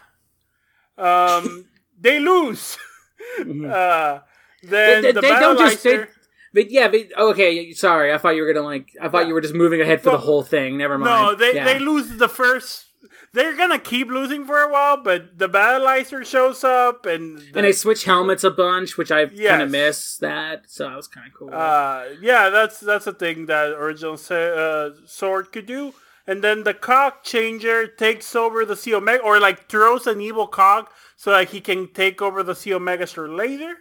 Um, 0.96 1.66
they 2.00 2.20
lose. 2.20 2.78
uh, 3.40 4.20
then 4.62 5.02
They- 5.02 5.12
the 5.12 5.20
they 5.20 5.28
don't 5.28 5.58
just- 5.58 5.82
they- 5.82 5.98
Battleister- 5.98 6.08
But 6.52 6.70
yeah, 6.70 6.88
but 6.88 7.00
okay. 7.16 7.72
Sorry, 7.72 8.12
I 8.12 8.18
thought 8.18 8.34
you 8.36 8.42
were 8.42 8.52
gonna 8.52 8.66
like. 8.66 8.90
I 9.00 9.08
thought 9.08 9.28
you 9.28 9.34
were 9.34 9.40
just 9.40 9.54
moving 9.54 9.80
ahead 9.80 10.02
for 10.02 10.10
the 10.10 10.18
whole 10.18 10.42
thing. 10.42 10.76
Never 10.76 10.98
mind. 10.98 11.10
No, 11.10 11.34
they 11.34 11.54
Yeah. 11.54 11.64
they 11.64 11.78
lose 11.78 12.16
the 12.16 12.28
first. 12.28 12.86
They're 13.32 13.56
gonna 13.56 13.78
keep 13.78 14.08
losing 14.08 14.44
for 14.44 14.58
a 14.60 14.68
while, 14.70 14.96
but 14.96 15.38
the 15.38 15.48
Battleister 15.48 16.26
shows 16.26 16.64
up 16.64 17.06
and 17.06 17.38
the, 17.38 17.44
and 17.54 17.64
they 17.64 17.70
switch 17.72 18.04
helmets 18.04 18.42
a 18.42 18.50
bunch, 18.50 18.96
which 18.98 19.12
I 19.12 19.26
kind 19.26 19.62
of 19.62 19.70
miss 19.70 20.16
that. 20.18 20.64
So 20.68 20.88
that 20.88 20.96
was 20.96 21.06
kind 21.06 21.28
of 21.28 21.34
cool. 21.34 21.50
Uh, 21.52 22.06
yeah, 22.20 22.50
that's 22.50 22.80
that's 22.80 23.06
a 23.06 23.12
thing 23.12 23.46
that 23.46 23.70
original 23.72 24.14
uh, 24.14 24.90
Zord 25.06 25.52
could 25.52 25.66
do. 25.66 25.94
And 26.26 26.42
then 26.44 26.64
the 26.64 26.74
Cog 26.74 27.22
Changer 27.22 27.86
takes 27.86 28.34
over 28.36 28.64
the 28.64 28.76
C 28.76 28.92
Omega, 28.94 29.22
or 29.22 29.38
like 29.40 29.68
throws 29.68 30.06
an 30.08 30.20
evil 30.20 30.46
cog 30.48 30.88
so 31.16 31.30
that 31.30 31.50
he 31.50 31.60
can 31.60 31.92
take 31.92 32.20
over 32.20 32.42
the 32.42 32.54
C 32.54 32.74
Omega 32.74 33.06
later. 33.28 33.76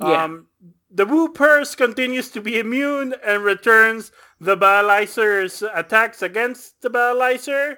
yeah. 0.00 0.24
Um, 0.24 0.48
the 0.92 1.06
Wu 1.06 1.28
Purse 1.32 1.74
continues 1.74 2.28
to 2.30 2.40
be 2.40 2.58
immune 2.58 3.14
and 3.24 3.42
returns 3.42 4.12
the 4.40 4.56
Battleizer's 4.56 5.62
attacks 5.74 6.20
against 6.22 6.82
the 6.82 6.90
Battleizer. 6.90 7.76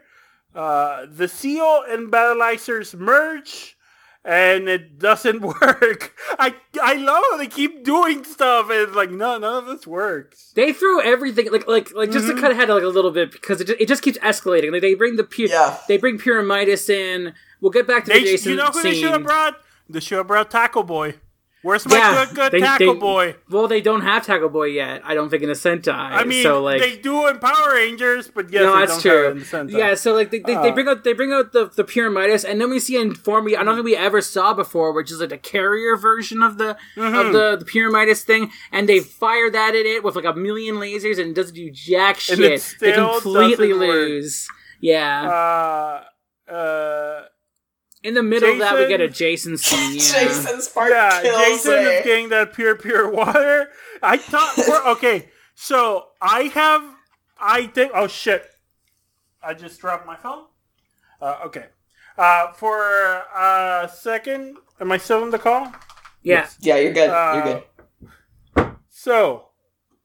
Uh, 0.54 1.06
the 1.08 1.24
Zeo 1.26 1.82
and 1.92 2.12
Battleizers 2.12 2.94
merge, 2.94 3.76
and 4.24 4.68
it 4.68 4.98
doesn't 4.98 5.40
work. 5.60 6.14
I 6.38 6.54
I 6.80 6.94
love 6.94 7.24
how 7.30 7.36
they 7.36 7.48
keep 7.48 7.84
doing 7.84 8.22
stuff, 8.24 8.70
and 8.70 8.80
it's 8.80 8.94
like, 8.94 9.10
no, 9.10 9.36
none 9.38 9.64
of 9.64 9.66
this 9.66 9.86
works. 9.86 10.52
They 10.54 10.72
throw 10.72 11.00
everything 11.00 11.50
like 11.50 11.66
like 11.66 11.92
like 11.92 12.10
just 12.12 12.26
Mm-hmm. 12.26 12.36
to 12.36 12.40
cut 12.40 12.52
ahead 12.52 12.68
like 12.68 12.82
a 12.84 12.88
little 12.88 13.10
bit 13.10 13.32
because 13.32 13.60
it 13.60 13.66
just, 13.66 13.80
it 13.80 13.88
just 13.88 14.02
keeps 14.02 14.18
escalating. 14.18 14.70
Like 14.72 14.82
they 14.82 14.94
bring 14.94 15.16
the 15.16 15.24
pu- 15.24 15.48
Yeah. 15.50 15.76
they 15.88 15.96
bring 15.98 16.18
Pyramidas 16.18 16.88
in. 16.88 17.32
We'll 17.60 17.72
get 17.72 17.86
back 17.86 18.04
to 18.04 18.12
They, 18.12 18.20
the 18.20 18.24
Jason 18.26 18.50
you 18.52 18.56
know 18.56 18.66
who 18.66 18.82
they 18.82 18.92
scene. 18.92 19.02
should 19.02 19.12
have 19.12 19.24
brought? 19.24 19.56
They 19.88 20.00
should 20.00 20.18
have 20.18 20.26
brought 20.28 20.50
Tackle 20.50 20.84
Boy. 20.84 21.14
Where's 21.64 21.86
my 21.88 21.96
Yeah, 21.96 22.26
good, 22.26 22.34
good 22.36 22.52
they- 22.52 22.60
Tackle 22.60 22.94
they- 22.94 23.00
Boy? 23.00 23.36
Well, 23.50 23.66
they 23.66 23.80
don't 23.80 24.02
have 24.02 24.24
Tackle 24.26 24.50
Boy 24.50 24.66
yet. 24.66 25.00
I 25.04 25.14
don't 25.14 25.30
think 25.30 25.42
in 25.42 25.48
the 25.48 25.54
Sentai. 25.54 25.92
I 25.94 26.22
mean, 26.24 26.42
so 26.42 26.62
like 26.62 26.80
they 26.80 26.96
do 26.96 27.26
in 27.26 27.38
Power 27.38 27.72
Rangers, 27.74 28.28
but 28.28 28.52
yes, 28.52 28.60
no, 28.62 28.74
they 28.74 28.80
that's 28.80 28.92
don't 28.92 29.00
true. 29.02 29.24
have 29.24 29.24
it 29.24 29.30
in 29.30 29.38
the 29.38 29.44
Sentai. 29.44 29.78
Yeah, 29.78 29.94
so 29.94 30.12
like 30.12 30.30
they, 30.30 30.40
they, 30.40 30.52
they 30.54 30.68
Uh. 30.70 30.72
bring 30.72 30.88
out 30.88 31.02
they 31.04 31.12
bring 31.14 31.32
out 31.32 31.52
the 31.52 31.66
the 31.74 31.82
Pyramidas, 31.84 32.44
and 32.48 32.60
then 32.60 32.68
we 32.70 32.78
see 32.78 32.96
in 32.96 33.14
form 33.14 33.44
we 33.46 33.56
I 33.56 33.64
don't 33.64 33.74
think 33.76 33.84
we 33.86 33.96
ever 33.96 34.20
saw 34.20 34.52
before, 34.54 34.92
which 34.92 35.10
is 35.10 35.20
like 35.20 35.32
a 35.32 35.38
carrier 35.38 35.96
version 35.96 36.42
of 36.42 36.58
the 36.58 36.76
Mm-hmm. 36.96 37.14
of 37.16 37.32
the 37.32 37.56
the 37.56 37.64
Pyramidas 37.64 38.22
thing, 38.22 38.50
and 38.70 38.86
they 38.88 39.00
fire 39.00 39.50
that 39.50 39.74
at 39.74 39.86
it 39.86 40.04
with 40.04 40.16
like 40.16 40.26
a 40.26 40.34
million 40.34 40.76
lasers, 40.76 41.18
and 41.18 41.30
it 41.30 41.34
doesn't 41.34 41.54
do 41.54 41.70
jack 41.70 42.20
shit. 42.20 42.38
They 42.78 42.92
completely 42.92 43.68
doesn't 43.70 43.78
work. 43.88 43.94
lose. 44.08 44.46
Yeah, 44.80 46.02
Uh, 46.50 46.52
uh, 46.52 47.22
in 48.04 48.12
the 48.12 48.22
middle 48.22 48.52
of 48.52 48.58
that 48.58 48.76
we 48.76 48.86
get 48.86 49.00
a 49.00 49.08
Jason 49.08 49.56
scene. 49.56 49.94
Yeah. 49.94 49.98
Jason's 50.26 50.68
part 50.68 50.90
yeah, 50.90 51.22
kills 51.22 51.38
Jason 51.38 51.72
me. 51.72 51.90
is 51.90 52.04
getting 52.04 52.28
that 52.28 52.52
pure, 52.52 52.76
pure 52.76 53.10
water. 53.10 53.70
I 54.02 54.18
thought, 54.18 54.50
for, 54.66 54.86
okay, 54.90 55.30
so 55.54 56.08
I 56.20 56.42
have, 56.54 56.84
I 57.40 57.66
think, 57.66 57.92
oh 57.94 58.06
shit, 58.06 58.46
I 59.42 59.54
just 59.54 59.80
dropped 59.80 60.06
my 60.06 60.16
phone. 60.16 60.44
Uh, 61.20 61.38
okay, 61.46 61.66
uh, 62.18 62.52
for 62.52 62.82
a 62.84 63.90
second, 63.92 64.58
am 64.78 64.92
I 64.92 64.98
still 64.98 65.24
in 65.24 65.30
the 65.30 65.38
call? 65.38 65.72
yeah. 66.22 66.46
yeah, 66.60 66.76
you're 66.76 66.92
good. 66.92 67.08
Uh, 67.10 67.32
you're 67.34 67.62
good. 68.64 68.76
So, 68.90 69.48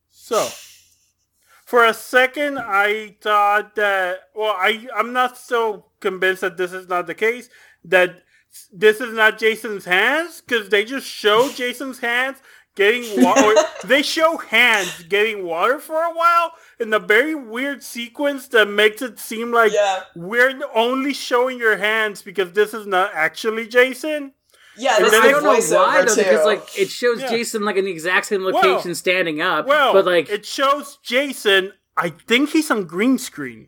so 0.10 0.47
for 1.70 1.86
a 1.86 1.93
second, 1.93 2.58
I 2.58 3.18
thought 3.22 3.76
that. 3.76 4.30
Well, 4.34 4.56
I 4.58 4.88
I'm 4.95 5.14
not 5.14 5.38
so 5.38 5.86
convinced 6.00 6.41
that 6.41 6.58
this 6.58 6.74
is 6.74 6.88
not 6.88 7.06
the 7.06 7.14
case. 7.14 7.47
That 7.86 8.23
this 8.71 8.99
is 8.99 9.13
not 9.13 9.38
Jason's 9.38 9.86
hands 9.86 10.41
because 10.41 10.69
they 10.69 10.84
just 10.86 11.07
show 11.07 11.49
Jason's 11.55 11.99
hands 11.99 12.38
getting 12.75 13.23
water. 13.23 13.53
they 13.84 14.01
show 14.01 14.38
hands 14.38 15.03
getting 15.03 15.43
water 15.45 15.80
for 15.80 16.01
a 16.03 16.13
while 16.13 16.51
in 16.80 16.93
a 16.93 16.99
very 16.99 17.36
weird 17.36 17.84
sequence 17.84 18.47
that 18.49 18.67
makes 18.69 19.01
it 19.01 19.19
seem 19.19 19.51
like 19.51 19.71
Yeah. 19.73 20.03
we're 20.15 20.59
only 20.73 21.13
showing 21.13 21.57
your 21.57 21.77
hands 21.77 22.21
because 22.21 22.53
this 22.53 22.73
is 22.73 22.88
not 22.88 23.11
actually 23.13 23.67
Jason. 23.67 24.34
Yeah, 24.77 24.95
And 24.97 25.07
then 25.07 25.21
I 25.21 25.32
don't 25.32 25.43
know 25.43 25.49
why 25.77 26.05
though, 26.05 26.15
too. 26.15 26.23
because 26.23 26.45
like 26.45 26.63
it 26.80 26.89
shows 26.89 27.19
Yeah. 27.21 27.30
Jason 27.30 27.63
like 27.65 27.75
in 27.75 27.84
the 27.86 27.91
exact 27.91 28.27
same 28.27 28.43
location, 28.45 28.82
Well- 28.91 28.95
standing 28.95 29.41
up. 29.41 29.65
Well, 29.67 29.91
but 29.93 30.05
like 30.05 30.30
it 30.30 30.45
shows 30.45 30.97
Jason. 31.03 31.73
I 31.97 32.09
think 32.11 32.51
he's 32.51 32.71
on 32.71 32.86
green 32.86 33.17
screen. 33.17 33.67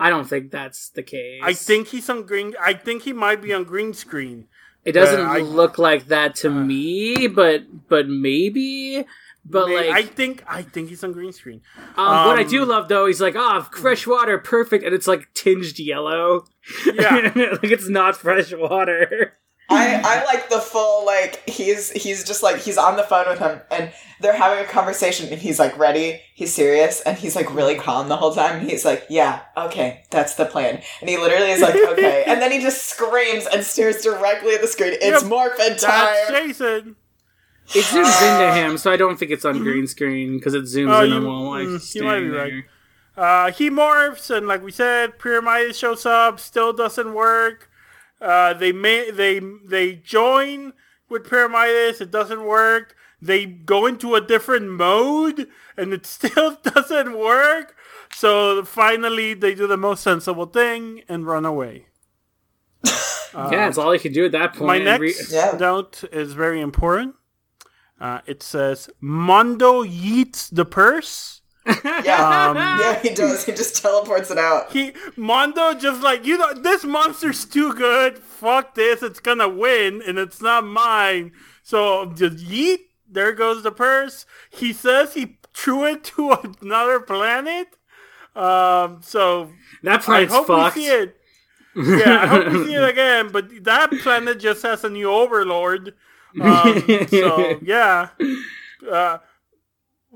I 0.00 0.10
don't 0.10 0.24
think 0.24 0.50
that's 0.50 0.88
the 0.88 1.02
case. 1.02 1.40
I 1.44 1.52
think 1.52 1.88
he's 1.88 2.08
on 2.08 2.24
green. 2.24 2.54
I 2.60 2.72
think 2.72 3.02
he 3.02 3.12
might 3.12 3.42
be 3.42 3.52
on 3.52 3.64
green 3.64 3.92
screen. 3.92 4.48
it 4.84 4.92
doesn't 4.92 5.20
uh, 5.20 5.28
I- 5.28 5.40
look 5.40 5.78
like 5.78 6.06
that 6.06 6.34
to 6.36 6.50
me, 6.50 7.26
but 7.26 7.88
but 7.88 8.08
maybe. 8.08 9.04
But 9.44 9.70
like, 9.70 9.88
I 9.88 10.02
think 10.02 10.44
I 10.46 10.62
think 10.62 10.90
he's 10.90 11.02
on 11.02 11.12
green 11.12 11.32
screen. 11.32 11.62
um, 11.96 12.26
what 12.26 12.38
I 12.38 12.42
um, 12.42 12.48
do 12.48 12.64
love 12.64 12.88
though, 12.88 13.06
he's 13.06 13.20
like, 13.20 13.36
"Ah, 13.36 13.68
fresh 13.72 14.06
water, 14.06 14.38
perfect," 14.38 14.84
and 14.84 14.94
it's 14.94 15.06
like 15.06 15.32
tinged 15.34 15.78
yellow. 15.78 16.44
Yeah. 16.86 17.32
like 17.34 17.64
it's 17.64 17.88
not 17.88 18.16
fresh 18.16 18.52
water. 18.52 19.34
I, 19.70 20.00
I 20.04 20.24
like 20.24 20.50
the 20.50 20.58
full 20.58 21.06
like 21.06 21.48
he's 21.48 21.90
he's 21.92 22.24
just 22.24 22.42
like 22.42 22.58
he's 22.58 22.76
on 22.76 22.96
the 22.96 23.02
phone 23.04 23.28
with 23.28 23.38
him 23.38 23.60
and 23.70 23.92
they're 24.20 24.36
having 24.36 24.62
a 24.64 24.68
conversation 24.68 25.28
and 25.32 25.40
he's 25.40 25.58
like 25.58 25.78
ready 25.78 26.20
he's 26.34 26.52
serious 26.52 27.00
and 27.02 27.16
he's 27.16 27.36
like 27.36 27.54
really 27.54 27.76
calm 27.76 28.08
the 28.08 28.16
whole 28.16 28.34
time 28.34 28.58
and 28.60 28.68
he's 28.70 28.84
like 28.84 29.06
yeah 29.08 29.42
okay 29.56 30.02
that's 30.10 30.34
the 30.34 30.44
plan 30.44 30.82
and 31.00 31.08
he 31.08 31.16
literally 31.16 31.50
is 31.50 31.60
like 31.62 31.76
okay 31.88 32.24
and 32.26 32.42
then 32.42 32.50
he 32.50 32.60
just 32.60 32.86
screams 32.86 33.46
and 33.46 33.62
stares 33.64 34.02
directly 34.02 34.54
at 34.54 34.60
the 34.60 34.66
screen 34.66 34.92
it's 34.94 35.22
Yep. 35.22 35.30
morphin 35.30 35.76
That's 35.78 35.84
time 35.84 36.14
Jason. 36.30 36.96
It 37.72 37.84
zooms 37.84 38.20
into 38.22 38.52
him, 38.52 38.78
so 38.78 38.90
I 38.90 38.96
don't 38.96 39.16
think 39.16 39.30
it's 39.30 39.44
on 39.44 39.58
green 39.58 39.86
screen 39.86 40.38
because 40.38 40.54
it 40.54 40.64
zooms 40.64 40.92
Oh, 40.92 41.04
in 41.04 41.12
on 41.12 41.24
while 41.24 41.50
like 41.50 41.68
mm, 41.68 41.94
you 41.94 42.02
might 42.02 42.14
standing 42.16 42.30
right. 42.32 42.52
there. 43.16 43.24
Uh, 43.24 43.52
he 43.52 43.70
morphs, 43.70 44.28
and 44.36 44.48
like 44.48 44.60
we 44.64 44.72
said, 44.72 45.20
Pyramid 45.20 45.76
shows 45.76 46.04
up. 46.04 46.40
Still 46.40 46.72
doesn't 46.72 47.14
work. 47.14 47.69
Uh, 48.20 48.52
they 48.54 48.72
may 48.72 49.10
they 49.10 49.40
they 49.64 49.94
join 49.94 50.72
with 51.08 51.24
Pyramidas. 51.24 52.00
It 52.00 52.10
doesn't 52.10 52.44
work. 52.44 52.94
They 53.22 53.46
go 53.46 53.86
into 53.86 54.14
a 54.14 54.20
different 54.20 54.70
mode, 54.70 55.48
and 55.76 55.92
it 55.92 56.06
still 56.16 56.58
doesn't 56.62 57.18
work. 57.18 57.76
So 58.14 58.64
finally, 58.64 59.34
they 59.34 59.54
do 59.54 59.66
the 59.66 59.76
most 59.76 60.02
sensible 60.02 60.46
thing 60.46 61.02
and 61.08 61.26
run 61.26 61.44
away. 61.44 61.86
yeah, 63.34 63.68
it's 63.68 63.78
all 63.78 63.94
you 63.94 64.00
can 64.00 64.12
do 64.12 64.24
at 64.24 64.32
that 64.32 64.54
point. 64.54 64.66
My 64.66 64.76
and 64.76 65.00
re- 65.00 65.08
next 65.08 65.32
Yeah. 65.32 65.56
note 65.58 66.02
is 66.12 66.32
very 66.32 66.60
important. 66.60 67.14
Uh, 68.00 68.20
it 68.26 68.42
says 68.42 68.88
Mondo 69.00 69.82
yeets 69.84 70.48
the 70.54 70.64
purse. 70.64 71.39
Yeah 71.66 72.48
Um, 72.48 72.56
yeah 72.56 72.98
he 73.00 73.10
does 73.10 73.44
he 73.44 73.52
just 73.52 73.80
teleports 73.82 74.30
it 74.30 74.38
out 74.38 74.72
he 74.72 74.92
Mondo 75.16 75.74
just 75.74 76.02
like 76.02 76.24
you 76.24 76.38
know 76.38 76.54
this 76.54 76.84
monster's 76.84 77.44
too 77.44 77.74
good. 77.74 78.18
Fuck 78.18 78.74
this, 78.74 79.02
it's 79.02 79.20
gonna 79.20 79.48
win, 79.48 80.02
and 80.06 80.18
it's 80.18 80.40
not 80.40 80.64
mine. 80.64 81.32
So 81.62 82.06
just 82.14 82.38
yeet. 82.38 82.78
There 83.12 83.32
goes 83.32 83.62
the 83.62 83.72
purse. 83.72 84.24
He 84.50 84.72
says 84.72 85.14
he 85.14 85.38
threw 85.52 85.84
it 85.84 86.04
to 86.04 86.32
another 86.62 87.00
planet. 87.00 87.68
Um. 88.34 89.00
So 89.02 89.50
that 89.82 90.08
I 90.08 90.24
hope 90.24 90.46
fucked. 90.46 90.76
we 90.76 90.82
see 90.82 90.88
it. 90.88 91.16
Yeah, 91.76 92.22
I 92.22 92.26
hope 92.26 92.52
we 92.52 92.64
see 92.66 92.74
it 92.74 92.88
again. 92.88 93.28
But 93.32 93.64
that 93.64 93.90
planet 94.00 94.38
just 94.40 94.62
has 94.62 94.84
a 94.84 94.88
new 94.90 95.10
overlord. 95.10 95.94
Um, 96.40 96.82
so 97.08 97.58
yeah. 97.62 98.08
Uh, 98.90 99.18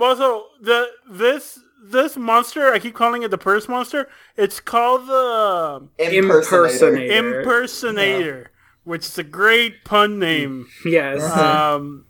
also, 0.00 0.44
the 0.60 0.88
this 1.10 1.58
this 1.86 2.16
monster, 2.16 2.72
I 2.72 2.78
keep 2.78 2.94
calling 2.94 3.22
it 3.22 3.30
the 3.30 3.38
purse 3.38 3.68
monster. 3.68 4.08
It's 4.36 4.58
called 4.60 5.06
the 5.06 5.88
impersonator 5.98 6.96
Impersonator. 6.96 7.40
impersonator, 7.42 8.50
which 8.84 9.04
is 9.06 9.18
a 9.18 9.22
great 9.22 9.84
pun 9.84 10.18
name. 10.18 10.66
Yes. 10.84 11.22
Um, 11.22 12.06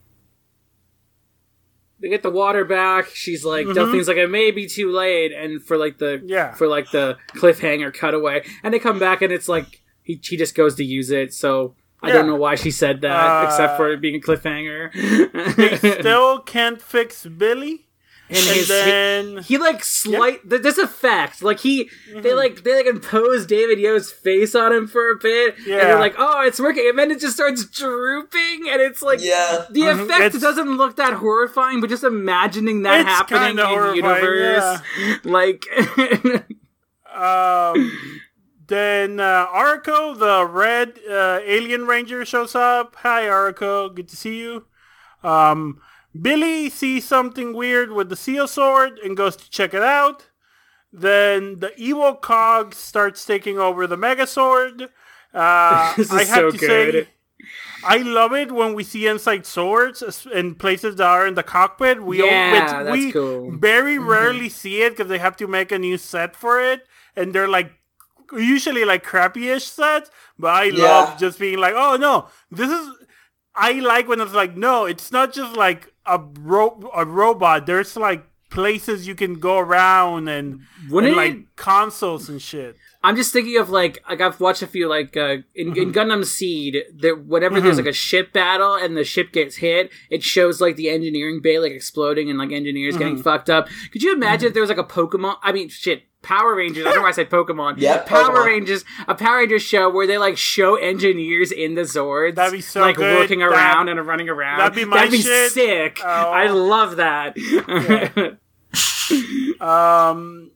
they 2.01 2.09
get 2.09 2.23
the 2.23 2.31
water 2.31 2.65
back. 2.65 3.07
She's 3.15 3.45
like, 3.45 3.67
Delphine's 3.73 4.09
like, 4.09 4.17
it 4.19 4.29
may 4.31 4.51
be 4.51 4.67
too 4.69 4.93
late, 4.93 5.33
and 5.33 5.63
for 5.63 5.77
like 5.77 5.99
the 5.99 6.19
Mm-hmm. 6.19 6.29
Yeah. 6.29 6.55
for 6.55 6.67
like 6.69 6.91
the 6.91 7.17
cliffhanger 7.35 7.93
cutaway, 7.93 8.45
and 8.63 8.73
they 8.75 8.79
come 8.79 8.99
back 8.99 9.23
and 9.23 9.33
it's 9.33 9.49
like 9.49 9.83
he 10.03 10.21
she 10.23 10.37
just 10.37 10.55
goes 10.55 10.75
to 10.77 10.85
use 10.85 11.11
it. 11.11 11.33
So 11.35 11.75
I 12.05 12.13
don't 12.13 12.27
know 12.27 12.37
why 12.37 12.55
she 12.57 12.71
said 12.71 13.01
that, 13.03 13.13
Uh, 13.17 13.47
except 13.47 13.77
for 13.77 13.91
it 13.93 14.01
being 14.01 14.17
a 14.17 14.21
cliffhanger. 14.21 14.93
they 15.57 15.77
still 16.01 16.41
can't 16.41 16.81
fix 16.81 17.25
Billy, 17.27 17.87
and, 18.29 18.39
and 18.39 18.47
his, 18.57 18.69
then 18.69 19.39
he 19.43 19.59
like 19.59 19.85
slight 19.85 20.49
th- 20.49 20.63
this 20.63 20.79
effect 20.79 21.43
like 21.43 21.61
he 21.61 21.85
Mm-hmm. 21.85 22.23
they 22.23 22.33
like 22.33 22.65
they 22.65 22.75
like 22.75 22.87
impose 22.87 23.45
David 23.45 23.79
Yost's 23.79 24.13
face 24.13 24.55
on 24.55 24.73
him 24.73 24.87
for 24.87 25.11
a 25.11 25.17
bit 25.17 25.57
and 25.59 25.67
they're 25.67 25.99
like 25.99 26.15
oh 26.17 26.41
it's 26.47 26.59
working 26.59 26.87
and 26.89 26.99
then 26.99 27.11
it 27.11 27.21
just 27.21 27.35
starts 27.35 27.67
drooping 27.67 28.67
and 28.71 28.81
it's 28.81 29.03
like 29.03 29.21
yeah 29.23 29.67
the 29.71 29.83
effect 29.89 30.09
Mm-hmm. 30.09 30.23
It's- 30.23 30.41
doesn't 30.41 30.77
look 30.79 30.97
that 30.97 31.13
horrifying 31.15 31.83
but 31.83 31.91
just 31.91 32.03
imagining 32.05 32.83
that 32.83 33.01
It's 33.01 33.09
happening 33.11 33.51
in 33.51 33.57
the 33.57 33.93
universe 33.95 34.81
like 35.25 35.65
Um, 37.15 37.93
then 38.67 39.21
uh, 39.21 39.47
Arco, 39.53 40.15
the 40.15 40.45
red 40.47 40.99
uh, 41.09 41.14
alien 41.55 41.87
ranger, 41.87 42.25
shows 42.25 42.55
up. 42.55 42.97
Hi, 42.97 43.29
Arco. 43.29 43.89
Good 43.89 44.09
to 44.09 44.17
see 44.17 44.39
you. 44.41 44.67
Um, 45.23 45.81
Billy 46.21 46.71
sees 46.71 47.05
something 47.05 47.55
weird 47.55 47.91
with 47.93 48.09
the 48.09 48.15
Zeo 48.17 48.45
Zord 48.47 49.05
and 49.05 49.17
goes 49.17 49.37
to 49.37 49.51
check 49.51 49.75
it 49.75 49.83
out. 49.83 50.29
Then 50.93 51.59
the 51.61 51.73
evil 51.77 52.15
cog 52.15 52.75
starts 52.75 53.25
taking 53.25 53.59
over 53.59 53.87
the 53.87 53.97
Megazord. 53.97 54.83
Uh, 54.83 54.89
I 56.13 56.25
have 56.29 56.47
so 56.47 56.51
to 56.51 56.59
good. 56.59 56.95
say, 56.95 57.09
I 57.85 57.99
love 57.99 58.33
it 58.33 58.53
when 58.53 58.75
we 58.75 58.85
see 58.85 59.07
inside 59.07 59.43
Zords 59.45 60.31
in 60.31 60.55
places 60.55 60.97
that 60.97 61.07
are 61.07 61.27
in 61.27 61.35
the 61.35 61.43
cockpit. 61.43 62.03
We 62.03 62.23
Yeah, 62.25 62.83
that's 62.85 62.93
we 62.93 63.13
cool. 63.13 63.51
Mm-hmm. 63.51 63.61
very 63.61 63.99
rarely 63.99 64.49
see 64.49 64.83
it 64.83 64.91
because 64.91 65.09
they 65.09 65.19
have 65.19 65.37
to 65.39 65.47
make 65.47 65.73
a 65.73 65.79
new 65.79 65.99
set 65.99 66.37
for 66.37 66.61
it, 66.61 66.87
and 67.17 67.35
they're 67.35 67.49
like 67.49 67.73
usually 68.33 68.85
like 68.85 69.03
crappy-ish 69.03 69.65
sets. 69.67 70.11
But 70.39 70.49
I 70.49 70.65
Yeah. 70.65 70.83
love 70.85 71.19
just 71.19 71.39
being 71.39 71.59
like, 71.59 71.75
oh 71.77 71.97
no, 71.97 72.29
this 72.51 72.71
is. 72.71 72.89
I 73.55 73.73
like 73.73 74.09
when 74.09 74.21
it's 74.21 74.33
like, 74.33 74.57
no, 74.57 74.85
it's 74.85 75.13
not 75.13 75.33
just 75.33 75.57
like 75.57 75.93
a 76.07 76.19
ro- 76.41 76.91
a 76.95 77.05
robot. 77.05 77.67
There's 77.67 77.97
like 77.97 78.25
places 78.51 79.07
you 79.07 79.15
can 79.15 79.35
go 79.41 79.59
around 79.59 80.29
and, 80.29 80.61
and, 81.07 81.17
like 81.17 81.33
it- 81.35 81.57
consoles 81.57 82.29
and 82.29 82.41
shit. 82.43 82.77
I'm 83.05 83.15
just 83.17 83.33
thinking 83.33 83.59
of 83.59 83.71
like 83.71 84.03
like 84.09 84.21
I've 84.21 84.41
watched 84.41 84.63
a 84.63 84.67
few 84.67 84.89
like 84.89 85.17
uh, 85.17 85.37
in, 85.55 85.77
in 85.77 85.93
Gundam 85.93 86.25
Seed 86.25 86.79
that 87.01 87.25
whenever 87.27 87.61
there's 87.61 87.77
like 87.77 87.87
a 87.87 87.93
ship 87.93 88.33
battle 88.33 88.75
and 88.75 88.97
the 88.97 89.05
ship 89.05 89.31
gets 89.33 89.57
hit 89.57 89.91
it 90.11 90.23
shows 90.25 90.61
like 90.61 90.77
the 90.77 90.89
engineering 90.89 91.41
bay 91.43 91.59
like 91.59 91.73
exploding 91.73 92.31
and 92.31 92.39
like 92.39 92.51
engineers 92.51 92.97
getting 92.97 93.23
fucked 93.23 93.51
up. 93.51 93.69
Could 93.93 94.03
you 94.03 94.13
imagine 94.15 94.49
if 94.49 94.55
there 94.55 94.63
was 94.63 94.71
like 94.71 94.79
a 94.79 94.85
Pokemon? 94.85 95.37
I 95.43 95.53
mean 95.53 95.69
shit. 95.69 96.03
Power 96.23 96.55
Rangers. 96.57 96.87
I 96.87 96.89
don't 96.89 96.97
know 96.97 97.03
why 97.03 97.09
I 97.09 97.13
said 97.13 97.29
Pokemon. 97.29 97.75
Yeah, 97.79 97.99
Power 97.99 98.31
Pokemon. 98.31 98.47
Rangers. 98.47 98.85
A 99.07 99.15
Power 99.15 99.37
Rangers 99.41 99.61
show 99.61 99.91
where 99.91 100.07
they 100.07 100.17
like 100.17 100.39
show 100.39 100.77
engineers 100.77 101.53
in 101.53 101.75
the 101.75 101.83
Zords. 101.83 102.37
That'd 102.37 102.55
be 102.55 102.63
so 102.63 102.81
like 102.81 102.97
good. 102.97 103.19
working 103.19 103.41
That- 103.41 103.51
around 103.51 103.91
and 103.91 104.01
running 104.07 104.31
around. 104.31 104.61
that'd 104.61 104.75
be 104.75 104.87
my 104.87 104.97
That'd 104.97 105.11
be 105.13 105.21
shit. 105.21 105.53
sick. 105.53 106.01
Oh. 106.03 106.07
I 106.09 106.47
love 106.49 106.97
that. 106.97 107.37
Um, 109.61 110.51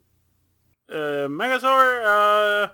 uh, 0.91 1.29
Megazord, 1.29 2.05
uh, 2.05 2.69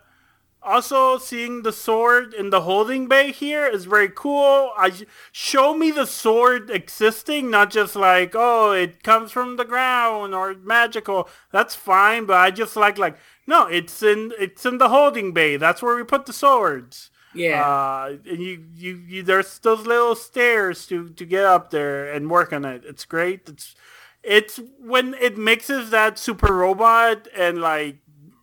also 0.63 1.19
seeing 1.19 1.63
the 1.63 1.71
Zord 1.71 2.33
in 2.33 2.51
the 2.51 2.63
holding 2.63 3.07
bay 3.07 3.33
here 3.33 3.67
is 3.67 3.85
very 3.85 4.09
cool. 4.09 4.71
I 4.77 4.93
show 5.31 5.77
me 5.77 5.91
the 5.91 6.03
Zord 6.07 6.71
existing, 6.71 7.51
not 7.51 7.71
just 7.71 7.95
like 7.97 8.33
oh 8.35 8.73
it 8.73 9.03
comes 9.03 9.31
from 9.31 9.57
the 9.57 9.65
ground 9.65 10.35
or 10.35 10.55
magical. 10.55 11.29
That's 11.53 11.75
fine, 11.75 12.25
but 12.25 12.37
I 12.39 12.51
just 12.51 12.77
like 12.77 12.97
like 12.99 13.17
no, 13.47 13.67
it's 13.67 14.03
in 14.03 14.33
it's 14.39 14.65
in 14.65 14.79
the 14.79 14.89
holding 14.89 15.33
bay. 15.33 15.57
That's 15.59 15.83
where 15.83 15.97
we 15.97 16.03
put 16.05 16.25
the 16.27 16.33
Zords. 16.33 17.11
yeah. 17.35 17.63
Uh, 17.63 18.17
and 18.31 18.41
you, 18.41 18.65
you, 18.77 18.95
you, 19.07 19.23
there's 19.23 19.59
those 19.59 19.87
little 19.87 20.15
stairs 20.15 20.87
to, 20.87 21.09
to 21.11 21.25
get 21.27 21.45
up 21.45 21.71
there 21.71 22.11
and 22.13 22.31
work 22.31 22.53
on 22.53 22.65
it. 22.65 22.85
It's 22.87 23.05
great. 23.05 23.49
It's, 23.49 23.75
it's 24.23 24.61
when 24.81 25.15
it 25.15 25.37
mixes 25.37 25.91
that 25.91 26.19
super 26.19 26.55
robot 26.55 27.29
and 27.37 27.61
like 27.61 27.99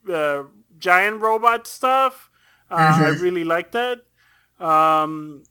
uh, 0.10 0.44
giant 0.78 1.22
robot 1.22 1.68
stuff. 1.68 2.30
Uh, 2.70 2.76
I 3.06 3.10
really 3.22 3.44
like 3.44 3.72
that. 3.74 4.02
Um, 4.60 5.44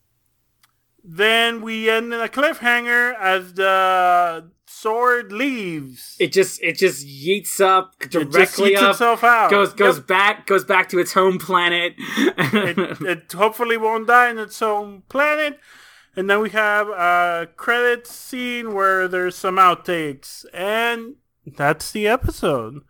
then 1.03 1.61
we 1.62 1.88
end 1.90 2.12
in 2.12 2.20
a 2.20 2.28
cliffhanger 2.28 3.14
as 3.18 3.55
the 3.55 4.51
Zord 4.68 5.32
leaves. 5.32 6.16
it 6.20 6.32
just 6.32 6.62
it 6.62 6.76
just 6.78 7.07
yeets 7.07 7.61
up 7.61 7.94
It 8.01 8.11
just 8.11 8.30
directly 8.30 8.72
eats 8.72 8.82
up. 8.82 8.90
itself 8.92 9.24
out. 9.24 9.51
goes 9.51 9.72
goes 9.72 9.96
Yep. 9.96 10.07
back 10.07 10.46
goes 10.46 10.64
back 10.64 10.88
to 10.90 10.98
its 10.98 11.12
home 11.12 11.38
planet. 11.38 11.94
it, 11.98 13.01
it 13.03 13.32
hopefully 13.32 13.76
won't 13.76 14.07
die 14.07 14.30
in 14.30 14.38
its 14.38 14.61
own 14.62 15.03
planet. 15.09 15.59
And 16.16 16.28
then 16.30 16.40
we 16.40 16.51
have 16.51 16.88
a 16.88 17.48
credit 17.57 18.07
scene 18.07 18.74
where 18.74 19.09
there's 19.09 19.36
some 19.36 19.57
outtakes. 19.57 20.44
And 20.53 21.16
that's 21.46 21.90
the 21.92 22.07
episode. 22.09 22.80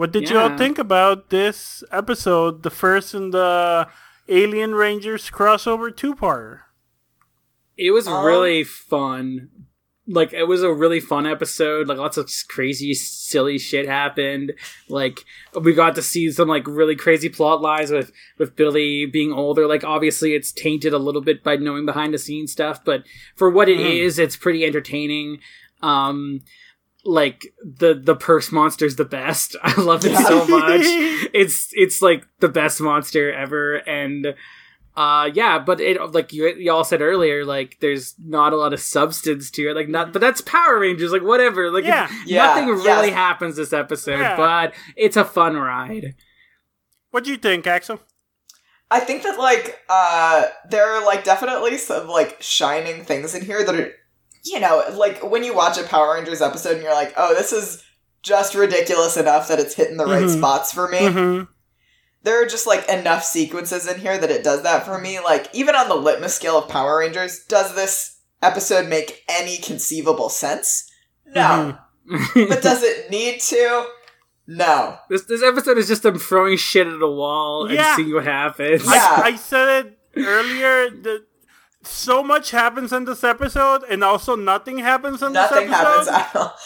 What 0.00 0.12
did 0.12 0.30
you 0.30 0.38
all 0.38 0.56
think 0.56 0.78
about 0.78 1.28
this 1.28 1.84
episode, 1.92 2.62
the 2.62 2.70
first 2.70 3.12
in 3.14 3.32
the 3.32 3.86
Alien 4.30 4.74
Rangers 4.74 5.30
crossover 5.30 5.94
two 5.94 6.14
parter? 6.14 6.60
It 7.76 7.90
was 7.90 8.08
Um, 8.08 8.24
really 8.24 8.64
fun. 8.64 9.50
Like 10.08 10.32
it 10.32 10.44
was 10.44 10.62
a 10.62 10.72
really 10.72 11.00
fun 11.00 11.26
episode. 11.26 11.86
Like 11.86 11.98
lots 11.98 12.16
of 12.16 12.30
crazy, 12.48 12.94
silly 12.94 13.58
shit 13.58 13.86
happened. 13.86 14.54
Like 14.88 15.20
we 15.60 15.74
got 15.74 15.94
to 15.96 16.02
see 16.02 16.32
some 16.32 16.48
like 16.48 16.66
really 16.66 16.96
crazy 16.96 17.28
plot 17.28 17.60
lines 17.60 17.90
with 17.90 18.10
with 18.38 18.56
Billy 18.56 19.04
being 19.04 19.34
older. 19.34 19.66
Like 19.66 19.84
obviously 19.84 20.32
it's 20.32 20.50
tainted 20.50 20.94
a 20.94 20.98
little 20.98 21.20
bit 21.20 21.44
by 21.44 21.56
knowing 21.56 21.84
behind 21.84 22.14
the 22.14 22.18
scenes 22.18 22.52
stuff, 22.52 22.82
but 22.86 23.04
for 23.36 23.50
what 23.50 23.68
it 23.68 23.78
is, 23.78 24.18
it's 24.18 24.34
pretty 24.34 24.64
entertaining. 24.64 25.40
Um, 25.82 26.40
like 27.04 27.46
the 27.64 27.94
the 27.94 28.14
purse 28.16 28.52
monster's 28.52 28.96
the 28.96 29.04
best. 29.04 29.56
I 29.62 29.80
love 29.80 30.04
it 30.04 30.16
so 30.16 30.46
much. 30.46 30.82
It's 31.32 31.68
it's 31.72 32.02
like 32.02 32.26
the 32.40 32.48
best 32.48 32.80
monster 32.80 33.32
ever, 33.32 33.76
and 33.76 34.34
uh 34.96 35.30
yeah 35.32 35.56
but 35.56 35.80
it 35.80 36.00
like 36.12 36.32
you 36.32 36.48
y'all 36.56 36.82
said 36.82 37.00
earlier 37.00 37.44
like 37.44 37.76
there's 37.80 38.16
not 38.18 38.52
a 38.52 38.56
lot 38.56 38.72
of 38.72 38.80
substance 38.80 39.48
to 39.48 39.70
it 39.70 39.76
like 39.76 39.88
not 39.88 40.12
but 40.12 40.18
that's 40.18 40.40
power 40.40 40.80
rangers 40.80 41.12
like 41.12 41.22
whatever 41.22 41.70
like 41.70 41.84
Yeah. 41.84 42.10
Yeah, 42.26 42.46
nothing 42.46 42.66
really 42.66 43.08
yeah. 43.10 43.14
happens 43.14 43.54
this 43.54 43.72
episode 43.72 44.18
Yeah. 44.18 44.36
but 44.36 44.74
it's 44.96 45.16
a 45.16 45.24
fun 45.24 45.56
ride 45.56 46.16
What 47.12 47.22
do 47.22 47.30
you 47.30 47.36
think, 47.36 47.68
Axel? 47.68 48.00
I 48.90 48.98
think 48.98 49.22
that 49.22 49.38
like 49.38 49.78
uh 49.88 50.46
there 50.68 50.92
are 50.92 51.04
like 51.06 51.22
definitely 51.22 51.78
some 51.78 52.08
like 52.08 52.38
shining 52.42 53.04
things 53.04 53.32
in 53.36 53.44
here 53.44 53.64
that 53.64 53.74
are 53.74 53.92
you 54.44 54.60
know, 54.60 54.82
like 54.94 55.22
when 55.28 55.44
you 55.44 55.54
watch 55.54 55.78
a 55.78 55.82
Power 55.84 56.14
Rangers 56.14 56.40
episode 56.42 56.74
and 56.74 56.82
you're 56.82 56.94
like, 56.94 57.12
"Oh, 57.16 57.34
this 57.34 57.52
is 57.52 57.82
just 58.22 58.54
ridiculous 58.54 59.16
enough 59.16 59.48
that 59.48 59.58
it's 59.60 59.74
hitting 59.74 59.96
the 59.96 60.06
right 60.06 60.24
Mhm. 60.24 60.38
spots 60.38 60.72
for 60.72 60.88
me." 60.88 60.98
Mm-hmm. 60.98 61.44
There 62.22 62.42
are 62.42 62.46
just 62.46 62.66
like 62.66 62.88
enough 62.88 63.24
sequences 63.24 63.86
in 63.86 63.98
here 63.98 64.18
that 64.18 64.30
it 64.30 64.44
does 64.44 64.62
that 64.62 64.84
for 64.84 64.98
me. 64.98 65.20
Like 65.20 65.48
even 65.54 65.74
on 65.74 65.88
the 65.88 65.94
litmus 65.94 66.34
scale 66.34 66.58
of 66.58 66.68
Power 66.68 66.98
Rangers, 66.98 67.44
does 67.48 67.74
this 67.74 68.18
episode 68.42 68.88
make 68.88 69.24
any 69.28 69.56
conceivable 69.58 70.28
sense? 70.28 70.90
No. 71.26 71.78
But 72.34 72.62
does 72.62 72.82
it 72.82 73.10
need 73.10 73.40
to? 73.40 73.86
No. 74.46 74.98
this 75.08 75.24
this 75.26 75.42
episode 75.44 75.78
is 75.78 75.86
just 75.86 76.02
them 76.02 76.18
throwing 76.18 76.56
shit 76.56 76.86
at 76.88 77.00
a 77.00 77.08
wall 77.10 77.66
and 77.70 77.78
seeing 77.94 78.12
what 78.12 78.24
happens 78.24 78.84
Yeah. 78.84 79.22
I, 79.24 79.28
I 79.28 79.36
said 79.36 79.86
it 79.86 79.98
earlier 80.16 80.90
that 80.90 81.24
so 81.90 82.22
much 82.22 82.50
happens 82.50 82.92
in 82.92 83.04
this 83.04 83.22
episode, 83.24 83.82
and 83.88 84.02
also 84.04 84.36
nothing 84.36 84.78
happens 84.78 85.22
in 85.22 85.32
Nothing 85.32 85.68
this 85.68 85.76
happens 85.76 86.08
episode. 86.08 86.20
at 86.20 86.36
all. 86.36 86.56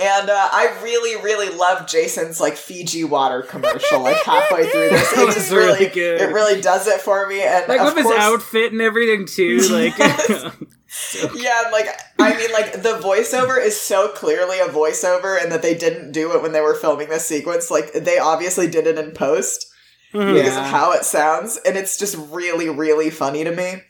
And 0.00 0.30
uh, 0.30 0.48
I 0.52 0.78
really, 0.84 1.20
really 1.22 1.52
love 1.56 1.88
Jason's 1.88 2.40
like 2.40 2.54
Fiji 2.54 3.02
water 3.02 3.42
commercial. 3.42 4.00
Like 4.00 4.22
halfway 4.22 4.68
through 4.70 4.90
this, 4.90 5.10
That 5.12 5.28
it 5.28 5.34
just 5.34 5.50
really 5.50 5.66
really, 5.72 5.86
good. 5.88 6.20
it 6.20 6.32
really 6.32 6.60
does 6.60 6.86
it 6.86 7.00
for 7.00 7.26
me. 7.26 7.42
And 7.42 7.66
like 7.66 7.80
of 7.80 7.94
with 7.94 8.04
his 8.04 8.12
outfit 8.12 8.70
and 8.70 8.80
everything 8.80 9.26
too 9.26 9.58
like 9.72 9.98
yeah, 11.34 11.62
and, 11.64 11.72
like 11.72 11.88
I 12.20 12.36
mean, 12.36 12.52
like 12.52 12.74
the 12.82 13.00
voiceover 13.02 13.60
is 13.60 13.78
so 13.80 14.08
clearly 14.14 14.60
a 14.60 14.66
voiceover, 14.66 15.40
and 15.42 15.50
that 15.52 15.62
they 15.62 15.74
didn't 15.76 16.12
do 16.12 16.32
it 16.32 16.42
when 16.42 16.52
they 16.52 16.60
were 16.60 16.74
filming 16.74 17.08
this 17.08 17.26
sequence. 17.26 17.68
Like 17.70 17.92
they 17.92 18.18
obviously 18.18 18.68
did 18.70 18.86
it 18.86 18.98
in 18.98 19.10
post 19.12 19.66
Mhm. 20.14 20.32
because 20.34 20.56
of 20.56 20.62
how 20.64 20.92
it 20.92 21.04
sounds, 21.04 21.58
and 21.66 21.76
it's 21.76 21.98
just 21.98 22.16
really, 22.30 22.68
really 22.70 23.10
funny 23.10 23.44
to 23.44 23.50
me. 23.54 23.82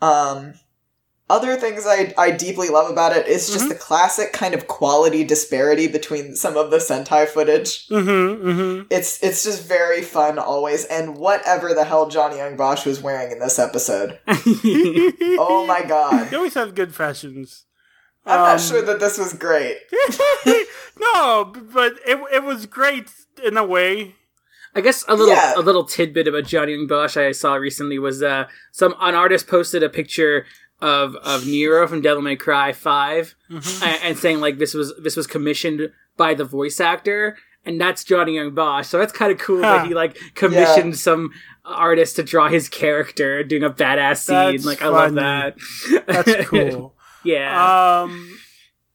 Um, 0.00 0.54
other 1.28 1.56
things 1.56 1.84
I 1.86 2.14
I 2.16 2.30
deeply 2.30 2.68
love 2.68 2.88
about 2.90 3.16
it 3.16 3.26
is 3.26 3.50
just 3.52 3.68
the 3.68 3.74
classic 3.74 4.32
kind 4.32 4.54
of 4.54 4.68
quality 4.68 5.24
disparity 5.24 5.88
between 5.88 6.36
some 6.36 6.56
of 6.56 6.70
the 6.70 6.76
Sentai 6.76 7.26
footage. 7.26 7.88
Mm-hmm, 7.88 8.48
mm-hmm. 8.48 8.82
It's 8.90 9.20
it's 9.24 9.42
just 9.42 9.66
very 9.66 10.02
fun 10.02 10.38
always, 10.38 10.84
and 10.84 11.16
whatever 11.16 11.74
the 11.74 11.84
hell 11.84 12.08
Johnny 12.08 12.36
Yong 12.38 12.56
Bosch 12.56 12.86
was 12.86 13.02
wearing 13.02 13.32
in 13.32 13.38
this 13.40 13.58
episode. 13.58 14.18
Oh 15.38 15.64
my 15.66 15.82
god. 15.82 16.28
He 16.28 16.36
always 16.36 16.54
has 16.54 16.70
good 16.72 16.94
fashions. 16.94 17.64
I'm 18.24 18.38
not 18.40 18.52
Um, 18.54 18.58
sure 18.60 18.82
that 18.82 19.00
this 19.00 19.18
was 19.18 19.32
great. 19.32 19.78
no, 21.00 21.52
but 21.72 21.94
it 22.06 22.18
it 22.32 22.44
was 22.44 22.66
great 22.66 23.10
in 23.44 23.56
a 23.56 23.64
way. 23.64 24.14
I 24.76 24.80
guess 24.82 25.04
a 25.08 25.14
little 25.16 25.34
Yeah. 25.34 25.54
a 25.56 25.60
little 25.60 25.84
tidbit 25.84 26.28
about 26.28 26.44
Johnny 26.44 26.72
Yong 26.74 26.86
Bosch 26.86 27.16
I 27.16 27.32
saw 27.32 27.54
recently 27.54 27.98
was 27.98 28.22
uh 28.22 28.44
some 28.72 28.94
an 29.00 29.14
artist 29.14 29.46
posted 29.48 29.82
a 29.82 29.88
picture 29.88 30.44
of 30.80 31.16
of 31.16 31.46
Nero 31.46 31.88
from 31.88 32.02
Devil 32.02 32.22
May 32.22 32.36
Cry 32.36 32.72
5 32.72 33.34
Mm-hmm. 33.50 33.84
and, 33.84 34.00
and 34.04 34.18
saying 34.18 34.40
like 34.40 34.58
this 34.58 34.74
was 34.74 34.92
this 35.02 35.16
was 35.16 35.26
commissioned 35.26 35.90
by 36.18 36.34
the 36.34 36.44
voice 36.44 36.78
actor 36.80 37.38
and 37.64 37.80
that's 37.80 38.04
Johnny 38.04 38.36
Yong 38.36 38.54
Bosch 38.54 38.86
so 38.88 38.98
that's 38.98 39.12
kind 39.12 39.32
of 39.32 39.38
cool 39.38 39.62
Huh. 39.62 39.78
that 39.78 39.86
he 39.88 39.94
like 39.94 40.16
commissioned 40.34 40.98
some 40.98 41.30
artist 41.64 42.14
to 42.16 42.22
draw 42.22 42.48
his 42.48 42.68
character 42.68 43.42
doing 43.42 43.64
a 43.64 43.70
badass 43.70 44.18
scene 44.18 44.52
That's 44.52 44.64
like 44.66 44.82
I 44.82 44.88
love 44.88 45.14
that 45.14 45.56
That's 46.06 46.46
cool. 46.48 46.94
yeah 47.24 48.02
Um, 48.02 48.38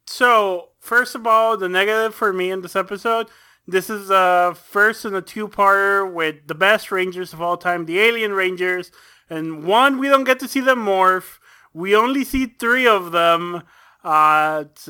so 0.06 0.70
first 0.80 1.16
of 1.16 1.26
all, 1.28 1.58
the 1.58 1.70
negative 1.70 2.14
for 2.16 2.32
me 2.34 2.52
in 2.52 2.62
this 2.62 2.76
episode. 2.76 3.28
This 3.68 3.90
is 3.90 4.10
uh 4.12 4.54
first 4.54 5.06
in 5.06 5.14
a 5.16 5.22
two-parter 5.22 6.12
with 6.12 6.48
the 6.48 6.56
best 6.56 6.92
Rangers 6.92 7.34
of 7.34 7.42
all 7.42 7.58
time, 7.58 7.86
the 7.86 8.00
Alien 8.00 8.34
Rangers, 8.34 8.92
and 9.30 9.64
one 9.64 10.00
we 10.00 10.10
don't 10.10 10.24
get 10.24 10.40
to 10.40 10.48
see 10.48 10.60
them 10.60 10.86
morph. 10.86 11.40
We 11.74 11.96
only 11.96 12.24
see 12.24 12.48
three 12.48 12.88
of 12.88 13.12
them. 13.12 13.64
Uh, 14.04 14.66
it's 14.72 14.90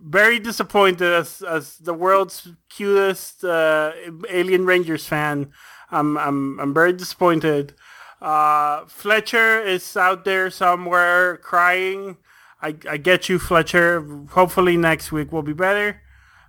very 0.00 0.38
disappointed 0.38 1.12
as 1.12 1.42
as 1.42 1.76
the 1.78 1.94
world's 1.94 2.48
cutest 2.68 3.44
uh, 3.44 3.92
Alien 4.28 4.66
Rangers 4.66 5.06
fan. 5.06 5.52
I'm 5.90 6.16
I'm 6.16 6.58
I'm 6.58 6.74
very 6.74 6.92
disappointed. 6.92 7.74
Uh, 8.20 8.86
Fletcher 8.86 9.60
is 9.60 9.96
out 9.96 10.24
there 10.24 10.50
somewhere 10.50 11.36
crying. 11.36 12.16
I, 12.62 12.74
I 12.88 12.96
get 12.96 13.28
you, 13.28 13.38
Fletcher. 13.38 14.00
Hopefully 14.30 14.76
next 14.76 15.12
week 15.12 15.30
will 15.30 15.42
be 15.42 15.52
better. 15.52 16.00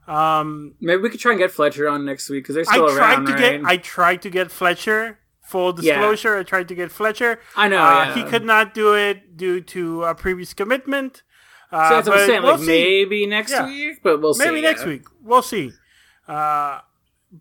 Um, 0.08 0.76
maybe 0.80 1.02
we 1.02 1.10
could 1.10 1.20
try 1.20 1.32
and 1.34 1.40
get 1.40 1.52
Fletcher 1.52 1.88
on 1.90 2.06
next 2.06 2.30
week 2.30 2.44
because 2.44 2.56
they're 2.56 2.64
still 2.66 2.86
I 2.90 2.96
tried 2.96 3.14
around 3.14 3.26
to 3.26 3.34
right? 3.34 3.42
get 3.62 3.66
I 3.66 3.78
tried 3.78 4.22
to 4.24 4.30
get 4.30 4.52
Fletcher. 4.52 5.20
Full 5.44 5.72
disclosure, 5.74 6.36
I 6.38 6.44
tried 6.44 6.68
to 6.68 6.76
get 6.76 6.92
Fletcher. 6.92 7.40
I 7.56 7.70
know, 7.70 7.82
Uh, 7.82 8.06
yeah. 8.08 8.16
he 8.16 8.24
could 8.24 8.44
not 8.44 8.74
do 8.74 8.94
it 8.96 9.38
due 9.38 9.62
to 9.62 10.04
a 10.04 10.14
previous 10.14 10.54
commitment. 10.54 11.24
Uh, 11.72 11.88
so 11.90 11.96
that's 11.96 12.08
what 12.10 12.20
I'm 12.20 12.28
saying 12.28 12.42
we'll 12.44 12.52
like 12.58 12.60
see. 12.62 12.68
maybe 12.68 13.26
next 13.26 13.52
Yeah. 13.52 13.66
week 13.66 14.00
but 14.04 14.22
we'll 14.22 14.34
see 14.34 14.46
Maybe 14.46 14.62
next 14.62 14.82
yeah. 14.82 14.88
week. 14.90 15.04
We'll 15.22 15.42
see. 15.42 15.72
Uh, 16.28 16.80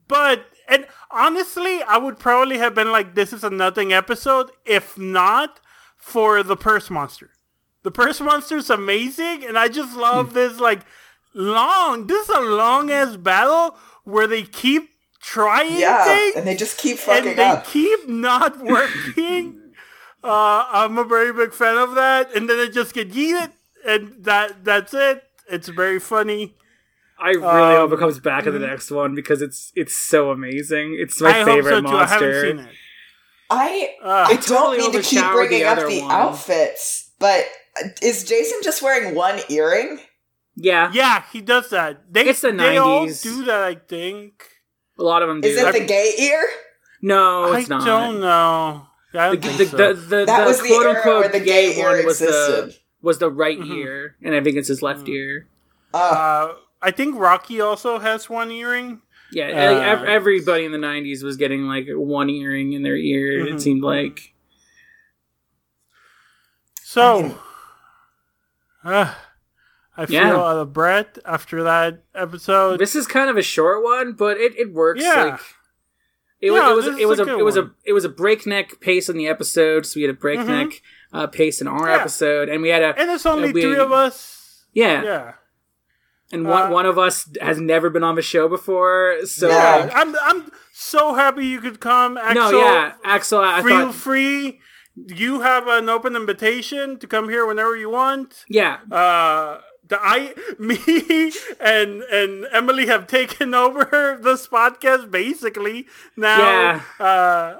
but 0.08 0.46
and 0.68 0.86
honestly, 1.10 1.82
I 1.82 1.96
would 1.98 2.18
probably 2.18 2.58
have 2.58 2.74
been 2.74 2.90
like, 2.92 3.14
"This 3.14 3.32
is 3.32 3.42
a 3.44 3.50
nothing 3.50 3.92
episode," 3.92 4.50
if 4.64 4.96
not 4.98 5.60
for 5.96 6.42
the 6.42 6.56
purse 6.56 6.90
monster. 6.90 7.30
The 7.82 7.90
purse 7.92 8.20
monster 8.20 8.56
is 8.56 8.68
amazing, 8.70 9.44
and 9.44 9.56
I 9.58 9.68
just 9.68 9.96
love 9.96 10.32
this 10.32 10.58
like 10.60 10.80
long. 11.36 12.06
This 12.08 12.28
is 12.28 12.34
a 12.36 12.40
long 12.40 12.90
ass 12.90 13.16
battle 13.16 13.76
where 14.04 14.26
they 14.26 14.42
keep 14.42 14.90
trying 15.20 15.78
Yeah, 15.78 16.04
things 16.04 16.36
and 16.36 16.46
they 16.46 16.56
just 16.56 16.78
keep 16.78 16.92
and 16.96 17.00
fucking 17.00 17.36
they 17.36 17.44
up. 17.44 17.66
keep 17.66 18.08
not 18.08 18.58
working. 18.64 19.60
uh, 20.24 20.64
I'm 20.70 20.98
a 20.98 21.04
very 21.04 21.32
big 21.32 21.52
fan 21.52 21.76
of 21.76 21.94
that, 21.94 22.34
and 22.34 22.48
then 22.48 22.58
it 22.58 22.72
just 22.72 22.94
get 22.94 23.12
yeeted, 23.12 23.52
and 23.86 24.24
that 24.24 24.64
that's 24.64 24.94
it. 24.94 25.22
It's 25.48 25.68
very 25.68 26.00
funny. 26.00 26.54
I 27.18 27.30
really 27.30 27.46
Um, 27.46 27.76
hope 27.88 27.92
it 27.92 27.98
comes 27.98 28.18
back 28.20 28.46
in 28.46 28.52
the 28.52 28.58
next 28.58 28.90
one 28.90 29.14
because 29.14 29.40
it's 29.42 29.72
it's 29.74 29.94
so 29.94 30.30
amazing. 30.30 30.96
It's 30.98 31.20
my 31.20 31.40
I 31.40 31.44
favorite 31.44 31.84
hope 31.84 31.84
so 31.86 31.90
too. 31.90 31.96
I 31.96 32.06
haven't 32.06 32.28
monster. 32.30 32.42
seen 32.50 32.58
it. 32.60 32.74
I 33.48 33.90
Uh, 34.02 34.24
I 34.28 34.36
totally 34.36 34.78
don't 34.78 34.92
mean 34.92 35.02
to 35.02 35.08
keep 35.08 35.24
bringing 35.32 35.60
the 35.60 35.64
up 35.66 35.88
the 35.88 36.00
one. 36.02 36.10
outfits, 36.10 37.10
but 37.18 37.46
is 38.02 38.24
Jason 38.24 38.58
just 38.62 38.82
wearing 38.82 39.14
one 39.14 39.40
earring? 39.48 40.00
Yeah, 40.56 40.90
yeah, 40.92 41.22
he 41.32 41.40
does 41.42 41.68
that. 41.70 42.10
They 42.12 42.26
It's 42.28 42.40
the 42.40 42.50
they 42.52 42.78
all 42.78 43.06
do 43.06 43.44
that. 43.44 43.62
I 43.62 43.74
think. 43.74 44.42
a 44.98 45.02
lot 45.02 45.22
of 45.22 45.28
them 45.28 45.40
do. 45.42 45.48
Is 45.48 45.58
it 45.58 45.72
the 45.72 45.84
gay 45.84 46.14
ear? 46.18 46.42
no, 47.02 47.52
I 47.52 47.60
it's 47.60 47.68
not. 47.68 47.84
don't 47.84 48.20
know. 48.20 48.86
I 49.14 49.28
don't 49.28 49.42
think 49.42 49.58
the, 49.58 49.66
so. 49.66 49.76
the, 49.76 49.94
the, 49.94 50.24
That 50.26 50.46
was 50.46 50.60
the 50.60 50.68
quote 50.68 50.86
era 50.86 50.96
unquote 50.96 51.20
where 51.20 51.28
the 51.28 51.40
gay, 51.40 51.74
gay 51.74 51.80
ear 51.80 51.96
one 51.96 52.06
was 52.06 52.18
the 52.20 52.26
existed. 52.28 52.80
was 53.02 53.18
the 53.18 53.30
right 53.30 53.58
Mhm. 53.58 53.76
ear, 53.76 54.16
and 54.22 54.34
I 54.34 54.40
think 54.42 54.56
it's 54.56 54.68
his 54.68 54.82
left 54.82 55.04
Mm. 55.06 55.08
ear. 55.10 55.48
Uh, 55.92 55.96
uh, 55.98 56.54
I 56.82 56.90
think 56.90 57.18
Rocky 57.18 57.60
also 57.60 57.98
has 57.98 58.28
one 58.30 58.50
earring. 58.50 59.02
Yeah, 59.32 59.48
Uh, 59.48 60.04
everybody 60.04 60.64
in 60.64 60.72
the 60.72 60.78
'90s 60.78 61.22
was 61.22 61.36
getting 61.36 61.66
like 61.66 61.86
one 61.90 62.30
earring 62.30 62.72
in 62.72 62.82
their 62.82 62.96
ear. 62.96 63.44
Mhm. 63.44 63.54
It 63.54 63.60
seemed 63.60 63.82
like. 63.82 64.32
So, 66.82 67.36
I 68.84 68.90
mean- 69.04 69.08
I 69.96 70.06
feel 70.06 70.14
Yeah. 70.22 70.36
out 70.36 70.56
of 70.58 70.72
breath 70.72 71.18
after 71.24 71.62
that 71.62 72.02
episode. 72.14 72.78
This 72.78 72.94
is 72.94 73.06
kind 73.06 73.30
of 73.30 73.36
a 73.36 73.42
short 73.42 73.82
one, 73.82 74.12
but 74.12 74.36
it, 74.38 74.56
it 74.58 74.72
works. 74.72 75.02
Yeah. 75.02 75.24
Like, 75.24 75.40
it, 76.40 76.52
Yeah, 76.52 76.72
was 76.74 76.86
it 76.86 76.92
was 76.92 77.00
it 77.00 77.08
was 77.08 77.18
a 77.20 77.24
a, 77.24 77.38
it 77.38 77.44
was 77.44 77.56
a 77.56 77.70
it 77.84 77.92
was 77.94 78.04
a 78.04 78.08
breakneck 78.10 78.80
pace 78.80 79.08
in 79.08 79.16
the 79.16 79.26
episode, 79.26 79.86
so 79.86 79.92
we 79.96 80.02
had 80.02 80.10
a 80.10 80.18
breakneck 80.18 80.82
uh, 81.12 81.26
pace 81.26 81.60
in 81.62 81.66
our 81.68 81.78
Mm-hmm. 81.80 81.88
Yeah. 81.88 82.00
episode, 82.00 82.48
and 82.50 82.60
we 82.62 82.68
had 82.68 82.82
a 82.82 82.94
and 82.98 83.10
it's 83.10 83.24
only 83.26 83.48
uh, 83.48 83.52
we- 83.52 83.62
three 83.62 83.78
of 83.78 83.90
us. 83.90 84.66
yeah, 84.74 85.02
Yeah. 85.02 85.32
and 86.30 86.46
one 86.46 86.64
Uh, 86.64 86.70
one 86.70 86.84
of 86.86 86.98
us 86.98 87.28
has 87.40 87.58
never 87.58 87.88
been 87.88 88.04
on 88.04 88.16
the 88.16 88.22
show 88.22 88.48
before, 88.48 89.16
so 89.24 89.48
Yeah. 89.48 89.86
Yeah, 89.86 89.92
I'm 89.94 90.14
I'm 90.22 90.50
so 90.74 91.14
happy 91.14 91.46
you 91.46 91.60
could 91.62 91.80
come. 91.80 92.18
Axel, 92.18 92.52
no, 92.52 92.58
yeah, 92.60 92.92
Axel, 93.02 93.40
I, 93.40 93.62
feel 93.62 93.86
thought 93.86 93.94
free. 93.94 94.60
you 94.94 95.40
have 95.40 95.66
an 95.68 95.88
open 95.88 96.14
invitation 96.16 96.98
to 96.98 97.06
come 97.06 97.30
here 97.30 97.46
whenever 97.46 97.74
you 97.76 97.88
want. 97.88 98.44
Yeah. 98.48 98.78
Uh, 98.90 99.60
I, 99.90 100.34
me, 100.58 101.32
and 101.60 102.02
and 102.02 102.46
Emily 102.52 102.86
have 102.86 103.06
taken 103.06 103.54
over 103.54 104.18
this 104.20 104.48
podcast 104.48 105.10
basically 105.10 105.86
now. 106.16 106.38
Yeah. 106.38 106.80
Uh, 106.98 107.56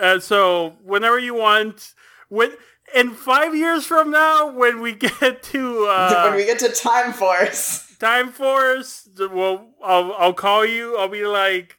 uh, 0.00 0.18
so 0.20 0.76
whenever 0.82 1.18
you 1.18 1.34
want, 1.34 1.94
when 2.28 2.52
in 2.94 3.10
five 3.14 3.54
years 3.54 3.86
from 3.86 4.10
now, 4.10 4.50
when 4.50 4.80
we 4.80 4.94
get 4.94 5.42
to 5.44 5.86
uh, 5.86 6.24
when 6.28 6.36
we 6.36 6.44
get 6.46 6.58
to 6.60 6.68
Time 6.68 7.12
Force. 7.12 7.82
Time 7.98 8.30
Force, 8.30 9.08
well, 9.18 9.70
I'll 9.82 10.12
I'll 10.14 10.34
call 10.34 10.66
you. 10.66 10.98
I'll 10.98 11.08
be 11.08 11.24
like, 11.24 11.78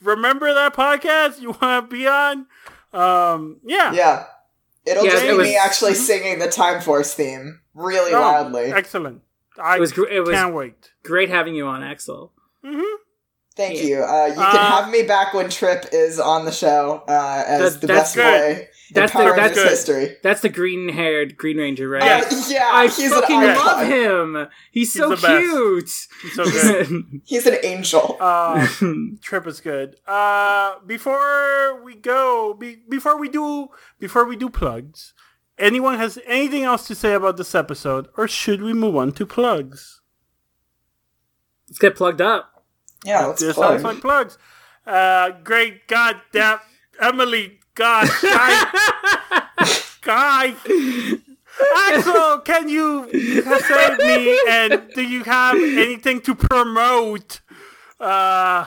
remember 0.00 0.54
that 0.54 0.74
podcast 0.74 1.40
you 1.40 1.50
want 1.60 1.90
to 1.90 1.96
be 1.96 2.06
on? 2.06 2.46
Um, 2.92 3.58
yeah, 3.64 3.92
Yeah. 3.92 4.24
It'll 4.86 5.04
Yeah, 5.04 5.10
just 5.10 5.24
it 5.24 5.30
be 5.32 5.36
was- 5.36 5.46
me 5.48 5.56
actually 5.56 5.94
singing 5.94 6.38
the 6.38 6.48
Time 6.48 6.80
Force 6.80 7.12
theme 7.14 7.60
really 7.74 8.12
Oh, 8.14 8.20
loudly. 8.20 8.72
Excellent. 8.72 9.22
I 9.62 9.76
It 9.76 9.80
was 9.80 9.92
gr- 9.92 10.06
it 10.08 10.20
was- 10.20 10.30
can't 10.30 10.54
wait. 10.54 10.90
Great 11.04 11.28
having 11.30 11.54
you 11.54 11.66
on, 11.66 11.82
Axel. 11.82 12.32
Thank 13.56 13.78
Yeah. 13.78 13.84
you. 13.84 13.96
Uh, 14.04 14.26
you 14.26 14.34
can 14.34 14.42
Uh, 14.44 14.82
have 14.82 14.90
me 14.90 15.02
back 15.02 15.32
when 15.32 15.48
Trip 15.48 15.86
is 15.92 16.20
on 16.20 16.44
the 16.44 16.52
show 16.52 17.02
uh, 17.08 17.42
as 17.46 17.72
That- 17.74 17.80
the 17.80 17.86
that's 17.86 17.98
best 18.00 18.14
good. 18.16 18.22
boy 18.56 18.68
That's 18.92 19.12
the- 19.14 19.32
that's 19.34 19.54
good. 19.54 19.68
history. 19.68 20.16
That's 20.22 20.40
the 20.42 20.50
green-haired 20.50 21.38
Green 21.38 21.56
Ranger, 21.56 21.88
right? 21.88 22.02
Yeah. 22.04 22.24
Uh, 22.30 22.42
yeah, 22.48 22.70
I 22.70 22.82
he's 22.88 23.10
fucking 23.10 23.42
an 23.42 23.56
love 23.56 23.86
him. 23.86 24.48
He's, 24.70 24.92
so 24.92 25.08
the 25.08 25.16
best. 25.16 25.26
cute. 25.26 25.90
He's 26.22 26.34
so 26.34 26.44
good. 26.44 27.04
He's 27.24 27.46
an 27.46 27.56
angel. 27.62 28.18
uh, 28.20 28.66
trip 29.22 29.46
is 29.46 29.60
good. 29.62 29.96
Uh, 30.06 30.74
before 30.86 31.82
we 31.82 31.94
go, 31.94 32.52
be, 32.52 32.82
before 32.90 33.18
we 33.18 33.30
do, 33.30 33.68
before 33.98 34.26
we 34.26 34.36
do 34.36 34.50
plugs, 34.50 35.14
anyone 35.58 35.98
has 35.98 36.18
anything 36.26 36.64
else 36.64 36.86
to 36.88 36.94
say 36.94 37.14
about 37.14 37.36
this 37.36 37.54
episode, 37.54 38.08
or 38.16 38.26
should 38.28 38.62
we 38.62 38.72
move 38.72 38.96
on 38.96 39.12
to 39.12 39.26
plugs? 39.26 40.00
Let's 41.68 41.78
get 41.78 41.96
plugged 41.96 42.20
up. 42.20 42.64
yeah, 43.04 43.26
let's 43.26 43.40
This 43.42 43.54
plug. 43.56 43.80
sounds 43.80 43.82
like 43.84 44.00
plugs. 44.00 44.38
Uh, 44.86 45.30
great, 45.42 45.88
God 45.88 46.20
damn, 46.32 46.60
Emily, 47.00 47.58
God, 47.74 48.08
guy, 48.22 48.64
guy. 50.02 50.54
Axel, 51.88 52.38
can 52.40 52.68
you 52.68 53.08
save 53.12 53.98
me? 53.98 54.38
And 54.48 54.90
do 54.94 55.02
you 55.02 55.24
have 55.24 55.56
anything 55.56 56.20
to 56.22 56.34
promote? 56.34 57.40
Uh, 57.98 58.66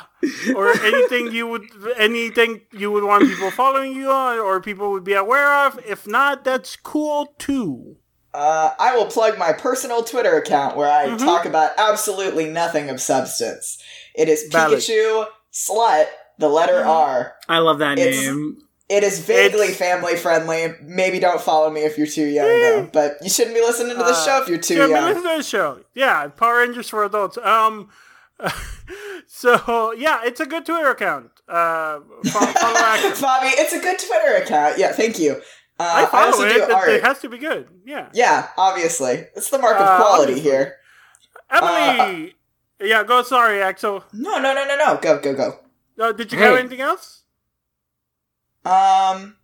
or 0.56 0.70
anything 0.82 1.32
you 1.32 1.46
would, 1.48 1.64
anything 1.98 2.62
you 2.72 2.92
would 2.92 3.04
want 3.04 3.24
people 3.28 3.52
following 3.52 3.94
you 3.94 4.10
on, 4.10 4.40
or 4.40 4.60
people 4.60 4.92
would 4.92 5.04
be 5.04 5.14
aware 5.14 5.66
of? 5.68 5.80
If 5.88 6.08
not, 6.08 6.44
that's 6.44 6.76
cool 6.76 7.34
too. 7.38 7.98
Uh, 8.34 8.72
I 8.80 8.96
will 8.96 9.06
plug 9.06 9.38
my 9.38 9.54
personal 9.54 10.04
Twitter 10.04 10.36
account 10.38 10.76
where 10.78 10.90
I 10.92 11.08
Mm-hmm. 11.08 11.26
talk 11.26 11.46
about 11.46 11.72
absolutely 11.78 12.46
nothing 12.50 12.90
of 12.90 13.00
substance. 13.02 13.82
It 14.16 14.30
is 14.30 14.48
Valid. 14.52 14.80
Pikachu 14.80 15.26
Slut, 15.54 16.06
the 16.38 16.50
letter 16.50 16.74
Mm-hmm. 16.82 16.90
R. 16.90 17.34
I 17.48 17.60
love 17.60 17.80
that 17.80 17.98
It's- 18.00 18.24
name. 18.26 18.58
It 18.88 19.04
is 19.04 19.20
vaguely 19.20 19.68
It's- 19.68 19.78
family 19.78 20.16
friendly. 20.16 20.74
Maybe 20.82 21.20
don't 21.20 21.40
follow 21.42 21.70
me 21.70 21.82
if 21.82 21.96
you're 22.00 22.08
too 22.08 22.26
young, 22.26 22.48
though. 22.48 22.90
But 22.92 23.18
you 23.22 23.30
shouldn't 23.30 23.56
be 23.56 23.62
listening 23.62 23.96
to 23.96 24.04
this 24.04 24.26
show 24.26 24.42
if 24.42 24.48
you're 24.50 24.58
too 24.58 24.76
yeah, 24.78 24.88
but 24.88 24.90
young. 24.90 25.06
listen 25.06 25.22
to 25.32 25.38
the 25.38 25.44
show. 25.44 25.80
Yeah, 25.94 26.28
Power 26.30 26.58
Rangers 26.58 26.90
for 26.90 27.04
adults. 27.04 27.38
Um, 27.38 27.90
so 29.28 29.92
yeah, 29.94 30.22
it's 30.24 30.40
a 30.40 30.46
good 30.46 30.66
Twitter 30.66 30.90
account. 30.90 31.32
Uh, 31.48 32.00
follow, 32.26 32.46
follow 32.54 32.74
Bobby, 33.22 33.48
it's 33.48 33.74
a 33.74 33.80
good 33.80 34.00
Twitter 34.00 34.44
account. 34.44 34.78
Yeah, 34.78 34.92
thank 34.94 35.20
you. 35.20 35.42
Uh, 35.80 35.84
I 35.84 36.04
I, 36.04 36.06
follow 36.08 36.26
also 36.28 36.44
it. 36.46 36.54
do 36.54 36.64
It, 36.64 36.72
art. 36.72 36.90
it 36.90 37.04
has 37.04 37.20
to 37.20 37.30
be 37.30 37.38
good. 37.38 37.68
Yeah, 37.86 38.10
yeah, 38.14 38.50
obviously. 38.58 39.26
It's 39.36 39.50
the 39.50 39.60
mark 39.60 39.78
Uh, 39.80 39.84
of 39.84 40.00
quality 40.02 40.34
obviously. 40.34 40.52
here. 40.52 40.76
Emily. 41.50 42.36
yeah, 42.82 43.04
go. 43.04 43.24
Sorry, 43.24 43.62
Axel. 43.62 44.04
No, 44.14 44.38
no, 44.40 44.54
no, 44.54 44.66
no, 44.68 44.78
no. 44.78 45.00
Go, 45.02 45.20
go, 45.20 45.34
go. 45.34 45.60
Uh, 46.00 46.12
did 46.12 46.32
you 46.32 46.38
Hey. 46.38 46.46
have 46.46 46.58
anything 46.58 46.82
else? 46.82 47.24
Um. 48.66 49.36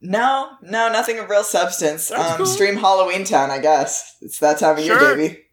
No, 0.00 0.50
no, 0.62 0.88
nothing 0.92 1.18
of 1.18 1.28
real 1.30 1.42
substance. 1.42 2.08
That's 2.08 2.32
um, 2.32 2.36
cool. 2.36 2.46
stream 2.46 2.76
Halloween 2.76 3.24
Town, 3.24 3.50
I 3.50 3.58
guess. 3.58 4.16
It's 4.20 4.38
that 4.40 4.58
time 4.58 4.76
of 4.78 4.84
Sure. 4.84 5.00
year, 5.00 5.16
baby. 5.16 5.45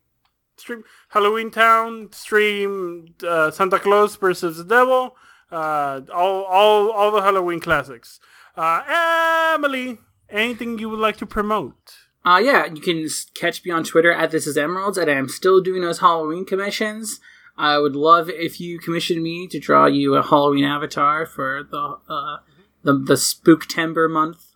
Stream 0.57 0.83
Halloween 1.09 1.51
Town. 1.51 2.09
Stream 2.11 3.13
uh, 3.27 3.51
Santa 3.51 3.79
Claus 3.79 4.15
versus 4.15 4.57
the 4.57 4.63
Devil. 4.63 5.15
Uh, 5.51 6.01
all, 6.13 6.43
all, 6.45 6.91
all 6.91 7.11
the 7.11 7.21
Halloween 7.21 7.59
classics. 7.59 8.19
Uh, 8.55 9.53
Emily, 9.55 9.99
anything 10.29 10.79
you 10.79 10.89
would 10.89 10.99
like 10.99 11.17
to 11.17 11.25
promote? 11.25 11.95
Uh, 12.25 12.41
yeah, 12.43 12.65
you 12.65 12.81
can 12.81 13.07
catch 13.35 13.63
me 13.65 13.71
on 13.71 13.83
Twitter 13.83 14.11
at 14.11 14.31
This 14.31 14.47
Is 14.47 14.57
Emeralds, 14.57 14.97
and 14.97 15.11
I'm 15.11 15.27
still 15.27 15.61
doing 15.61 15.81
those 15.81 15.99
Halloween 15.99 16.45
commissions. 16.45 17.19
I 17.57 17.77
would 17.77 17.95
love 17.95 18.29
if 18.29 18.59
you 18.59 18.79
commissioned 18.79 19.21
me 19.21 19.47
to 19.47 19.59
draw 19.59 19.85
you 19.85 20.15
a 20.15 20.23
Halloween 20.23 20.63
avatar 20.63 21.25
for 21.25 21.63
the 21.69 21.97
uh, 22.09 22.37
the 22.83 22.93
the 22.93 23.13
Spooktember 23.13 24.09
month. 24.09 24.53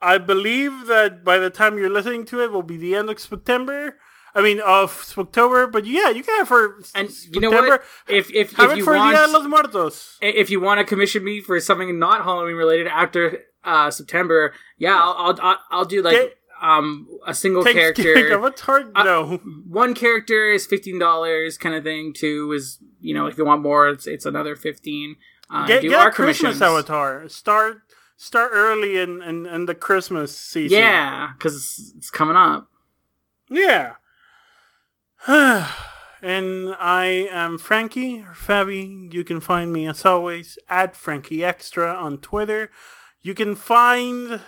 I 0.00 0.18
believe 0.18 0.86
that 0.86 1.24
by 1.24 1.38
the 1.38 1.50
time 1.50 1.78
you're 1.78 1.90
listening 1.90 2.24
to 2.26 2.42
it, 2.42 2.50
will 2.52 2.62
be 2.62 2.76
the 2.76 2.94
end 2.94 3.08
of 3.08 3.20
September. 3.20 3.98
I 4.34 4.42
mean, 4.42 4.60
of 4.60 5.14
October. 5.16 5.66
But 5.66 5.86
yeah, 5.86 6.10
you 6.10 6.22
can 6.22 6.36
have 6.38 6.48
for 6.48 6.80
And 6.94 7.10
September. 7.10 7.34
you 7.34 7.40
know 7.40 7.68
what? 7.68 7.82
If 8.08 8.32
if 8.34 8.52
Have 8.56 8.72
if 8.72 8.78
you 8.78 8.84
for 8.84 8.94
Dia 8.94 9.12
de 9.12 9.32
los 9.32 9.32
want 9.46 9.50
Muertos. 9.50 10.18
if 10.20 10.50
you 10.50 10.60
want 10.60 10.78
to 10.80 10.84
commission 10.84 11.22
me 11.24 11.40
for 11.40 11.58
something 11.60 11.98
not 11.98 12.24
Halloween 12.24 12.56
related 12.56 12.86
after 12.88 13.40
uh, 13.62 13.90
September, 13.90 14.52
yeah, 14.78 14.94
I'll 15.00 15.38
I'll, 15.40 15.58
I'll, 15.70 15.84
do 15.84 16.02
like 16.02 16.14
Get- 16.16 16.36
um 16.60 17.06
a 17.26 17.34
single 17.34 17.64
character. 17.64 18.38
What's 18.44 18.62
hard? 18.62 18.90
Uh, 18.94 19.02
no. 19.04 19.36
one 19.68 19.94
character 19.94 20.50
is 20.50 20.66
fifteen 20.66 20.98
dollars, 20.98 21.56
kind 21.56 21.74
of 21.74 21.84
thing. 21.84 22.12
Two 22.12 22.52
is 22.52 22.78
you 23.00 23.14
know 23.14 23.26
if 23.26 23.38
you 23.38 23.44
want 23.44 23.62
more, 23.62 23.88
it's 23.88 24.06
it's 24.06 24.26
another 24.26 24.56
fifteen. 24.56 25.16
Uh, 25.50 25.66
Get, 25.66 25.82
do 25.82 25.90
get 25.90 26.00
our 26.00 26.10
Christmas 26.10 26.60
avatar. 26.60 27.28
Start 27.28 27.82
start 28.16 28.50
early 28.54 28.96
in, 28.98 29.22
in, 29.22 29.46
in 29.46 29.66
the 29.66 29.74
Christmas 29.74 30.36
season. 30.36 30.78
Yeah, 30.78 31.32
because 31.36 31.92
it's 31.96 32.10
coming 32.10 32.36
up. 32.36 32.68
Yeah. 33.50 33.94
and 35.26 36.74
I 36.78 37.28
am 37.32 37.56
Frankie 37.56 38.26
Fabi. 38.34 39.10
You 39.10 39.24
can 39.24 39.40
find 39.40 39.72
me 39.72 39.88
as 39.88 40.04
always 40.04 40.58
at 40.68 40.94
Frankie 40.94 41.42
Extra 41.42 41.94
on 41.94 42.18
Twitter. 42.18 42.70
You 43.22 43.32
can 43.32 43.54
find 43.54 44.42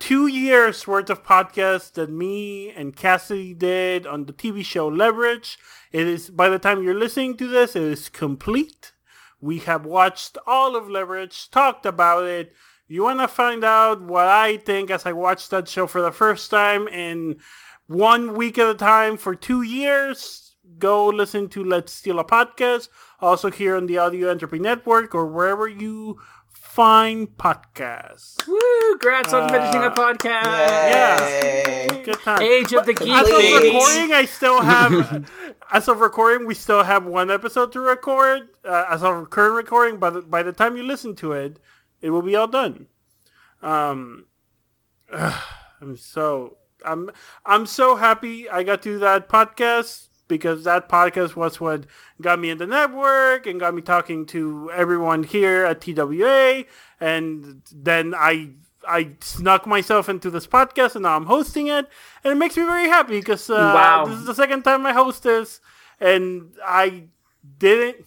two 0.00 0.26
years 0.26 0.84
worth 0.88 1.10
of 1.10 1.22
podcasts 1.22 1.92
that 1.92 2.10
me 2.10 2.70
and 2.70 2.96
Cassidy 2.96 3.54
did 3.54 4.04
on 4.04 4.26
the 4.26 4.32
TV 4.32 4.64
show 4.64 4.88
Leverage. 4.88 5.60
It 5.92 6.08
is 6.08 6.28
by 6.28 6.48
the 6.48 6.58
time 6.58 6.82
you're 6.82 6.92
listening 6.92 7.36
to 7.36 7.46
this, 7.46 7.76
it 7.76 7.82
is 7.84 8.08
complete. 8.08 8.90
We 9.40 9.58
have 9.60 9.86
watched 9.86 10.36
all 10.44 10.74
of 10.74 10.90
Leverage, 10.90 11.52
talked 11.52 11.86
about 11.86 12.24
it. 12.24 12.52
You 12.88 13.04
want 13.04 13.20
to 13.20 13.28
find 13.28 13.62
out 13.62 14.02
what 14.02 14.26
I 14.26 14.56
think 14.56 14.90
as 14.90 15.06
I 15.06 15.12
watched 15.12 15.50
that 15.50 15.68
show 15.68 15.86
for 15.86 16.02
the 16.02 16.10
first 16.10 16.50
time 16.50 16.88
in 16.88 17.38
one 17.90 18.34
week 18.34 18.56
at 18.56 18.70
a 18.70 18.74
time 18.74 19.16
for 19.16 19.34
two 19.34 19.62
years? 19.62 20.54
Go 20.78 21.08
listen 21.08 21.48
to 21.48 21.64
Let's 21.64 21.92
Steal 21.92 22.20
a 22.20 22.24
Podcast, 22.24 22.88
also 23.20 23.50
here 23.50 23.76
on 23.76 23.86
the 23.86 23.98
Audio 23.98 24.30
Entropy 24.30 24.60
Network 24.60 25.12
or 25.12 25.26
wherever 25.26 25.66
you 25.66 26.20
find 26.48 27.26
podcasts. 27.36 28.46
Woo! 28.46 28.90
Congrats 28.92 29.32
on 29.32 29.48
finishing 29.50 29.82
a 29.82 29.90
podcast. 29.90 31.66
Yay. 31.66 32.02
Good 32.04 32.20
time. 32.20 32.40
Age 32.40 32.72
of 32.72 32.86
the 32.86 32.94
geek. 32.94 33.08
As 33.08 33.28
of 33.28 33.62
recording, 33.62 34.12
I 34.12 34.24
still 34.24 34.60
have. 34.62 35.28
as 35.72 35.88
of 35.88 35.98
recording, 35.98 36.46
we 36.46 36.54
still 36.54 36.84
have 36.84 37.04
one 37.04 37.28
episode 37.28 37.72
to 37.72 37.80
record. 37.80 38.50
Uh, 38.64 38.84
as 38.88 39.02
of 39.02 39.30
current 39.30 39.56
recording, 39.56 39.98
by 39.98 40.10
the, 40.10 40.22
by 40.22 40.44
the 40.44 40.52
time 40.52 40.76
you 40.76 40.84
listen 40.84 41.16
to 41.16 41.32
it, 41.32 41.58
it 42.00 42.10
will 42.10 42.22
be 42.22 42.36
all 42.36 42.46
done. 42.46 42.86
Um, 43.62 44.26
I'm 45.12 45.96
so 45.96 46.58
I'm 46.84 47.10
I'm 47.46 47.66
so 47.66 47.96
happy 47.96 48.48
I 48.48 48.62
got 48.62 48.82
to 48.82 48.92
do 48.94 48.98
that 49.00 49.28
podcast 49.28 50.08
because 50.28 50.62
that 50.64 50.88
podcast 50.88 51.34
was 51.36 51.60
what 51.60 51.86
got 52.20 52.38
me 52.38 52.50
in 52.50 52.58
the 52.58 52.66
network 52.66 53.46
and 53.46 53.58
got 53.58 53.74
me 53.74 53.82
talking 53.82 54.26
to 54.26 54.70
everyone 54.72 55.24
here 55.24 55.64
at 55.64 55.80
TWA, 55.80 56.64
and 57.00 57.62
then 57.74 58.14
I 58.14 58.50
I 58.88 59.10
snuck 59.20 59.66
myself 59.66 60.08
into 60.08 60.30
this 60.30 60.46
podcast 60.46 60.94
and 60.94 61.02
now 61.02 61.16
I'm 61.16 61.26
hosting 61.26 61.66
it, 61.66 61.86
and 62.24 62.32
it 62.32 62.36
makes 62.36 62.56
me 62.56 62.62
very 62.64 62.88
happy 62.88 63.18
because 63.20 63.50
uh, 63.50 63.54
Wow. 63.74 64.06
this 64.06 64.18
is 64.18 64.24
the 64.26 64.34
second 64.34 64.62
time 64.62 64.86
I 64.86 64.92
host 64.92 65.22
this, 65.24 65.60
and 66.00 66.52
I 66.64 67.04
didn't. 67.58 68.06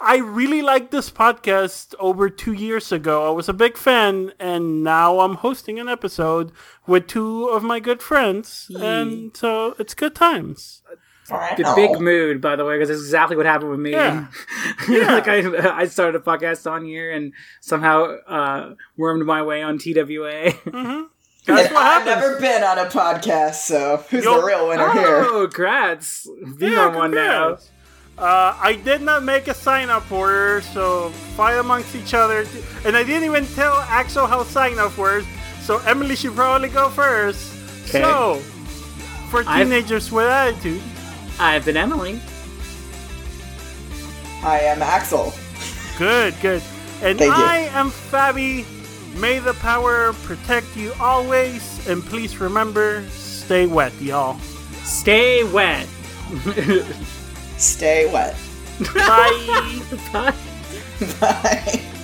I 0.00 0.16
really 0.18 0.62
liked 0.62 0.90
this 0.90 1.10
podcast 1.10 1.94
over 1.98 2.28
two 2.28 2.52
years 2.52 2.92
ago. 2.92 3.26
I 3.26 3.30
was 3.30 3.48
a 3.48 3.52
big 3.52 3.76
fan, 3.76 4.32
and 4.38 4.82
now 4.84 5.20
I'm 5.20 5.36
hosting 5.36 5.78
an 5.78 5.88
episode 5.88 6.52
with 6.86 7.06
two 7.06 7.46
of 7.46 7.62
my 7.62 7.80
good 7.80 8.02
friends, 8.02 8.70
and 8.80 9.36
so 9.36 9.74
it's 9.78 9.94
good 9.94 10.14
times. 10.14 10.82
The 11.28 11.72
big 11.76 12.00
mood, 12.00 12.40
by 12.40 12.56
the 12.56 12.64
way, 12.64 12.76
because 12.78 12.88
it's 12.88 13.00
exactly 13.02 13.36
what 13.36 13.44
happened 13.46 13.70
with 13.70 13.80
me. 13.80 13.92
Yeah. 14.88 15.14
like 15.14 15.28
I, 15.28 15.80
I 15.82 15.86
started 15.86 16.16
a 16.16 16.24
podcast 16.24 16.70
on 16.70 16.84
here 16.86 17.12
and 17.12 17.34
somehow 17.60 18.16
uh, 18.26 18.74
wormed 18.96 19.26
my 19.26 19.42
way 19.42 19.62
on 19.62 19.78
TWA. 19.78 20.52
That's 20.64 20.66
And 20.66 21.74
what 21.74 21.76
I've 21.76 22.02
happens. 22.04 22.06
never 22.06 22.40
been 22.40 22.62
on 22.62 22.78
a 22.78 22.86
podcast, 22.86 23.54
so 23.56 24.04
who's 24.08 24.24
Yo- 24.24 24.40
the 24.40 24.46
real 24.46 24.68
winner 24.68 24.90
here? 24.92 25.22
oh, 25.26 25.46
congrats! 25.48 26.26
Being 26.58 26.72
Yeah, 26.72 26.86
on 26.88 26.94
one 26.94 27.10
now. 27.12 27.58
Congrats. 28.18 28.56
Uh, 28.58 28.62
I 28.62 28.74
did 28.74 29.02
not 29.02 29.22
make 29.22 29.48
a 29.48 29.54
sign 29.54 29.90
up 29.90 30.10
order, 30.10 30.60
so 30.60 31.10
fight 31.36 31.54
amongst 31.58 31.94
each 31.94 32.14
other. 32.14 32.46
And 32.84 32.96
I 32.96 33.04
didn't 33.04 33.24
even 33.24 33.46
tell 33.54 33.74
Axel 33.88 34.26
how 34.26 34.42
sign 34.44 34.78
up 34.78 34.96
works, 34.98 35.26
so 35.62 35.78
Emily 35.86 36.16
should 36.16 36.34
probably 36.34 36.68
go 36.68 36.88
first. 36.88 37.54
Okay. 37.88 38.02
So, 38.02 38.36
for 39.30 39.44
I've- 39.46 39.64
teenagers 39.64 40.10
with 40.12 40.26
attitude, 40.26 40.82
I've 41.38 41.64
been 41.64 41.76
Emily. 41.76 42.20
I 44.42 44.60
am 44.60 44.82
Axel. 44.82 45.32
good, 45.98 46.34
good. 46.40 46.62
And 47.02 47.18
Thank 47.18 47.36
you. 47.36 47.44
I 47.44 47.70
am 47.72 47.90
Fabi. 47.90 48.64
May 49.20 49.38
the 49.40 49.54
power 49.54 50.12
protect 50.24 50.76
you 50.76 50.92
always, 51.00 51.86
and 51.88 52.04
please 52.04 52.38
remember, 52.40 53.04
stay 53.10 53.66
wet, 53.66 53.92
y'all. 54.00 54.38
Stay 54.84 55.42
wet. 55.44 55.86
Stay 57.58 58.10
wet. 58.12 58.36
Bye. 58.94 59.82
Bye. 60.12 60.34
Bye. 61.20 61.94